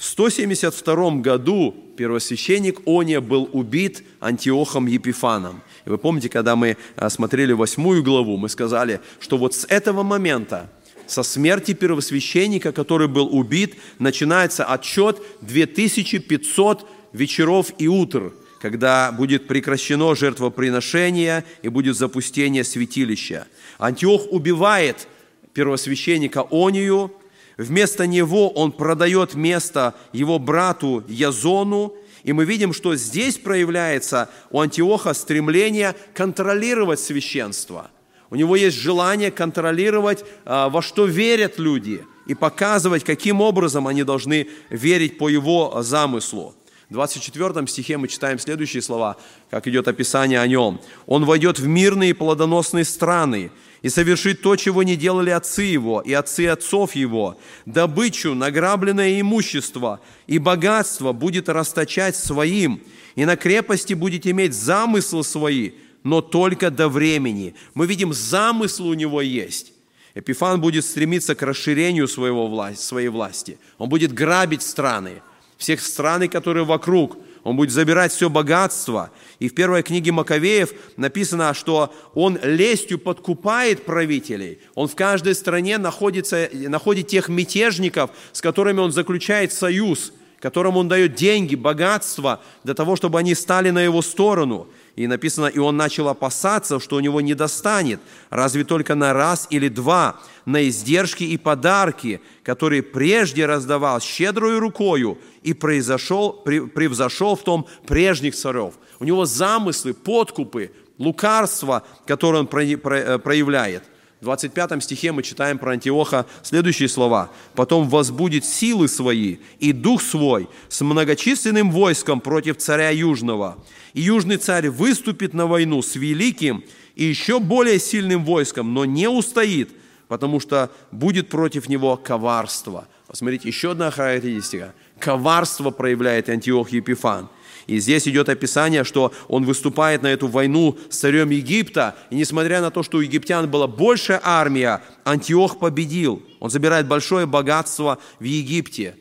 в 0.04 0.06
172 0.06 1.22
году 1.22 1.74
первосвященник 1.96 2.82
Ония 2.86 3.22
был 3.22 3.50
убит 3.54 4.04
Антиохом 4.20 4.88
Епифаном. 4.88 5.62
И 5.86 5.90
вы 5.90 5.98
помните, 5.98 6.28
когда 6.28 6.58
мы 6.58 6.76
а, 6.98 7.10
смотрели 7.10 7.54
восьмую 7.54 8.04
главу, 8.04 8.36
мы 8.36 8.50
сказали, 8.50 9.00
что 9.22 9.38
вот 9.38 9.54
с 9.54 9.64
этого 9.64 10.04
момента, 10.04 10.70
со 11.08 11.24
смерти 11.24 11.74
первосвященника, 11.74 12.74
который 12.74 13.08
был 13.08 13.30
убит, 13.34 13.76
начинается 13.98 14.66
отчет 14.66 15.22
2500 15.40 16.86
вечеров 17.14 17.72
и 17.78 17.88
утр, 17.88 18.34
когда 18.62 19.10
будет 19.14 19.48
прекращено 19.48 20.16
жертвоприношение 20.16 21.46
и 21.62 21.70
будет 21.70 21.96
запустение 21.96 22.66
святилища. 22.66 23.48
Антиох 23.78 24.24
убивает 24.32 25.08
первосвященника 25.54 26.46
Онию, 26.50 27.12
Вместо 27.58 28.08
него 28.08 28.50
он 28.50 28.72
продает 28.72 29.36
место 29.36 29.94
его 30.12 30.40
брату 30.40 31.04
Язону, 31.08 31.96
и 32.24 32.34
мы 32.34 32.46
видим, 32.46 32.74
что 32.74 32.96
здесь 32.96 33.38
проявляется 33.38 34.30
у 34.50 34.60
Антиоха 34.62 35.14
стремление 35.14 35.96
контролировать 36.14 37.00
священство. 37.00 37.92
У 38.30 38.36
него 38.36 38.56
есть 38.56 38.78
желание 38.78 39.30
контролировать, 39.30 40.26
а, 40.46 40.70
во 40.70 40.82
что 40.82 41.06
верят 41.06 41.60
люди, 41.60 42.04
и 42.26 42.34
показывать, 42.34 43.04
каким 43.04 43.42
образом 43.42 43.88
они 43.88 44.04
должны 44.04 44.48
верить 44.70 45.18
по 45.18 45.28
его 45.28 45.82
замыслу. 45.84 46.56
В 46.90 46.94
24 46.94 47.68
стихе 47.68 47.98
мы 47.98 48.08
читаем 48.08 48.40
следующие 48.40 48.82
слова, 48.82 49.18
как 49.50 49.68
идет 49.68 49.88
описание 49.88 50.40
о 50.40 50.48
нем. 50.48 50.80
«Он 51.06 51.26
войдет 51.26 51.60
в 51.60 51.68
мирные 51.68 52.12
и 52.12 52.14
плодоносные 52.14 52.86
страны, 52.86 53.52
и 53.84 53.90
совершит 53.90 54.42
то, 54.42 54.56
чего 54.56 54.82
не 54.82 54.96
делали 54.96 55.30
отцы 55.30 55.64
его 55.64 56.02
и 56.02 56.14
отцы 56.14 56.48
отцов 56.48 56.96
его, 56.96 57.38
добычу, 57.66 58.34
награбленное 58.34 59.20
имущество 59.20 60.00
и 60.26 60.40
богатство 60.40 61.12
будет 61.12 61.50
расточать 61.50 62.16
своим, 62.16 62.82
и 63.16 63.26
на 63.26 63.36
крепости 63.36 63.94
будет 63.94 64.26
иметь 64.26 64.56
замыслы 64.56 65.24
свои, 65.24 65.72
но 66.02 66.22
только 66.22 66.72
до 66.72 66.88
времени. 66.88 67.56
Мы 67.74 67.86
видим, 67.86 68.14
замысл 68.14 68.88
у 68.88 68.94
него 68.94 69.22
есть. 69.22 69.74
Эпифан 70.16 70.62
будет 70.62 70.86
стремиться 70.86 71.36
к 71.36 71.42
расширению 71.42 72.08
своего 72.08 72.48
власти, 72.48 72.82
своей 72.82 73.10
власти. 73.10 73.58
Он 73.78 73.90
будет 73.90 74.14
грабить 74.14 74.62
страны, 74.62 75.22
всех 75.58 75.82
страны, 75.82 76.30
которые 76.30 76.64
вокруг– 76.64 77.18
он 77.44 77.58
будет 77.58 77.72
забирать 77.72 78.12
все 78.12 78.30
богатство. 78.30 79.12
И 79.44 79.50
в 79.50 79.56
первой 79.56 79.84
книге 79.84 80.14
Маковеев 80.14 80.70
написано, 80.96 81.54
что 81.54 81.94
он 82.14 82.40
лестью 82.42 82.98
подкупает 82.98 83.84
правителей. 83.84 84.60
Он 84.74 84.88
в 84.88 84.96
каждой 84.96 85.36
стране 85.36 85.78
находится, 85.78 86.50
находит 86.54 87.08
тех 87.08 87.28
мятежников, 87.28 88.12
с 88.32 88.40
которыми 88.40 88.80
он 88.80 88.94
заключает 88.94 89.52
союз, 89.52 90.14
которым 90.40 90.78
он 90.78 90.88
дает 90.88 91.16
деньги, 91.16 91.56
богатство, 91.56 92.42
для 92.64 92.74
того, 92.74 92.96
чтобы 92.96 93.20
они 93.20 93.36
стали 93.36 93.70
на 93.70 93.84
его 93.84 94.02
сторону. 94.02 94.70
И 94.96 95.08
написано, 95.08 95.48
и 95.48 95.60
он 95.60 95.76
начал 95.76 96.08
опасаться, 96.08 96.80
что 96.80 96.96
у 96.96 97.02
него 97.02 97.20
не 97.20 97.34
достанет, 97.34 98.00
разве 98.30 98.64
только 98.64 98.96
на 98.96 99.12
раз 99.12 99.48
или 99.50 99.68
два, 99.68 100.22
на 100.46 100.66
издержки 100.70 101.26
и 101.26 101.36
подарки, 101.36 102.22
которые 102.44 102.82
прежде 102.82 103.46
раздавал 103.46 104.00
щедрую 104.00 104.62
рукою 104.62 105.18
и 105.44 105.54
произошел, 105.54 106.34
превзошел 106.34 107.36
в 107.36 107.44
том 107.44 107.68
прежних 107.86 108.36
царев. 108.36 108.76
У 109.00 109.06
него 109.06 109.26
замыслы, 109.26 109.94
подкупы, 109.94 110.72
лукарства, 110.98 111.84
которые 112.06 112.42
он 112.42 112.50
э, 112.52 113.20
проявляет. 113.20 113.84
В 114.22 114.26
25 114.26 114.82
стихе 114.82 115.12
мы 115.12 115.22
читаем 115.22 115.58
про 115.58 115.74
Антиоха 115.74 116.26
следующие 116.44 116.88
слова. 116.88 117.30
«Потом 117.56 117.90
возбудит 117.90 118.46
силы 118.46 118.88
свои 118.88 119.38
и 119.60 119.74
дух 119.74 120.02
свой 120.02 120.48
с 120.70 120.80
многочисленным 120.80 121.70
войском 121.72 122.22
против 122.22 122.58
царя 122.58 122.90
Южного. 122.90 123.58
И 123.94 124.00
Южный 124.00 124.38
царь 124.38 124.70
выступит 124.70 125.34
на 125.34 125.46
войну 125.46 125.82
с 125.82 125.96
великим 125.96 126.64
и 126.96 127.04
еще 127.04 127.42
более 127.42 127.80
сильным 127.80 128.24
войском, 128.24 128.74
но 128.74 128.86
не 128.86 129.10
устоит, 129.10 129.72
потому 130.08 130.40
что 130.40 130.72
будет 130.92 131.28
против 131.28 131.68
него 131.68 131.98
коварство». 131.98 132.88
Посмотрите, 133.14 133.48
еще 133.48 133.74
одна 133.74 133.92
характеристика. 133.92 134.74
Коварство 134.98 135.70
проявляет 135.70 136.30
Антиох 136.30 136.72
Епифан– 136.72 137.30
и 137.68 137.78
здесь 137.80 138.08
идет 138.08 138.30
описание, 138.30 138.84
что 138.84 139.14
он 139.28 139.46
выступает 139.46 140.02
на 140.02 140.08
эту 140.08 140.28
войну 140.28 140.78
с 140.90 140.98
царем 140.98 141.30
Египта, 141.30 141.96
и 142.10 142.16
несмотря 142.16 142.62
на 142.62 142.72
то, 142.72 142.84
что 142.84 142.98
у 142.98 143.02
египтян 143.02 143.50
была 143.50 143.68
большая 143.68 144.20
армия, 144.24 144.82
Антиох 145.06 145.60
победил. 145.60 146.22
Он 146.40 146.50
забирает 146.50 146.88
большое 146.88 147.26
богатство 147.26 148.00
в 148.20 148.24
Египте. 148.24 148.96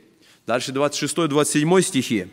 Дальше 0.47 0.73
26-27 0.73 1.83
стихи. 1.83 2.27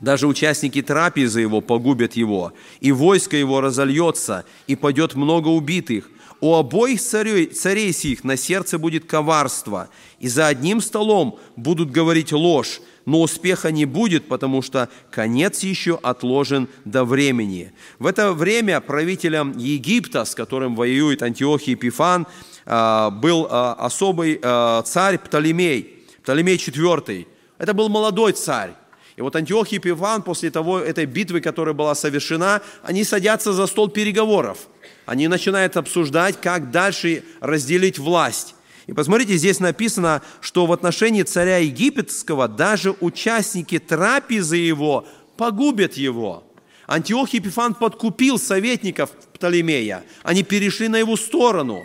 Даже 0.00 0.26
участники 0.26 0.82
трапезы 0.82 1.40
его 1.40 1.60
погубят 1.60 2.14
его, 2.14 2.52
и 2.80 2.90
войско 2.90 3.36
его 3.36 3.60
разольется, 3.60 4.44
и 4.66 4.74
пойдет 4.74 5.14
много 5.14 5.48
убитых. 5.48 6.10
У 6.42 6.56
обоих 6.56 7.00
царей, 7.00 7.46
царей 7.46 7.92
сих 7.92 8.24
на 8.24 8.36
сердце 8.36 8.76
будет 8.76 9.04
коварство, 9.04 9.88
и 10.18 10.26
за 10.26 10.48
одним 10.48 10.80
столом 10.80 11.38
будут 11.54 11.92
говорить 11.92 12.32
ложь, 12.32 12.80
но 13.04 13.20
успеха 13.20 13.70
не 13.70 13.84
будет, 13.84 14.26
потому 14.26 14.60
что 14.60 14.88
конец 15.12 15.60
еще 15.60 16.00
отложен 16.02 16.68
до 16.84 17.04
времени. 17.04 17.70
В 18.00 18.06
это 18.06 18.32
время 18.32 18.80
правителем 18.80 19.56
Египта, 19.56 20.24
с 20.24 20.34
которым 20.34 20.74
воюет 20.74 21.22
Антиохий 21.22 21.74
Епифан, 21.74 22.26
а, 22.66 23.10
был 23.10 23.46
а, 23.48 23.74
особый 23.74 24.40
а, 24.42 24.82
царь 24.82 25.18
Птолемей, 25.18 26.04
Птолемей 26.24 26.56
IV. 26.56 27.28
Это 27.58 27.72
был 27.72 27.88
молодой 27.88 28.32
царь. 28.32 28.72
И 29.14 29.20
вот 29.22 29.36
Антиох 29.36 29.68
Епифан 29.68 30.22
после 30.22 30.50
того, 30.50 30.80
этой 30.80 31.06
битвы, 31.06 31.40
которая 31.40 31.74
была 31.74 31.94
совершена, 31.94 32.62
они 32.82 33.04
садятся 33.04 33.52
за 33.52 33.68
стол 33.68 33.88
переговоров. 33.88 34.66
Они 35.12 35.28
начинают 35.28 35.76
обсуждать, 35.76 36.40
как 36.40 36.70
дальше 36.70 37.22
разделить 37.40 37.98
власть. 37.98 38.54
И 38.86 38.94
посмотрите, 38.94 39.36
здесь 39.36 39.60
написано, 39.60 40.22
что 40.40 40.64
в 40.64 40.72
отношении 40.72 41.22
царя 41.22 41.58
египетского 41.58 42.48
даже 42.48 42.96
участники 42.98 43.78
трапезы 43.78 44.56
его 44.56 45.06
погубят 45.36 45.98
его. 45.98 46.44
Антиох 46.86 47.28
Епифан 47.28 47.74
подкупил 47.74 48.38
советников 48.38 49.10
Птолемея. 49.34 50.02
Они 50.22 50.44
перешли 50.44 50.88
на 50.88 50.96
его 50.96 51.18
сторону. 51.18 51.82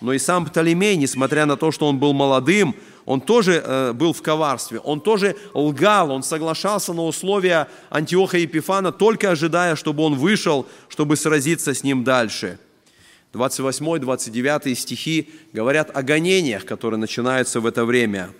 Но 0.00 0.14
и 0.14 0.18
сам 0.18 0.46
Птолемей, 0.46 0.96
несмотря 0.96 1.44
на 1.44 1.58
то, 1.58 1.72
что 1.72 1.86
он 1.86 1.98
был 1.98 2.14
молодым, 2.14 2.74
он 3.04 3.20
тоже 3.20 3.62
э, 3.62 3.92
был 3.92 4.14
в 4.14 4.22
коварстве, 4.22 4.78
он 4.78 5.02
тоже 5.02 5.36
лгал, 5.52 6.10
он 6.10 6.22
соглашался 6.22 6.94
на 6.94 7.02
условия 7.04 7.68
Антиоха 7.90 8.38
Епифана, 8.38 8.90
только 8.90 9.32
ожидая, 9.32 9.76
чтобы 9.76 10.02
он 10.02 10.14
вышел, 10.14 10.66
чтобы 10.88 11.16
сразиться 11.16 11.74
с 11.74 11.82
ним 11.82 12.04
дальше– 12.04 12.58
28-29 13.32 14.74
стихи 14.74 15.28
говорят 15.52 15.96
о 15.96 16.02
гонениях, 16.02 16.64
которые 16.64 16.98
начинаются 16.98 17.60
в 17.60 17.66
это 17.66 17.84
время. 17.84 18.30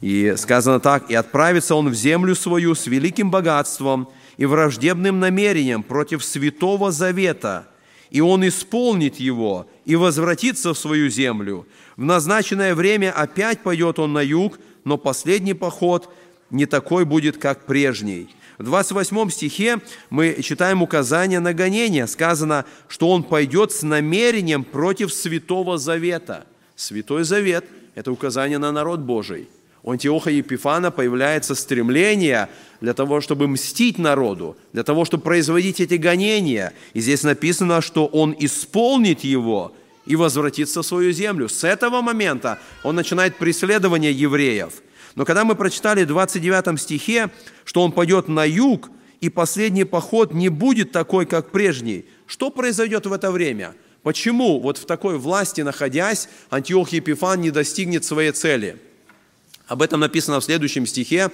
И 0.00 0.34
сказано 0.36 0.80
так, 0.80 1.10
«И 1.10 1.14
отправится 1.14 1.74
он 1.74 1.88
в 1.88 1.94
землю 1.94 2.34
свою 2.34 2.74
с 2.74 2.86
великим 2.86 3.30
богатством 3.30 4.08
и 4.36 4.46
враждебным 4.46 5.20
намерением 5.20 5.82
против 5.82 6.24
святого 6.24 6.90
завета, 6.90 7.68
и 8.10 8.20
он 8.20 8.46
исполнит 8.46 9.16
его 9.16 9.66
и 9.84 9.96
возвратится 9.96 10.74
в 10.74 10.78
свою 10.78 11.08
землю. 11.08 11.66
В 11.96 12.04
назначенное 12.04 12.74
время 12.74 13.12
опять 13.12 13.60
пойдет 13.60 13.98
он 13.98 14.12
на 14.12 14.22
юг, 14.22 14.58
но 14.84 14.98
последний 14.98 15.54
поход 15.54 16.12
не 16.50 16.66
такой 16.66 17.04
будет, 17.04 17.38
как 17.38 17.66
прежний». 17.66 18.28
В 18.62 18.64
28 18.64 19.30
стихе 19.30 19.80
мы 20.08 20.40
читаем 20.40 20.82
указание 20.82 21.40
на 21.40 21.52
гонение. 21.52 22.06
Сказано, 22.06 22.64
что 22.86 23.08
он 23.08 23.24
пойдет 23.24 23.72
с 23.72 23.82
намерением 23.82 24.62
против 24.62 25.12
Святого 25.12 25.78
Завета. 25.78 26.46
Святой 26.76 27.24
Завет– 27.24 27.64
это 27.96 28.12
указание 28.12 28.58
на 28.58 28.70
народ 28.70 29.00
Божий. 29.00 29.48
У 29.82 29.90
Антиоха 29.90 30.30
Епифана 30.30 30.92
появляется 30.92 31.56
стремление 31.56 32.48
для 32.80 32.94
того, 32.94 33.20
чтобы 33.20 33.48
мстить 33.48 33.98
народу, 33.98 34.56
для 34.72 34.84
того, 34.84 35.04
чтобы 35.04 35.24
производить 35.24 35.80
эти 35.80 35.94
гонения. 35.94 36.72
И 36.94 37.00
здесь 37.00 37.24
написано, 37.24 37.80
что 37.80 38.06
он 38.06 38.32
исполнит 38.38 39.24
его 39.24 39.74
и 40.06 40.14
возвратится 40.14 40.82
в 40.82 40.86
свою 40.86 41.10
землю. 41.10 41.48
С 41.48 41.64
этого 41.64 42.00
момента 42.00 42.60
он 42.84 42.94
начинает 42.94 43.38
преследование 43.38 44.12
евреев– 44.12 44.74
но 45.14 45.24
когда 45.24 45.44
мы 45.44 45.54
прочитали 45.54 46.04
в 46.04 46.08
29 46.08 46.80
стихе, 46.80 47.30
что 47.64 47.82
он 47.82 47.92
пойдет 47.92 48.28
на 48.28 48.44
юг, 48.44 48.90
и 49.20 49.28
последний 49.28 49.84
поход 49.84 50.34
не 50.34 50.48
будет 50.48 50.90
такой, 50.90 51.26
как 51.26 51.52
прежний, 51.52 52.06
что 52.26 52.50
произойдет 52.50 53.06
в 53.06 53.12
это 53.12 53.30
время? 53.30 53.74
Почему 54.02 54.58
вот 54.58 54.78
в 54.78 54.84
такой 54.86 55.16
власти 55.16 55.60
находясь, 55.60 56.28
Антиох 56.50 56.88
Епифан 56.90 57.40
не 57.40 57.50
достигнет 57.50 58.04
своей 58.04 58.32
цели? 58.32 58.78
Об 59.68 59.80
этом 59.80 60.00
написано 60.00 60.40
в 60.40 60.44
следующем 60.44 60.86
стихе. 60.86 61.30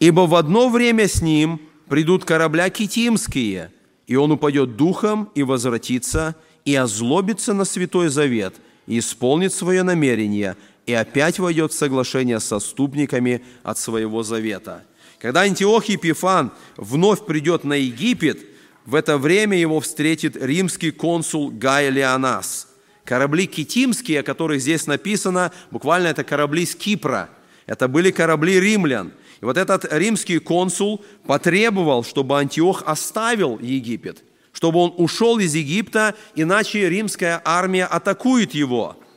«Ибо 0.00 0.22
в 0.22 0.34
одно 0.34 0.68
время 0.68 1.08
с 1.08 1.22
ним 1.22 1.60
придут 1.88 2.24
корабля 2.24 2.70
китимские, 2.70 3.72
и 4.06 4.16
он 4.16 4.32
упадет 4.32 4.76
духом 4.76 5.30
и 5.34 5.42
возвратится, 5.42 6.36
и 6.64 6.74
озлобится 6.74 7.54
на 7.54 7.64
Святой 7.64 8.08
Завет, 8.08 8.54
и 8.86 8.98
исполнит 8.98 9.52
свое 9.52 9.82
намерение, 9.82 10.56
и 10.88 10.94
опять 10.94 11.38
войдет 11.38 11.72
в 11.72 11.76
соглашение 11.76 12.40
со 12.40 12.58
ступниками 12.60 13.42
от 13.62 13.78
своего 13.78 14.22
завета. 14.22 14.84
Когда 15.18 15.42
Антиох 15.42 15.84
Епифан 15.84 16.50
вновь 16.78 17.26
придет 17.26 17.64
на 17.64 17.74
Египет, 17.74 18.38
в 18.86 18.94
это 18.94 19.18
время 19.18 19.58
его 19.58 19.80
встретит 19.80 20.42
римский 20.42 20.90
консул 20.90 21.50
Гай 21.50 21.90
Леонас. 21.90 22.68
Корабли 23.04 23.46
китимские, 23.46 24.20
о 24.20 24.22
которых 24.22 24.62
здесь 24.62 24.86
написано, 24.86 25.52
буквально 25.70 26.06
это 26.06 26.24
корабли 26.24 26.64
с 26.64 26.74
Кипра. 26.74 27.28
Это 27.66 27.86
были 27.86 28.10
корабли 28.10 28.58
римлян. 28.58 29.12
И 29.42 29.44
вот 29.44 29.58
этот 29.58 29.92
римский 29.92 30.38
консул 30.38 31.04
потребовал, 31.26 32.02
чтобы 32.02 32.38
Антиох 32.38 32.82
оставил 32.86 33.58
Египет, 33.58 34.24
чтобы 34.52 34.78
он 34.78 34.94
ушел 34.96 35.38
из 35.38 35.54
Египта, 35.54 36.14
иначе 36.34 36.88
римская 36.88 37.42
армия 37.44 37.84
атакует 37.84 38.54
его– 38.54 38.96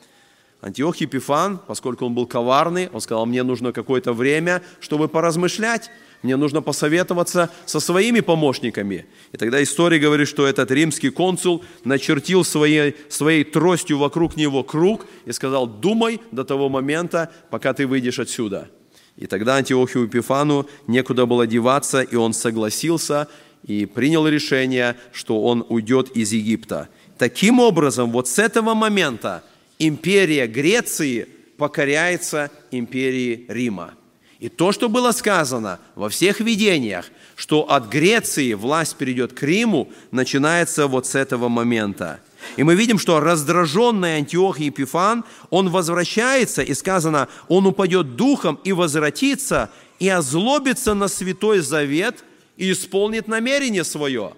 Антиох 0.62 0.96
Епифан, 0.98 1.58
поскольку 1.66 2.06
он 2.06 2.14
был 2.14 2.24
коварный, 2.24 2.88
он 2.92 3.00
сказал, 3.00 3.26
мне 3.26 3.42
нужно 3.42 3.72
какое-то 3.72 4.12
время, 4.12 4.62
чтобы 4.78 5.08
поразмышлять, 5.08 5.90
мне 6.22 6.36
нужно 6.36 6.62
посоветоваться 6.62 7.50
со 7.66 7.80
своими 7.80 8.20
помощниками. 8.20 9.06
И 9.32 9.36
тогда 9.36 9.60
история 9.60 9.98
говорит, 9.98 10.28
что 10.28 10.46
этот 10.46 10.70
римский 10.70 11.10
консул 11.10 11.64
начертил 11.82 12.44
своей, 12.44 12.94
своей 13.08 13.42
тростью 13.42 13.98
вокруг 13.98 14.36
него 14.36 14.62
круг 14.62 15.06
и 15.24 15.32
сказал, 15.32 15.66
думай 15.66 16.20
до 16.30 16.44
того 16.44 16.68
момента, 16.68 17.32
пока 17.50 17.74
ты 17.74 17.84
выйдешь 17.88 18.20
отсюда. 18.20 18.70
И 19.16 19.26
тогда 19.26 19.56
Антиохию 19.56 20.04
Епифану 20.04 20.68
некуда 20.86 21.26
было 21.26 21.44
деваться, 21.44 22.02
и 22.02 22.14
он 22.14 22.32
согласился 22.32 23.26
и 23.66 23.84
принял 23.84 24.28
решение, 24.28 24.96
что 25.12 25.42
он 25.42 25.66
уйдет 25.68 26.16
из 26.16 26.32
Египта. 26.32 26.88
Таким 27.18 27.58
образом, 27.58 28.12
вот 28.12 28.28
с 28.28 28.38
этого 28.38 28.74
момента 28.74 29.42
империя 29.86 30.46
Греции 30.46 31.28
покоряется 31.56 32.50
империи 32.70 33.44
Рима. 33.48 33.94
И 34.38 34.48
то, 34.48 34.72
что 34.72 34.88
было 34.88 35.12
сказано 35.12 35.78
во 35.94 36.08
всех 36.08 36.40
видениях, 36.40 37.06
что 37.36 37.70
от 37.70 37.88
Греции 37.88 38.54
власть 38.54 38.96
перейдет 38.96 39.32
к 39.32 39.42
Риму, 39.42 39.88
начинается 40.10 40.88
вот 40.88 41.06
с 41.06 41.14
этого 41.14 41.48
момента. 41.48 42.20
И 42.56 42.64
мы 42.64 42.74
видим, 42.74 42.98
что 42.98 43.20
раздраженный 43.20 44.16
Антиох 44.16 44.58
Епифан, 44.58 45.24
он 45.50 45.70
возвращается, 45.70 46.62
и 46.62 46.74
сказано, 46.74 47.28
он 47.48 47.66
упадет 47.66 48.16
духом 48.16 48.58
и 48.64 48.72
возвратится, 48.72 49.70
и 50.00 50.08
озлобится 50.08 50.94
на 50.94 51.06
Святой 51.06 51.60
Завет 51.60 52.24
и 52.56 52.72
исполнит 52.72 53.28
намерение 53.28 53.84
свое. 53.84 54.32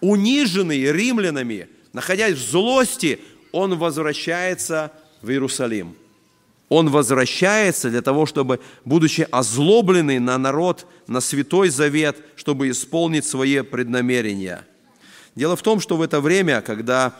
Униженный 0.00 0.92
римлянами, 0.92 1.68
находясь 1.92 2.36
в 2.36 2.50
злости, 2.50 3.18
он 3.52 3.76
возвращается 3.78 4.92
в 5.22 5.30
Иерусалим. 5.30 5.94
Он 6.68 6.90
возвращается 6.90 7.88
для 7.88 8.02
того, 8.02 8.26
чтобы, 8.26 8.60
будучи 8.84 9.26
озлобленный 9.30 10.18
на 10.18 10.36
народ, 10.36 10.86
на 11.06 11.20
Святой 11.20 11.70
Завет, 11.70 12.16
чтобы 12.36 12.68
исполнить 12.70 13.24
свои 13.24 13.62
преднамерения. 13.62 14.66
Дело 15.34 15.56
в 15.56 15.62
том, 15.62 15.80
что 15.80 15.96
в 15.96 16.02
это 16.02 16.20
время, 16.20 16.60
когда 16.60 17.14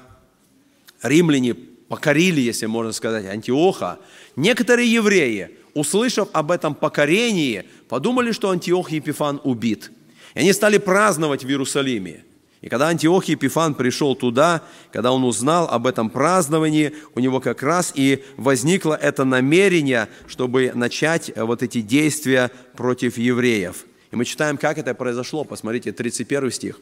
римляне 1.03 1.55
покорили, 1.55 2.41
если 2.41 2.67
можно 2.67 2.93
сказать, 2.93 3.25
Антиоха, 3.27 3.99
некоторые 4.37 4.93
евреи, 4.93 5.57
услышав 5.73 6.29
об 6.33 6.51
этом 6.51 6.75
покорении, 6.75 7.65
подумали, 7.89 8.33
что 8.33 8.51
Антиох 8.51 8.91
Епифан 8.91 9.41
убит. 9.45 9.91
И 10.35 10.41
они 10.41 10.53
стали 10.53 10.77
праздновать 10.77 11.45
в 11.45 11.49
Иерусалиме. 11.49 12.25
И 12.61 12.69
когда 12.69 12.89
Антиох 12.89 13.27
Епифан 13.27 13.75
пришел 13.75 14.17
туда, 14.17 14.63
когда 14.93 15.13
он 15.13 15.23
узнал 15.23 15.69
об 15.69 15.87
этом 15.87 16.11
праздновании, 16.11 16.93
у 17.15 17.21
него 17.21 17.41
как 17.41 17.63
раз 17.63 17.93
и 17.95 18.25
возникло 18.37 18.95
это 18.95 19.25
намерение, 19.25 20.09
чтобы 20.27 20.73
начать 20.75 21.31
вот 21.37 21.63
эти 21.63 21.83
действия 21.83 22.51
против 22.75 23.17
евреев. 23.17 23.85
И 24.11 24.17
мы 24.17 24.25
читаем, 24.25 24.57
как 24.57 24.79
это 24.79 24.93
произошло. 24.95 25.45
Посмотрите, 25.45 25.93
31 25.93 26.51
стих. 26.51 26.81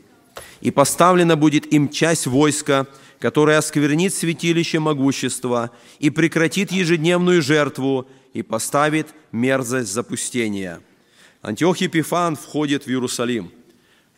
«И 0.61 0.71
поставлена 0.71 1.37
будет 1.37 1.71
им 1.73 1.89
часть 1.91 2.27
войска, 2.27 2.87
которая 3.19 3.59
осквернит 3.59 4.15
святилище 4.15 4.79
могущества 4.79 5.71
и 5.99 6.11
прекратит 6.11 6.73
ежедневную 6.73 7.43
жертву 7.43 8.07
и 8.33 8.43
поставит 8.43 9.09
мерзость 9.33 9.93
запустения». 9.93 10.81
Антиох 11.43 11.79
Епифан 11.79 12.37
входит 12.37 12.85
в 12.85 12.89
Иерусалим– 12.89 13.51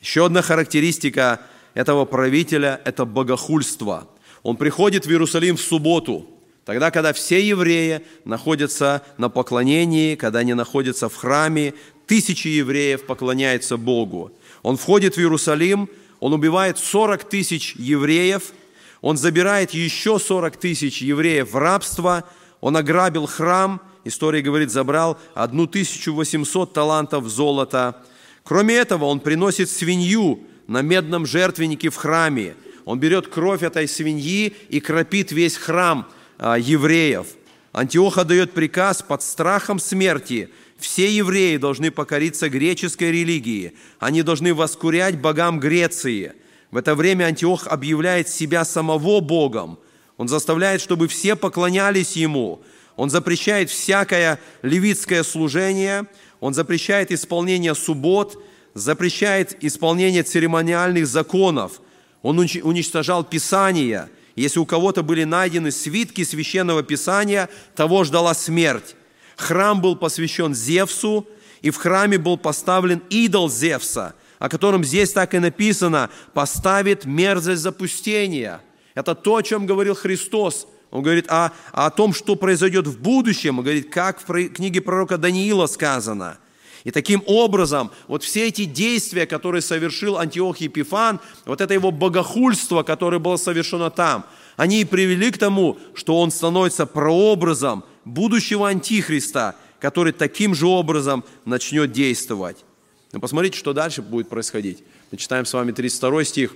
еще 0.00 0.26
одна 0.26 0.42
характеристика 0.42 1.40
этого 1.74 2.04
правителя– 2.04 2.80
это 2.84 3.04
богохульство. 3.04 4.08
Он 4.42 4.56
приходит 4.56 5.06
в 5.06 5.10
Иерусалим 5.10 5.56
в 5.56 5.60
субботу, 5.60 6.26
тогда, 6.64 6.90
когда 6.90 7.12
все 7.12 7.40
евреи 7.40 8.02
находятся 8.24 9.02
на 9.16 9.28
поклонении, 9.28 10.14
когда 10.14 10.40
они 10.40 10.54
находятся 10.54 11.08
в 11.08 11.16
храме, 11.16 11.74
тысячи 12.06 12.48
евреев 12.48 13.06
поклоняются 13.06 13.76
Богу. 13.76 14.32
Он 14.62 14.76
входит 14.76 15.16
в 15.16 15.18
Иерусалим, 15.18 15.88
он 16.20 16.32
убивает 16.32 16.78
40 16.78 17.24
тысяч 17.24 17.74
евреев, 17.76 18.52
он 19.00 19.16
забирает 19.16 19.72
еще 19.72 20.18
40 20.18 20.56
тысяч 20.56 21.02
евреев 21.02 21.52
в 21.52 21.56
рабство, 21.56 22.24
он 22.60 22.76
ограбил 22.76 23.26
храм, 23.26 23.80
история 24.04 24.42
говорит, 24.42 24.70
забрал 24.70 25.18
1800 25.34 26.72
талантов 26.72 27.26
золота– 27.28 28.02
Кроме 28.48 28.76
этого, 28.76 29.04
он 29.04 29.20
приносит 29.20 29.68
свинью 29.68 30.40
на 30.68 30.80
медном 30.80 31.26
жертвеннике 31.26 31.90
в 31.90 31.96
храме. 31.96 32.54
Он 32.86 32.98
берет 32.98 33.28
кровь 33.28 33.62
этой 33.62 33.86
свиньи 33.86 34.56
и 34.70 34.80
кропит 34.80 35.32
весь 35.32 35.58
храм 35.58 36.08
а, 36.38 36.58
евреев. 36.58 37.26
Антиоха 37.74 38.24
дает 38.24 38.52
приказ 38.52 39.02
под 39.02 39.22
страхом 39.22 39.78
смерти. 39.78 40.48
Все 40.78 41.14
евреи 41.14 41.58
должны 41.58 41.90
покориться 41.90 42.48
греческой 42.48 43.12
религии. 43.12 43.74
Они 43.98 44.22
должны 44.22 44.54
воскурять 44.54 45.20
богам 45.20 45.60
Греции. 45.60 46.32
В 46.70 46.78
это 46.78 46.94
время 46.94 47.24
Антиох 47.24 47.66
объявляет 47.66 48.30
себя 48.30 48.64
самого 48.64 49.20
Богом. 49.20 49.78
Он 50.16 50.26
заставляет, 50.26 50.80
чтобы 50.80 51.06
все 51.08 51.36
поклонялись 51.36 52.16
Ему. 52.16 52.62
Он 52.98 53.08
запрещает 53.08 53.70
всякое 53.70 54.38
левитское 54.62 55.22
служение– 55.22 56.04
он 56.40 56.54
запрещает 56.54 57.10
исполнение 57.10 57.74
суббот, 57.74 58.42
запрещает 58.74 59.56
исполнение 59.64 60.22
церемониальных 60.22 61.06
законов. 61.06 61.80
Он 62.22 62.38
уничтожал 62.38 63.24
Писание. 63.24 64.08
Если 64.36 64.60
у 64.60 64.66
кого-то 64.66 65.02
были 65.02 65.24
найдены 65.24 65.72
свитки 65.72 66.22
священного 66.22 66.82
Писания, 66.82 67.48
того 67.74 68.04
ждала 68.04 68.34
смерть. 68.34 68.94
Храм 69.36 69.80
был 69.80 69.96
посвящен 69.96 70.54
Зевсу, 70.54 71.26
и 71.60 71.70
в 71.70 71.76
храме 71.76 72.18
был 72.18 72.36
поставлен 72.36 73.02
идол 73.10 73.50
Зевса, 73.50 74.14
о 74.38 74.48
котором 74.48 74.84
здесь 74.84 75.12
так 75.12 75.34
и 75.34 75.40
написано 75.40 76.10
«поставит 76.34 77.04
мерзость 77.04 77.62
запустения». 77.62 78.60
Это 78.94 79.16
то, 79.16 79.36
о 79.36 79.42
чем 79.42 79.66
говорил 79.66 79.94
Христос. 79.94 80.68
Он 80.90 81.02
говорит 81.02 81.26
о, 81.28 81.52
о 81.72 81.90
том, 81.90 82.14
что 82.14 82.34
произойдет 82.36 82.86
в 82.86 83.00
будущем. 83.00 83.58
Он 83.58 83.64
говорит, 83.64 83.90
как 83.90 84.20
в 84.20 84.48
книге 84.48 84.80
пророка 84.80 85.18
Даниила 85.18 85.66
сказано. 85.66 86.38
И 86.84 86.90
таким 86.90 87.22
образом, 87.26 87.90
вот 88.06 88.22
все 88.22 88.48
эти 88.48 88.64
действия, 88.64 89.26
которые 89.26 89.62
совершил 89.62 90.16
Антиох 90.16 90.58
Епифан, 90.58 91.20
вот 91.44 91.60
это 91.60 91.74
его 91.74 91.90
богохульство, 91.90 92.82
которое 92.82 93.18
было 93.18 93.36
совершено 93.36 93.90
там, 93.90 94.24
они 94.56 94.80
и 94.80 94.84
привели 94.84 95.30
к 95.30 95.38
тому, 95.38 95.78
что 95.94 96.18
он 96.18 96.30
становится 96.30 96.86
прообразом 96.86 97.84
будущего 98.04 98.68
Антихриста, 98.68 99.56
который 99.80 100.12
таким 100.12 100.54
же 100.54 100.66
образом 100.66 101.24
начнет 101.44 101.92
действовать. 101.92 102.64
Но 103.12 103.20
посмотрите, 103.20 103.58
что 103.58 103.72
дальше 103.72 104.02
будет 104.02 104.28
происходить. 104.28 104.82
Мы 105.10 105.18
читаем 105.18 105.46
с 105.46 105.52
вами 105.52 105.72
32 105.72 106.24
стих. 106.24 106.54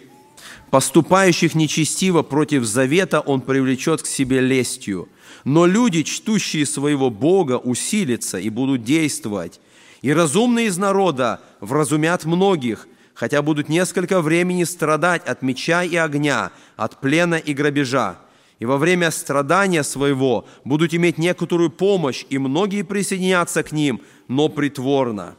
«Поступающих 0.70 1.55
нечестиво 1.55 2.22
против 2.22 2.64
завета 2.64 3.20
он 3.20 3.40
привлечет 3.40 4.03
к 4.03 4.07
себе 4.07 4.40
лестью, 4.40 5.09
но 5.45 5.66
люди, 5.66 6.03
чтущие 6.03 6.66
своего 6.66 7.11
Бога, 7.11 7.59
усилятся 7.59 8.38
и 8.38 8.49
будут 8.49 8.84
действовать. 8.84 9.61
И 10.03 10.12
разумные 10.12 10.66
из 10.66 10.78
народа 10.78 11.40
вразумят 11.61 12.24
многих, 12.24 12.88
хотя 13.14 13.43
будут 13.43 13.68
несколько 13.68 14.20
времени 14.20 14.64
страдать 14.64 15.26
от 15.26 15.43
меча 15.43 15.84
и 15.84 15.97
огня, 15.97 16.51
от 16.76 17.01
плена 17.01 17.36
и 17.36 17.53
грабежа. 17.53 18.18
И 18.59 18.64
во 18.64 18.78
время 18.78 19.11
страдания 19.11 19.82
своего 19.82 20.47
будут 20.64 20.95
иметь 20.95 21.18
некоторую 21.18 21.70
помощь, 21.70 22.24
и 22.30 22.38
многие 22.38 22.82
присоединятся 22.82 23.62
к 23.62 23.72
ним, 23.72 24.01
но 24.28 24.49
притворно». 24.49 25.36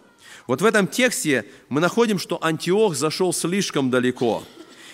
Вот 0.48 0.62
в 0.62 0.66
этом 0.66 0.88
тексте 0.88 1.46
мы 1.70 1.80
находим, 1.80 2.20
что 2.20 2.44
Антиох 2.44 2.96
зашел 2.96 3.34
слишком 3.34 3.90
далеко. 3.90 4.44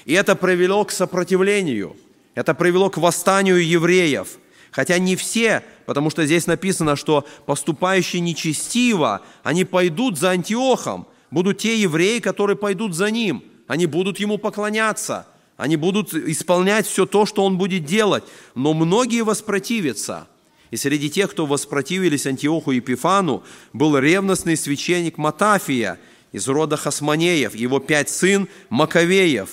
И 0.06 0.14
это 0.14 0.36
привело 0.36 0.86
к 0.86 0.92
сопротивлению, 0.92 1.96
это 2.36 2.54
привело 2.54 2.90
к 2.90 2.98
восстанию 2.98 3.66
евреев. 3.66 4.40
Хотя 4.72 5.00
не 5.00 5.16
все, 5.16 5.64
потому 5.86 6.10
что 6.10 6.26
здесь 6.26 6.46
написано, 6.46 6.96
что 6.96 7.26
поступающие 7.46 8.22
нечестиво, 8.22 9.22
они 9.44 9.66
пойдут 9.66 10.20
за 10.20 10.30
Антиохом. 10.30 11.08
Будут 11.32 11.58
те 11.58 11.80
евреи, 11.80 12.20
которые 12.20 12.56
пойдут 12.56 12.94
за 12.96 13.10
ним. 13.10 13.44
Они 13.68 13.88
будут 13.88 14.20
ему 14.20 14.38
поклоняться. 14.38 15.28
Они 15.58 15.76
будут 15.76 16.14
исполнять 16.14 16.86
все 16.88 17.06
то, 17.06 17.26
что 17.26 17.44
он 17.44 17.58
будет 17.58 17.86
делать. 17.86 18.24
Но 18.56 18.74
многие 18.74 19.24
воспротивятся– 19.24 20.28
и 20.72 20.78
среди 20.78 21.10
тех, 21.10 21.32
кто 21.32 21.46
воспротивились 21.46 22.28
Антиоху 22.28 22.72
Епифану, 22.72 23.44
был 23.74 23.98
ревностный 23.98 24.56
священник 24.56 25.18
Матафия 25.18 26.00
из 26.32 26.48
рода 26.48 26.78
Хасманеев, 26.78 27.56
его 27.56 27.80
пять 27.80 28.10
сын 28.10 28.48
Маковеев. 28.70 29.50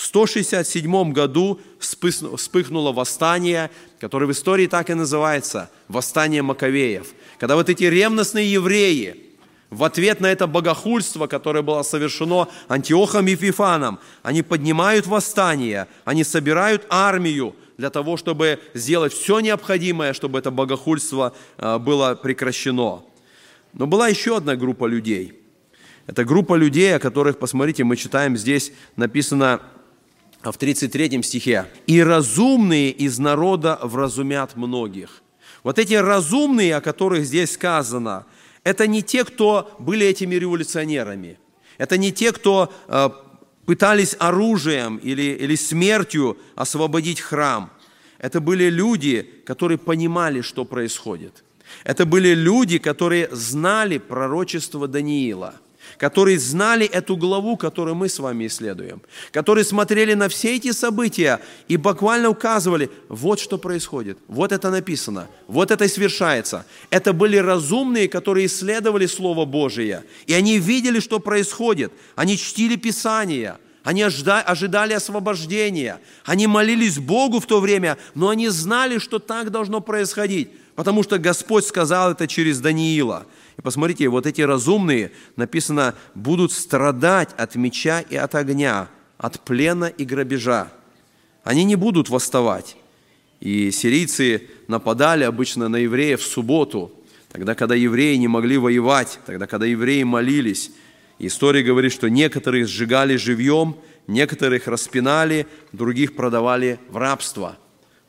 В 0.00 0.06
167 0.06 1.12
году 1.12 1.60
вспыхнуло 1.78 2.90
восстание, 2.90 3.70
которое 4.00 4.24
в 4.24 4.32
истории 4.32 4.66
так 4.66 4.88
и 4.88 4.94
называется– 4.94 5.70
восстание 5.88 6.40
Маковеев. 6.40 7.08
Когда 7.38 7.54
вот 7.54 7.68
эти 7.68 7.84
ревностные 7.84 8.50
евреи 8.50 9.26
в 9.68 9.84
ответ 9.84 10.20
на 10.20 10.32
это 10.32 10.46
богохульство, 10.46 11.26
которое 11.26 11.60
было 11.60 11.82
совершено 11.82 12.48
Антиохом 12.68 13.26
Епифаном, 13.26 13.98
они 14.22 14.40
поднимают 14.40 15.06
восстание, 15.06 15.86
они 16.06 16.24
собирают 16.24 16.86
армию, 16.88 17.54
для 17.76 17.90
того, 17.90 18.16
чтобы 18.16 18.58
сделать 18.72 19.12
все 19.12 19.40
необходимое, 19.40 20.14
чтобы 20.14 20.38
это 20.38 20.50
богохульство 20.50 21.34
а, 21.58 21.78
было 21.78 22.14
прекращено. 22.14 23.02
Но 23.74 23.86
была 23.86 24.08
еще 24.08 24.38
одна 24.38 24.56
группа 24.56 24.86
людей. 24.86 25.42
Это 26.06 26.24
группа 26.24 26.54
людей, 26.54 26.96
о 26.96 26.98
которых, 26.98 27.38
посмотрите, 27.38 27.84
мы 27.84 27.96
читаем 27.96 28.38
здесь, 28.38 28.72
написано 28.96 29.60
в 30.42 30.56
33 30.56 31.22
стихе. 31.22 31.66
«И 31.86 32.02
разумные 32.02 32.90
из 32.90 33.18
народа 33.18 33.78
вразумят 33.82 34.56
многих». 34.56 35.22
Вот 35.62 35.78
эти 35.78 35.94
разумные, 35.94 36.76
о 36.76 36.80
которых 36.80 37.24
здесь 37.24 37.52
сказано, 37.52 38.24
это 38.64 38.86
не 38.86 39.02
те, 39.02 39.24
кто 39.24 39.74
были 39.78 40.06
этими 40.06 40.34
революционерами. 40.34 41.38
Это 41.78 41.96
не 41.98 42.12
те, 42.12 42.32
кто 42.32 42.72
а, 42.88 43.10
пытались 43.66 44.16
оружием 44.18 44.96
или, 44.96 45.22
или 45.22 45.54
смертью 45.54 46.38
освободить 46.54 47.20
храм. 47.20 47.70
Это 48.18 48.40
были 48.40 48.68
люди, 48.68 49.22
которые 49.46 49.78
понимали, 49.78 50.40
что 50.40 50.64
происходит. 50.64 51.44
Это 51.84 52.04
были 52.04 52.34
люди, 52.34 52.78
которые 52.78 53.28
знали 53.32 53.98
пророчество 53.98 54.88
Даниила, 54.88 55.54
которые 56.00 56.38
знали 56.38 56.86
эту 56.86 57.14
главу, 57.14 57.58
которую 57.58 57.94
мы 57.94 58.08
с 58.08 58.18
вами 58.18 58.46
исследуем, 58.46 59.02
которые 59.32 59.64
смотрели 59.64 60.14
на 60.14 60.30
все 60.30 60.56
эти 60.56 60.72
события 60.72 61.40
и 61.68 61.76
буквально 61.76 62.30
указывали, 62.30 62.90
вот 63.10 63.38
что 63.38 63.58
происходит, 63.58 64.16
вот 64.26 64.50
это 64.50 64.70
написано, 64.70 65.28
вот 65.46 65.70
это 65.70 65.86
свершается. 65.88 66.64
Это 66.88 67.12
были 67.12 67.36
разумные, 67.36 68.08
которые 68.08 68.46
исследовали 68.46 69.04
Слово 69.04 69.44
Божие, 69.44 70.04
и 70.26 70.32
они 70.32 70.58
видели, 70.58 71.00
что 71.00 71.20
происходит, 71.20 71.92
они 72.16 72.38
чтили 72.38 72.76
Писание– 72.76 73.58
они 73.82 74.02
ожидали 74.02 74.92
освобождения. 74.92 76.00
Они 76.26 76.46
молились 76.46 76.98
Богу 76.98 77.40
в 77.40 77.46
то 77.46 77.60
время, 77.60 77.96
но 78.14 78.28
они 78.28 78.48
знали, 78.50 78.98
что 78.98 79.18
так 79.18 79.50
должно 79.50 79.80
происходить, 79.80 80.50
потому 80.74 81.02
что 81.02 81.16
Господь 81.18 81.64
сказал 81.64 82.12
это 82.12 82.28
через 82.28 82.60
Даниила. 82.60 83.26
И 83.60 83.62
посмотрите, 83.62 84.08
вот 84.08 84.26
эти 84.26 84.40
разумные, 84.40 85.12
написано, 85.36 85.94
будут 86.14 86.50
страдать 86.50 87.28
от 87.36 87.56
меча 87.56 88.00
и 88.00 88.16
от 88.16 88.34
огня, 88.34 88.88
от 89.18 89.40
плена 89.40 89.84
и 89.84 90.06
грабежа. 90.06 90.72
Они 91.44 91.64
не 91.64 91.76
будут 91.76 92.08
восставать. 92.08 92.78
И 93.38 93.70
сирийцы 93.70 94.48
нападали 94.66 95.24
обычно 95.24 95.68
на 95.68 95.76
евреев 95.76 96.22
в 96.22 96.26
субботу, 96.26 96.90
тогда, 97.30 97.54
когда 97.54 97.74
евреи 97.74 98.16
не 98.16 98.28
могли 98.28 98.56
воевать, 98.56 99.20
тогда, 99.26 99.46
когда 99.46 99.66
евреи 99.66 100.02
молились– 100.02 100.70
История 101.22 101.62
говорит, 101.62 101.92
что 101.92 102.08
некоторых 102.08 102.66
сжигали 102.66 103.16
живьем, 103.16 103.76
некоторых 104.06 104.66
распинали, 104.66 105.46
других 105.70 106.16
продавали 106.16 106.80
в 106.88 106.96
рабство. 106.96 107.58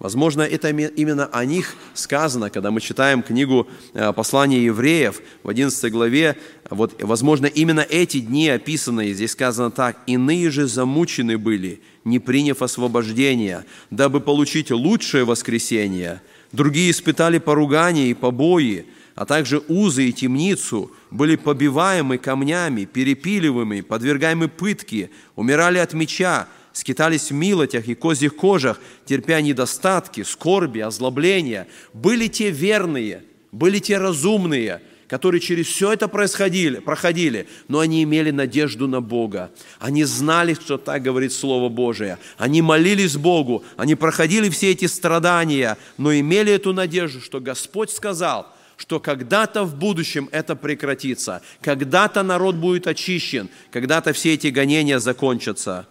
Возможно, 0.02 0.42
это 0.42 0.70
именно 0.70 1.28
о 1.28 1.46
них 1.46 1.76
сказано, 1.94 2.50
когда 2.50 2.72
мы 2.72 2.82
читаем 2.82 3.22
книгу 3.22 3.68
э, 3.94 4.12
послания 4.14 4.66
евреев 4.66 5.22
в 5.44 5.50
11 5.50 5.92
главе. 5.92 6.38
Вот, 6.72 7.00
возможно, 7.04 7.46
именно 7.46 7.82
эти 7.82 8.20
дни 8.20 8.50
описаны, 8.50 9.14
здесь 9.14 9.34
сказано 9.34 9.70
так, 9.70 10.00
«Иные 10.08 10.50
же 10.50 10.66
замучены 10.66 11.38
были, 11.38 11.82
не 12.04 12.18
приняв 12.18 12.64
освобождения, 12.64 13.64
дабы 13.92 14.22
получить 14.22 14.72
лучшее 14.72 15.24
воскресение. 15.24 16.24
Другие 16.52 16.90
испытали 16.90 17.38
поругание 17.38 18.10
и 18.10 18.16
побои, 18.16 18.88
а 19.14 19.28
также 19.28 19.62
узы 19.68 20.10
и 20.10 20.14
темницу, 20.14 20.92
были 21.12 21.36
побиваемы 21.36 22.18
камнями, 22.18 22.86
перепиливаемы, 22.86 23.84
подвергаемы 23.84 24.48
пытке, 24.48 25.12
умирали 25.36 25.78
от 25.78 25.94
меча, 25.94 26.48
скитались 26.74 27.32
в 27.32 27.34
милотях 27.34 27.88
и 27.88 27.96
козьих 27.96 28.36
кожах, 28.36 28.80
терпя 29.06 29.42
недостатки, 29.42 30.24
скорби, 30.24 30.80
озлобления. 30.80 31.68
Были 31.94 32.28
те 32.28 32.50
верные, 32.50 33.24
были 33.52 33.80
те 33.80 33.98
разумные, 33.98 34.82
которые 35.08 35.42
через 35.42 35.68
все 35.68 35.92
это 35.92 36.08
происходили, 36.08 36.80
проходили, 36.80 37.48
но 37.68 37.80
они 37.80 38.04
имели 38.04 38.32
надежду 38.32 38.88
на 38.88 39.02
Бога. 39.02 39.52
Они 39.80 40.06
знали, 40.06 40.54
что 40.54 40.78
так 40.78 41.02
говорит 41.02 41.34
Слово 41.34 41.68
Божие. 41.68 42.18
Они 42.38 42.62
молились 42.62 43.18
Богу, 43.18 43.64
они 43.76 43.96
проходили 43.96 44.50
все 44.50 44.72
эти 44.72 44.86
страдания, 44.86 45.78
но 45.98 46.14
имели 46.14 46.54
эту 46.54 46.74
надежду, 46.74 47.20
что 47.22 47.40
Господь 47.40 47.90
сказал– 47.92 48.48
что 48.82 49.00
когда-то 49.00 49.64
в 49.64 49.76
будущем 49.76 50.28
это 50.32 50.56
прекратится, 50.56 51.44
когда-то 51.62 52.24
народ 52.24 52.56
будет 52.56 52.88
очищен, 52.88 53.48
когда-то 53.72 54.12
все 54.12 54.34
эти 54.34 54.48
гонения 54.48 54.98
закончатся. 54.98 55.88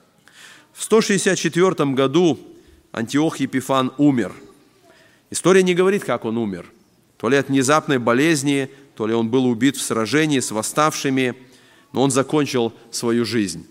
В 0.81 0.85
164 0.85 1.93
году 1.93 2.39
Антиох 2.91 3.39
Епифан 3.39 3.93
умер. 3.99 4.33
История 5.29 5.63
не 5.63 5.75
говорит, 5.75 6.05
как 6.05 6.25
он 6.25 6.39
умер. 6.39 6.65
То 7.19 7.29
ли 7.29 7.37
от 7.37 7.49
внезапной 7.49 7.99
болезни, 7.99 8.71
то 8.97 9.07
ли 9.07 9.13
он 9.13 9.29
был 9.29 9.45
убит 9.45 9.77
в 9.77 9.83
сражении 9.83 10.41
с 10.41 10.51
восставшими, 10.51 11.35
но 11.93 12.01
он 12.01 12.11
закончил 12.11 12.73
свою 12.91 13.27
жизнь. 13.27 13.67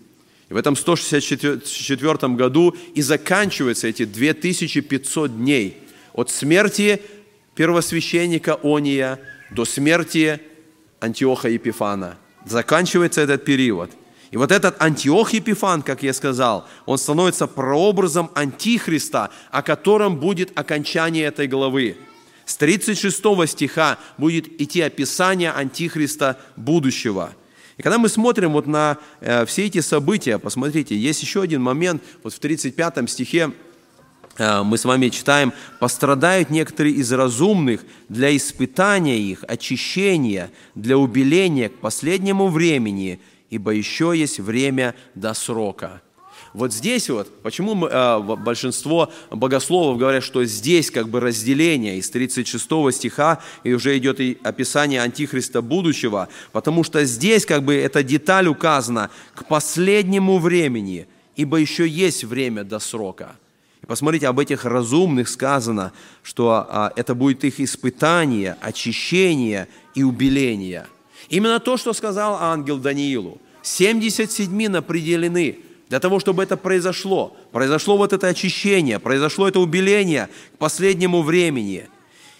И 0.50 0.54
в 0.54 0.56
этом 0.56 0.76
164 0.76 2.32
году 2.34 2.76
и 2.94 3.02
заканчиваются 3.02 3.88
эти 3.88 4.04
2500 4.04 5.36
дней 5.36 5.78
от 6.12 6.30
смерти 6.30 7.02
первосвященника 7.56 8.54
Ония 8.62 9.18
до 9.50 9.64
смерти 9.64 10.40
Антиоха 11.00 11.48
Епифана. 11.48 12.18
Заканчивается 12.46 13.20
этот 13.20 13.44
период. 13.44 13.90
И 14.30 14.36
вот 14.36 14.52
этот 14.52 14.80
Антиох 14.80 15.32
Епифан, 15.32 15.82
как 15.82 16.02
я 16.02 16.12
сказал, 16.12 16.66
он 16.86 16.98
становится 16.98 17.48
прообразом 17.48 18.30
Антихриста, 18.34 19.30
о 19.50 19.62
котором 19.62 20.18
будет 20.18 20.56
окончание 20.58 21.24
этой 21.24 21.48
главы. 21.48 21.96
С 22.44 22.56
36 22.56 23.16
стиха 23.48 23.98
будет 24.18 24.60
идти 24.60 24.80
описание 24.80 25.50
Антихриста 25.50 26.38
будущего. 26.56 27.32
И 27.76 27.82
когда 27.82 27.98
мы 27.98 28.08
смотрим 28.08 28.52
вот 28.52 28.66
на 28.66 28.98
э, 29.20 29.46
все 29.46 29.66
эти 29.66 29.80
события, 29.80 30.38
посмотрите, 30.38 30.96
есть 30.96 31.22
еще 31.22 31.42
один 31.42 31.62
момент, 31.62 32.02
вот 32.22 32.34
в 32.34 32.38
35 32.38 33.10
стихе 33.10 33.52
э, 34.36 34.62
мы 34.62 34.76
с 34.78 34.84
вами 34.84 35.08
читаем, 35.08 35.52
пострадают 35.78 36.50
некоторые 36.50 36.96
из 36.96 37.10
разумных 37.10 37.82
для 38.08 38.36
испытания 38.36 39.18
их, 39.18 39.44
очищения, 39.48 40.50
для 40.74 40.98
убеления 40.98 41.68
к 41.68 41.78
последнему 41.78 42.48
времени, 42.48 43.18
ибо 43.50 43.72
еще 43.72 44.12
есть 44.16 44.40
время 44.40 44.94
до 45.14 45.34
срока. 45.34 46.00
Вот 46.52 46.72
здесь 46.72 47.08
вот, 47.10 47.42
почему 47.42 47.74
мы, 47.74 47.88
э, 47.88 48.18
большинство 48.36 49.12
богословов 49.30 49.98
говорят, 49.98 50.24
что 50.24 50.44
здесь 50.44 50.90
как 50.90 51.08
бы 51.08 51.20
разделение 51.20 51.98
из 51.98 52.10
36 52.10 52.90
стиха, 52.92 53.40
и 53.62 53.72
уже 53.72 53.96
идет 53.98 54.20
и 54.20 54.38
описание 54.42 55.00
Антихриста 55.02 55.62
будущего, 55.62 56.28
потому 56.50 56.82
что 56.82 57.04
здесь 57.04 57.46
как 57.46 57.62
бы 57.62 57.74
эта 57.74 58.02
деталь 58.02 58.48
указана 58.48 59.10
к 59.34 59.46
последнему 59.46 60.38
времени, 60.38 61.06
ибо 61.36 61.56
еще 61.58 61.86
есть 61.86 62.24
время 62.24 62.64
до 62.64 62.80
срока. 62.80 63.36
И 63.82 63.86
посмотрите, 63.86 64.26
об 64.26 64.40
этих 64.40 64.64
разумных 64.64 65.28
сказано, 65.28 65.92
что 66.22 66.66
а, 66.68 66.92
это 66.96 67.14
будет 67.14 67.44
их 67.44 67.60
испытание, 67.60 68.56
очищение 68.60 69.68
и 69.94 70.02
убеление. 70.02 70.86
Именно 71.30 71.60
то, 71.60 71.78
что 71.78 71.94
сказал 71.94 72.36
ангел 72.38 72.76
Даниилу. 72.76 73.40
70 73.62 74.30
седьмин 74.30 74.76
определены– 74.76 75.60
для 75.90 75.98
того, 75.98 76.20
чтобы 76.20 76.44
это 76.44 76.56
произошло, 76.56 77.36
произошло 77.50 77.96
вот 77.96 78.12
это 78.12 78.28
очищение, 78.28 79.00
произошло 79.00 79.48
это 79.48 79.58
убеление 79.58 80.28
к 80.54 80.58
последнему 80.58 81.22
времени. 81.22 81.88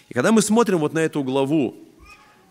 И 0.07 0.13
когда 0.13 0.31
мы 0.31 0.41
смотрим 0.41 0.77
вот 0.77 0.93
на 0.93 0.99
эту 0.99 1.21
главу, 1.21 1.75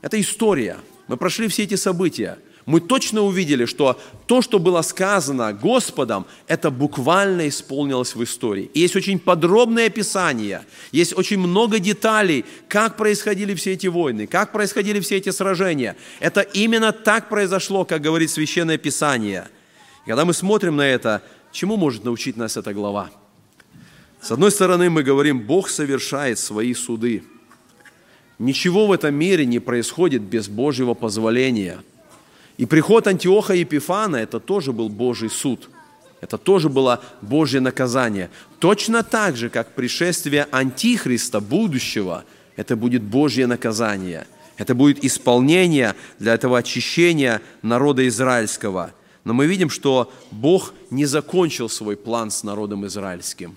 это 0.03 0.21
история. 0.21 0.77
Мы 1.09 1.17
прошли 1.17 1.49
все 1.49 1.63
эти 1.63 1.75
события. 1.77 2.39
Мы 2.67 2.81
точно 2.81 3.23
увидели, 3.23 3.65
что 3.65 3.99
то, 4.27 4.43
что 4.43 4.59
было 4.59 4.83
сказано 4.83 5.53
Господом, 5.53 6.27
это 6.47 6.71
буквально 6.71 7.49
исполнилось 7.49 8.15
в 8.15 8.23
истории. 8.23 8.71
И 8.75 8.81
есть 8.81 8.97
очень 8.97 9.19
подробное 9.19 9.87
описание, 9.87 10.63
есть 10.93 11.17
очень 11.17 11.39
много 11.39 11.79
деталей, 11.79 12.45
как 12.69 12.97
происходили 12.97 13.55
все 13.55 13.73
эти 13.73 13.87
войны, 13.87 14.27
как 14.27 14.53
происходили 14.53 15.01
все 15.01 15.17
эти 15.17 15.31
сражения. 15.31 15.97
Это 16.21 16.43
именно 16.43 16.93
так 16.93 17.29
произошло, 17.29 17.85
как 17.85 18.03
говорит 18.03 18.31
Священное 18.31 18.79
Писание– 18.79 19.49
когда 20.11 20.25
мы 20.25 20.33
смотрим 20.33 20.77
на 20.77 20.87
это, 20.87 21.23
чему 21.53 21.77
может 21.77 22.05
научить 22.05 22.37
нас 22.37 22.57
эта 22.57 22.73
глава? 22.75 23.11
С 24.21 24.31
одной 24.31 24.51
стороны, 24.51 24.91
мы 24.91 25.03
говорим, 25.03 25.41
Бог 25.41 25.69
совершает 25.69 26.39
свои 26.39 26.75
суды. 26.75 27.23
Ничего 28.39 28.87
в 28.87 28.93
этом 28.93 29.15
мире 29.15 29.47
не 29.47 29.59
происходит 29.59 30.23
без 30.23 30.49
Божьего 30.49 30.95
позволения. 30.95 31.83
И 32.61 32.67
приход 32.67 33.07
Антиоха 33.07 33.55
Епифана– 33.55 34.17
это 34.19 34.39
тоже 34.39 34.73
был 34.73 34.91
Божий 34.91 35.31
суд. 35.31 35.71
Это 36.21 36.37
тоже 36.37 36.69
было 36.69 37.01
Божье 37.23 37.59
наказание. 37.59 38.29
Точно 38.59 39.03
так 39.03 39.35
же, 39.35 39.49
как 39.49 39.75
пришествие 39.75 40.47
Антихриста 40.51 41.41
будущего– 41.41 42.25
это 42.57 42.77
будет 42.77 43.03
Божье 43.03 43.47
наказание. 43.47 44.27
Это 44.59 44.75
будет 44.75 45.03
исполнение 45.03 45.95
для 46.19 46.35
этого 46.35 46.59
очищения 46.59 47.41
народа 47.63 48.07
израильского– 48.07 48.93
но 49.25 49.35
мы 49.35 49.47
видим, 49.47 49.69
что 49.69 50.11
Бог 50.31 50.73
не 50.91 51.05
закончил 51.05 51.69
свой 51.69 51.97
план 51.97 52.31
с 52.31 52.43
народом 52.43 52.87
израильским. 52.87 53.57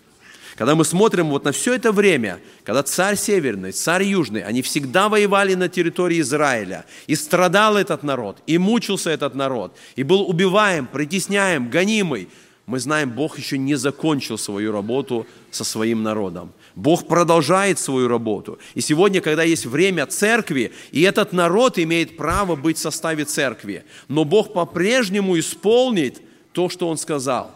Когда 0.55 0.75
мы 0.75 0.85
смотрим 0.85 1.29
вот 1.29 1.45
на 1.45 1.51
все 1.51 1.73
это 1.73 1.91
время, 1.91 2.39
когда 2.63 2.83
царь 2.83 3.15
северный, 3.15 3.71
царь 3.71 4.03
южный, 4.03 4.43
они 4.43 4.61
всегда 4.61 5.09
воевали 5.09 5.55
на 5.55 5.67
территории 5.67 6.21
Израиля, 6.21 6.85
и 7.07 7.15
страдал 7.15 7.75
этот 7.75 8.03
народ, 8.03 8.37
и 8.45 8.57
мучился 8.57 9.09
этот 9.09 9.33
народ, 9.33 9.75
и 9.95 10.03
был 10.03 10.21
убиваем, 10.29 10.85
притесняем, 10.85 11.69
гонимый, 11.69 12.29
мы 12.65 12.79
знаем, 12.79 13.09
Бог 13.11 13.37
еще 13.37 13.57
не 13.57 13.75
закончил 13.75 14.37
свою 14.37 14.71
работу 14.71 15.27
со 15.51 15.65
своим 15.65 16.01
народом. 16.01 16.53
Бог 16.75 17.07
продолжает 17.07 17.77
свою 17.77 18.07
работу. 18.07 18.57
И 18.73 18.79
сегодня, 18.79 19.19
когда 19.19 19.43
есть 19.43 19.65
время 19.65 20.05
церкви, 20.05 20.71
и 20.91 21.01
этот 21.01 21.33
народ 21.33 21.77
имеет 21.77 22.15
право 22.15 22.55
быть 22.55 22.77
в 22.77 22.81
составе 22.81 23.25
церкви, 23.25 23.83
но 24.07 24.23
Бог 24.23 24.53
по-прежнему 24.53 25.37
исполнит 25.37 26.21
то, 26.53 26.69
что 26.69 26.87
Он 26.87 26.97
сказал. 26.97 27.51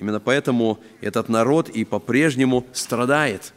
Именно 0.00 0.18
поэтому 0.18 0.78
этот 1.02 1.28
народ 1.28 1.68
и 1.68 1.84
по-прежнему 1.84 2.64
страдает. 2.72 3.52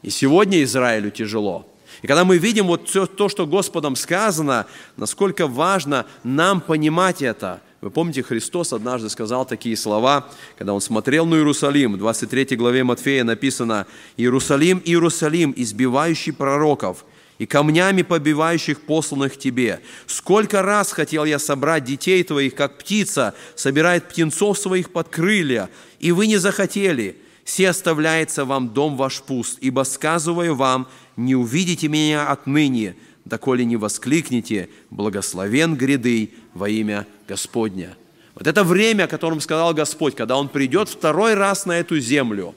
И 0.00 0.08
сегодня 0.08 0.62
Израилю 0.62 1.10
тяжело. 1.10 1.66
И 2.00 2.06
когда 2.06 2.24
мы 2.24 2.38
видим 2.38 2.66
вот 2.66 2.88
все 2.88 3.04
то, 3.04 3.28
что 3.28 3.46
Господом 3.46 3.94
сказано, 3.94 4.64
насколько 4.96 5.46
важно 5.46 6.06
нам 6.24 6.62
понимать 6.62 7.20
это– 7.20 7.60
вы 7.82 7.90
помните, 7.90 8.22
Христос 8.22 8.72
однажды 8.72 9.10
сказал 9.10 9.44
такие 9.44 9.76
слова, 9.76 10.28
когда 10.56 10.72
Он 10.72 10.80
смотрел 10.80 11.26
на 11.26 11.34
Иерусалим. 11.34 11.94
В 11.94 11.98
23 11.98 12.54
главе 12.54 12.84
Матфея 12.84 13.24
написано 13.24 13.88
«Иерусалим, 14.16 14.80
Иерусалим, 14.84 15.52
избивающий 15.56 16.32
пророков, 16.32 17.04
и 17.42 17.46
камнями 17.46 18.02
побивающих 18.02 18.82
посланных 18.82 19.36
тебе. 19.36 19.80
Сколько 20.06 20.62
раз 20.62 20.92
хотел 20.92 21.24
я 21.24 21.40
собрать 21.40 21.82
детей 21.82 22.22
твоих, 22.22 22.54
как 22.54 22.78
птица 22.78 23.34
собирает 23.56 24.08
птенцов 24.08 24.56
своих 24.56 24.92
под 24.92 25.08
крылья, 25.08 25.68
и 25.98 26.12
вы 26.12 26.28
не 26.28 26.36
захотели. 26.36 27.16
Все 27.42 27.70
оставляется 27.70 28.44
вам 28.44 28.68
дом 28.68 28.96
ваш 28.96 29.22
пуст, 29.22 29.58
ибо 29.60 29.82
сказываю 29.82 30.54
вам, 30.54 30.86
не 31.16 31.34
увидите 31.34 31.88
меня 31.88 32.28
отныне, 32.28 32.94
доколе 33.24 33.64
не 33.64 33.76
воскликнете, 33.76 34.68
благословен 34.90 35.74
гряды 35.74 36.30
во 36.54 36.68
имя 36.68 37.08
Господня. 37.26 37.96
Вот 38.36 38.46
это 38.46 38.62
время, 38.62 39.04
о 39.04 39.08
котором 39.08 39.40
сказал 39.40 39.74
Господь, 39.74 40.14
когда 40.14 40.36
Он 40.36 40.48
придет 40.48 40.88
второй 40.88 41.34
раз 41.34 41.66
на 41.66 41.72
эту 41.72 41.98
землю, 41.98 42.54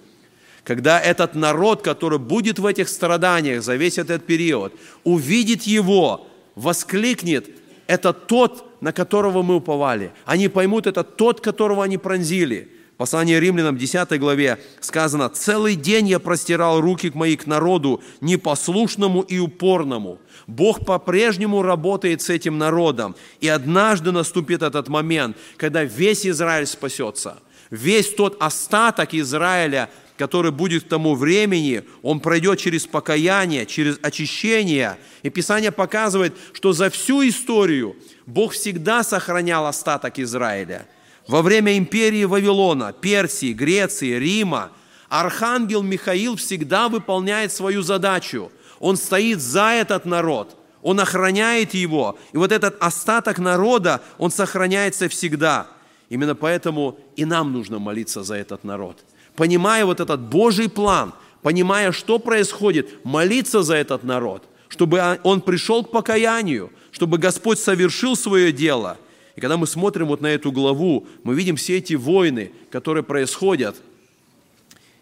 когда 0.65 0.99
этот 0.99 1.33
народ, 1.35 1.81
который 1.81 2.19
будет 2.19 2.59
в 2.59 2.65
этих 2.65 2.89
страданиях 2.89 3.63
за 3.63 3.75
весь 3.75 3.97
этот 3.97 4.25
период, 4.25 4.73
увидит 5.05 5.63
Его, 5.63 6.27
воскликнет, 6.55 7.49
это 7.87 8.11
тот, 8.11 8.65
на 8.81 8.91
которого 8.91 9.43
мы 9.43 9.55
уповали. 9.55 10.11
Они 10.25 10.49
поймут, 10.49 10.87
это 10.87 11.05
тот, 11.05 11.39
которого 11.39 11.85
они 11.85 11.97
пронзили– 11.97 12.69
Послание 12.97 13.41
римлянам 13.41 13.77
10 13.77 14.17
главе 14.19 14.57
сказано, 14.79 15.27
«Целый 15.27 15.75
день 15.75 16.07
я 16.07 16.19
простирал 16.19 16.79
руки 16.79 17.11
мои 17.13 17.35
к 17.35 17.45
народу, 17.45 18.01
непослушному 18.21 19.21
и 19.21 19.37
упорному». 19.37 20.19
Бог 20.47 20.85
по-прежнему 20.85 21.61
работает 21.61 22.21
с 22.21 22.29
этим 22.29 22.57
народом. 22.57 23.15
И 23.41 23.49
однажды 23.49 24.11
наступит 24.11 24.61
этот 24.61 24.87
момент, 24.87 25.35
когда 25.57 25.83
весь 25.83 26.25
Израиль 26.25 26.67
спасется. 26.67 27.39
Весь 27.69 28.11
тот 28.11 28.37
остаток 28.39 29.13
Израиля, 29.13 29.89
который 30.17 30.51
будет 30.51 30.83
к 30.83 30.87
тому 30.87 31.15
времени, 31.15 31.83
он 32.01 32.19
пройдет 32.19 32.59
через 32.59 32.87
покаяние, 32.87 33.65
через 33.65 33.99
очищение. 34.01 34.97
И 35.23 35.29
Писание 35.29 35.71
показывает, 35.71 36.35
что 36.53 36.73
за 36.73 36.89
всю 36.89 37.27
историю 37.27 37.95
Бог 38.25 38.53
всегда 38.53 39.03
сохранял 39.03 39.65
остаток 39.65 40.19
Израиля– 40.19 40.87
во 41.27 41.41
время 41.41 41.77
империи 41.77 42.23
Вавилона, 42.23 42.93
Персии, 42.93 43.53
Греции, 43.53 44.17
Рима 44.17 44.71
архангел 45.09 45.81
Михаил 45.81 46.35
всегда 46.35 46.87
выполняет 46.87 47.51
свою 47.51 47.81
задачу. 47.81 48.51
Он 48.79 48.95
стоит 48.97 49.39
за 49.39 49.71
этот 49.71 50.05
народ, 50.05 50.55
он 50.81 50.99
охраняет 50.99 51.73
его. 51.73 52.17
И 52.31 52.37
вот 52.37 52.51
этот 52.51 52.75
остаток 52.79 53.39
народа, 53.39 54.01
он 54.17 54.29
сохраняется 54.29 55.09
всегда. 55.09 55.67
Именно 56.09 56.35
поэтому 56.35 56.99
и 57.15 57.25
нам 57.25 57.51
нужно 57.51 57.79
молиться 57.79 58.23
за 58.23 58.35
этот 58.35 58.63
народ. 58.63 59.03
Понимая 59.35 59.85
вот 59.85 59.99
этот 59.99 60.21
Божий 60.21 60.69
план, 60.69 61.13
понимая, 61.41 61.91
что 61.91 62.19
происходит, 62.19 63.03
молиться 63.03 63.63
за 63.63 63.75
этот 63.75 64.03
народ, 64.03 64.43
чтобы 64.67 65.19
он 65.23 65.41
пришел 65.41 65.83
к 65.83 65.91
покаянию, 65.91 66.71
чтобы 66.91 67.17
Господь 67.17 67.59
совершил 67.59 68.15
свое 68.15 68.51
дело– 68.51 68.97
и 69.35 69.41
когда 69.41 69.57
мы 69.57 69.67
смотрим 69.67 70.07
вот 70.07 70.21
на 70.21 70.27
эту 70.27 70.51
главу, 70.51 71.07
мы 71.23 71.35
видим 71.35 71.57
все 71.57 71.77
эти 71.77 71.93
войны, 71.93 72.51
которые 72.71 73.03
происходят, 73.03 73.75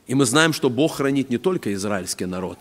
и 0.07 0.15
мы 0.15 0.25
знаем, 0.25 0.53
что 0.53 0.69
Бог 0.69 0.95
хранит 0.95 1.29
не 1.29 1.37
только 1.37 1.73
израильский 1.73 2.25
народ, 2.25 2.59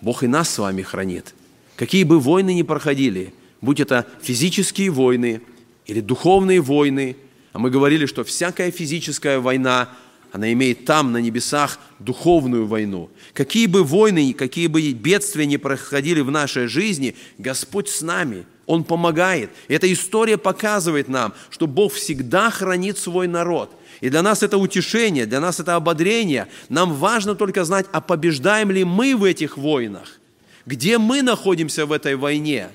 Бог 0.00 0.22
и 0.22 0.26
нас 0.26 0.48
с 0.48 0.58
вами 0.58 0.82
хранит. 0.82 1.34
Какие 1.76 2.04
бы 2.04 2.20
войны 2.20 2.54
ни 2.54 2.62
проходили, 2.62 3.34
будь 3.60 3.80
это 3.80 4.06
физические 4.22 4.90
войны 4.90 5.42
или 5.86 6.00
духовные 6.00 6.60
войны, 6.60 7.16
а 7.52 7.58
мы 7.58 7.70
говорили, 7.70 8.06
что 8.06 8.22
всякая 8.22 8.70
физическая 8.70 9.40
война, 9.40 9.88
она 10.32 10.52
имеет 10.52 10.84
там, 10.84 11.12
на 11.12 11.18
небесах, 11.18 11.78
духовную 11.98 12.66
войну. 12.66 13.10
Какие 13.32 13.66
бы 13.66 13.84
войны, 13.84 14.34
какие 14.34 14.66
бы 14.66 14.92
бедствия 14.92 15.46
ни 15.46 15.56
происходили 15.56 16.20
в 16.20 16.30
нашей 16.30 16.66
жизни, 16.66 17.14
Господь 17.38 17.88
с 17.88 18.02
нами– 18.02 18.44
он 18.68 18.84
помогает. 18.84 19.50
эта 19.66 19.90
история 19.90 20.36
показывает 20.36 21.08
нам, 21.08 21.32
что 21.48 21.66
Бог 21.66 21.94
всегда 21.94 22.50
хранит 22.50 22.98
свой 22.98 23.26
народ. 23.26 23.74
И 24.02 24.10
для 24.10 24.22
нас 24.22 24.42
это 24.42 24.58
утешение, 24.58 25.24
для 25.24 25.40
нас 25.40 25.58
это 25.58 25.74
ободрение. 25.74 26.48
Нам 26.68 26.92
важно 26.92 27.34
только 27.34 27.64
знать, 27.64 27.86
а 27.92 28.02
побеждаем 28.02 28.70
ли 28.70 28.84
мы 28.84 29.16
в 29.16 29.24
этих 29.24 29.56
войнах? 29.56 30.20
Где 30.66 30.98
мы 30.98 31.22
находимся 31.22 31.86
в 31.86 31.92
этой 31.92 32.14
войне? 32.14 32.68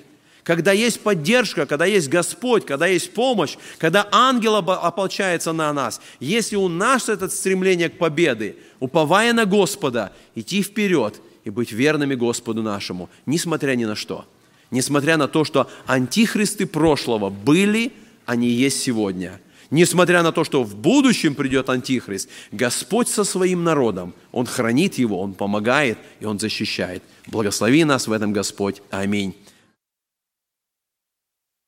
Когда 0.44 0.74
есть 0.74 1.00
поддержка, 1.00 1.66
когда 1.66 1.86
есть 1.86 2.10
Господь, 2.10 2.66
когда 2.66 2.88
есть 2.88 3.14
помощь, 3.14 3.56
когда 3.78 4.08
ангел 4.12 4.56
ополчается 4.58 5.54
на 5.54 5.72
нас, 5.72 6.02
если 6.20 6.56
у 6.56 6.68
нас 6.68 7.10
это 7.10 7.30
стремление 7.30 7.89
к 7.89 7.98
победе, 7.98 8.58
уповая 8.80 9.34
на 9.34 9.46
Господа, 9.46 10.12
идти 10.36 10.62
вперед 10.62 11.22
и 11.46 11.50
быть 11.50 11.72
верными 11.72 12.16
Господу 12.16 12.62
нашему, 12.62 13.10
несмотря 13.26 13.76
ни 13.76 13.86
на 13.86 13.96
что. 13.96 14.26
Несмотря 14.70 15.18
на 15.18 15.28
то, 15.28 15.46
что 15.46 15.70
антихристы 15.86 16.66
прошлого 16.66 17.30
были, 17.30 17.94
они 18.26 18.50
есть 18.50 18.82
сегодня. 18.82 19.39
Несмотря 19.70 20.24
на 20.24 20.32
то, 20.32 20.44
что 20.44 20.64
в 20.64 20.76
будущем 20.76 21.36
придет 21.36 21.70
антихрист, 21.70 22.30
Господь 22.52 23.08
со 23.08 23.24
своим 23.24 23.64
народом, 23.64 24.14
Он 24.32 24.46
хранит 24.46 24.96
его, 24.96 25.20
Он 25.20 25.34
помогает 25.34 25.98
и 26.20 26.26
Он 26.26 26.38
защищает. 26.38 27.02
Благослови 27.28 27.84
нас 27.84 28.08
в 28.08 28.12
этом 28.12 28.34
Господь. 28.34 28.82
Аминь. 28.91 29.36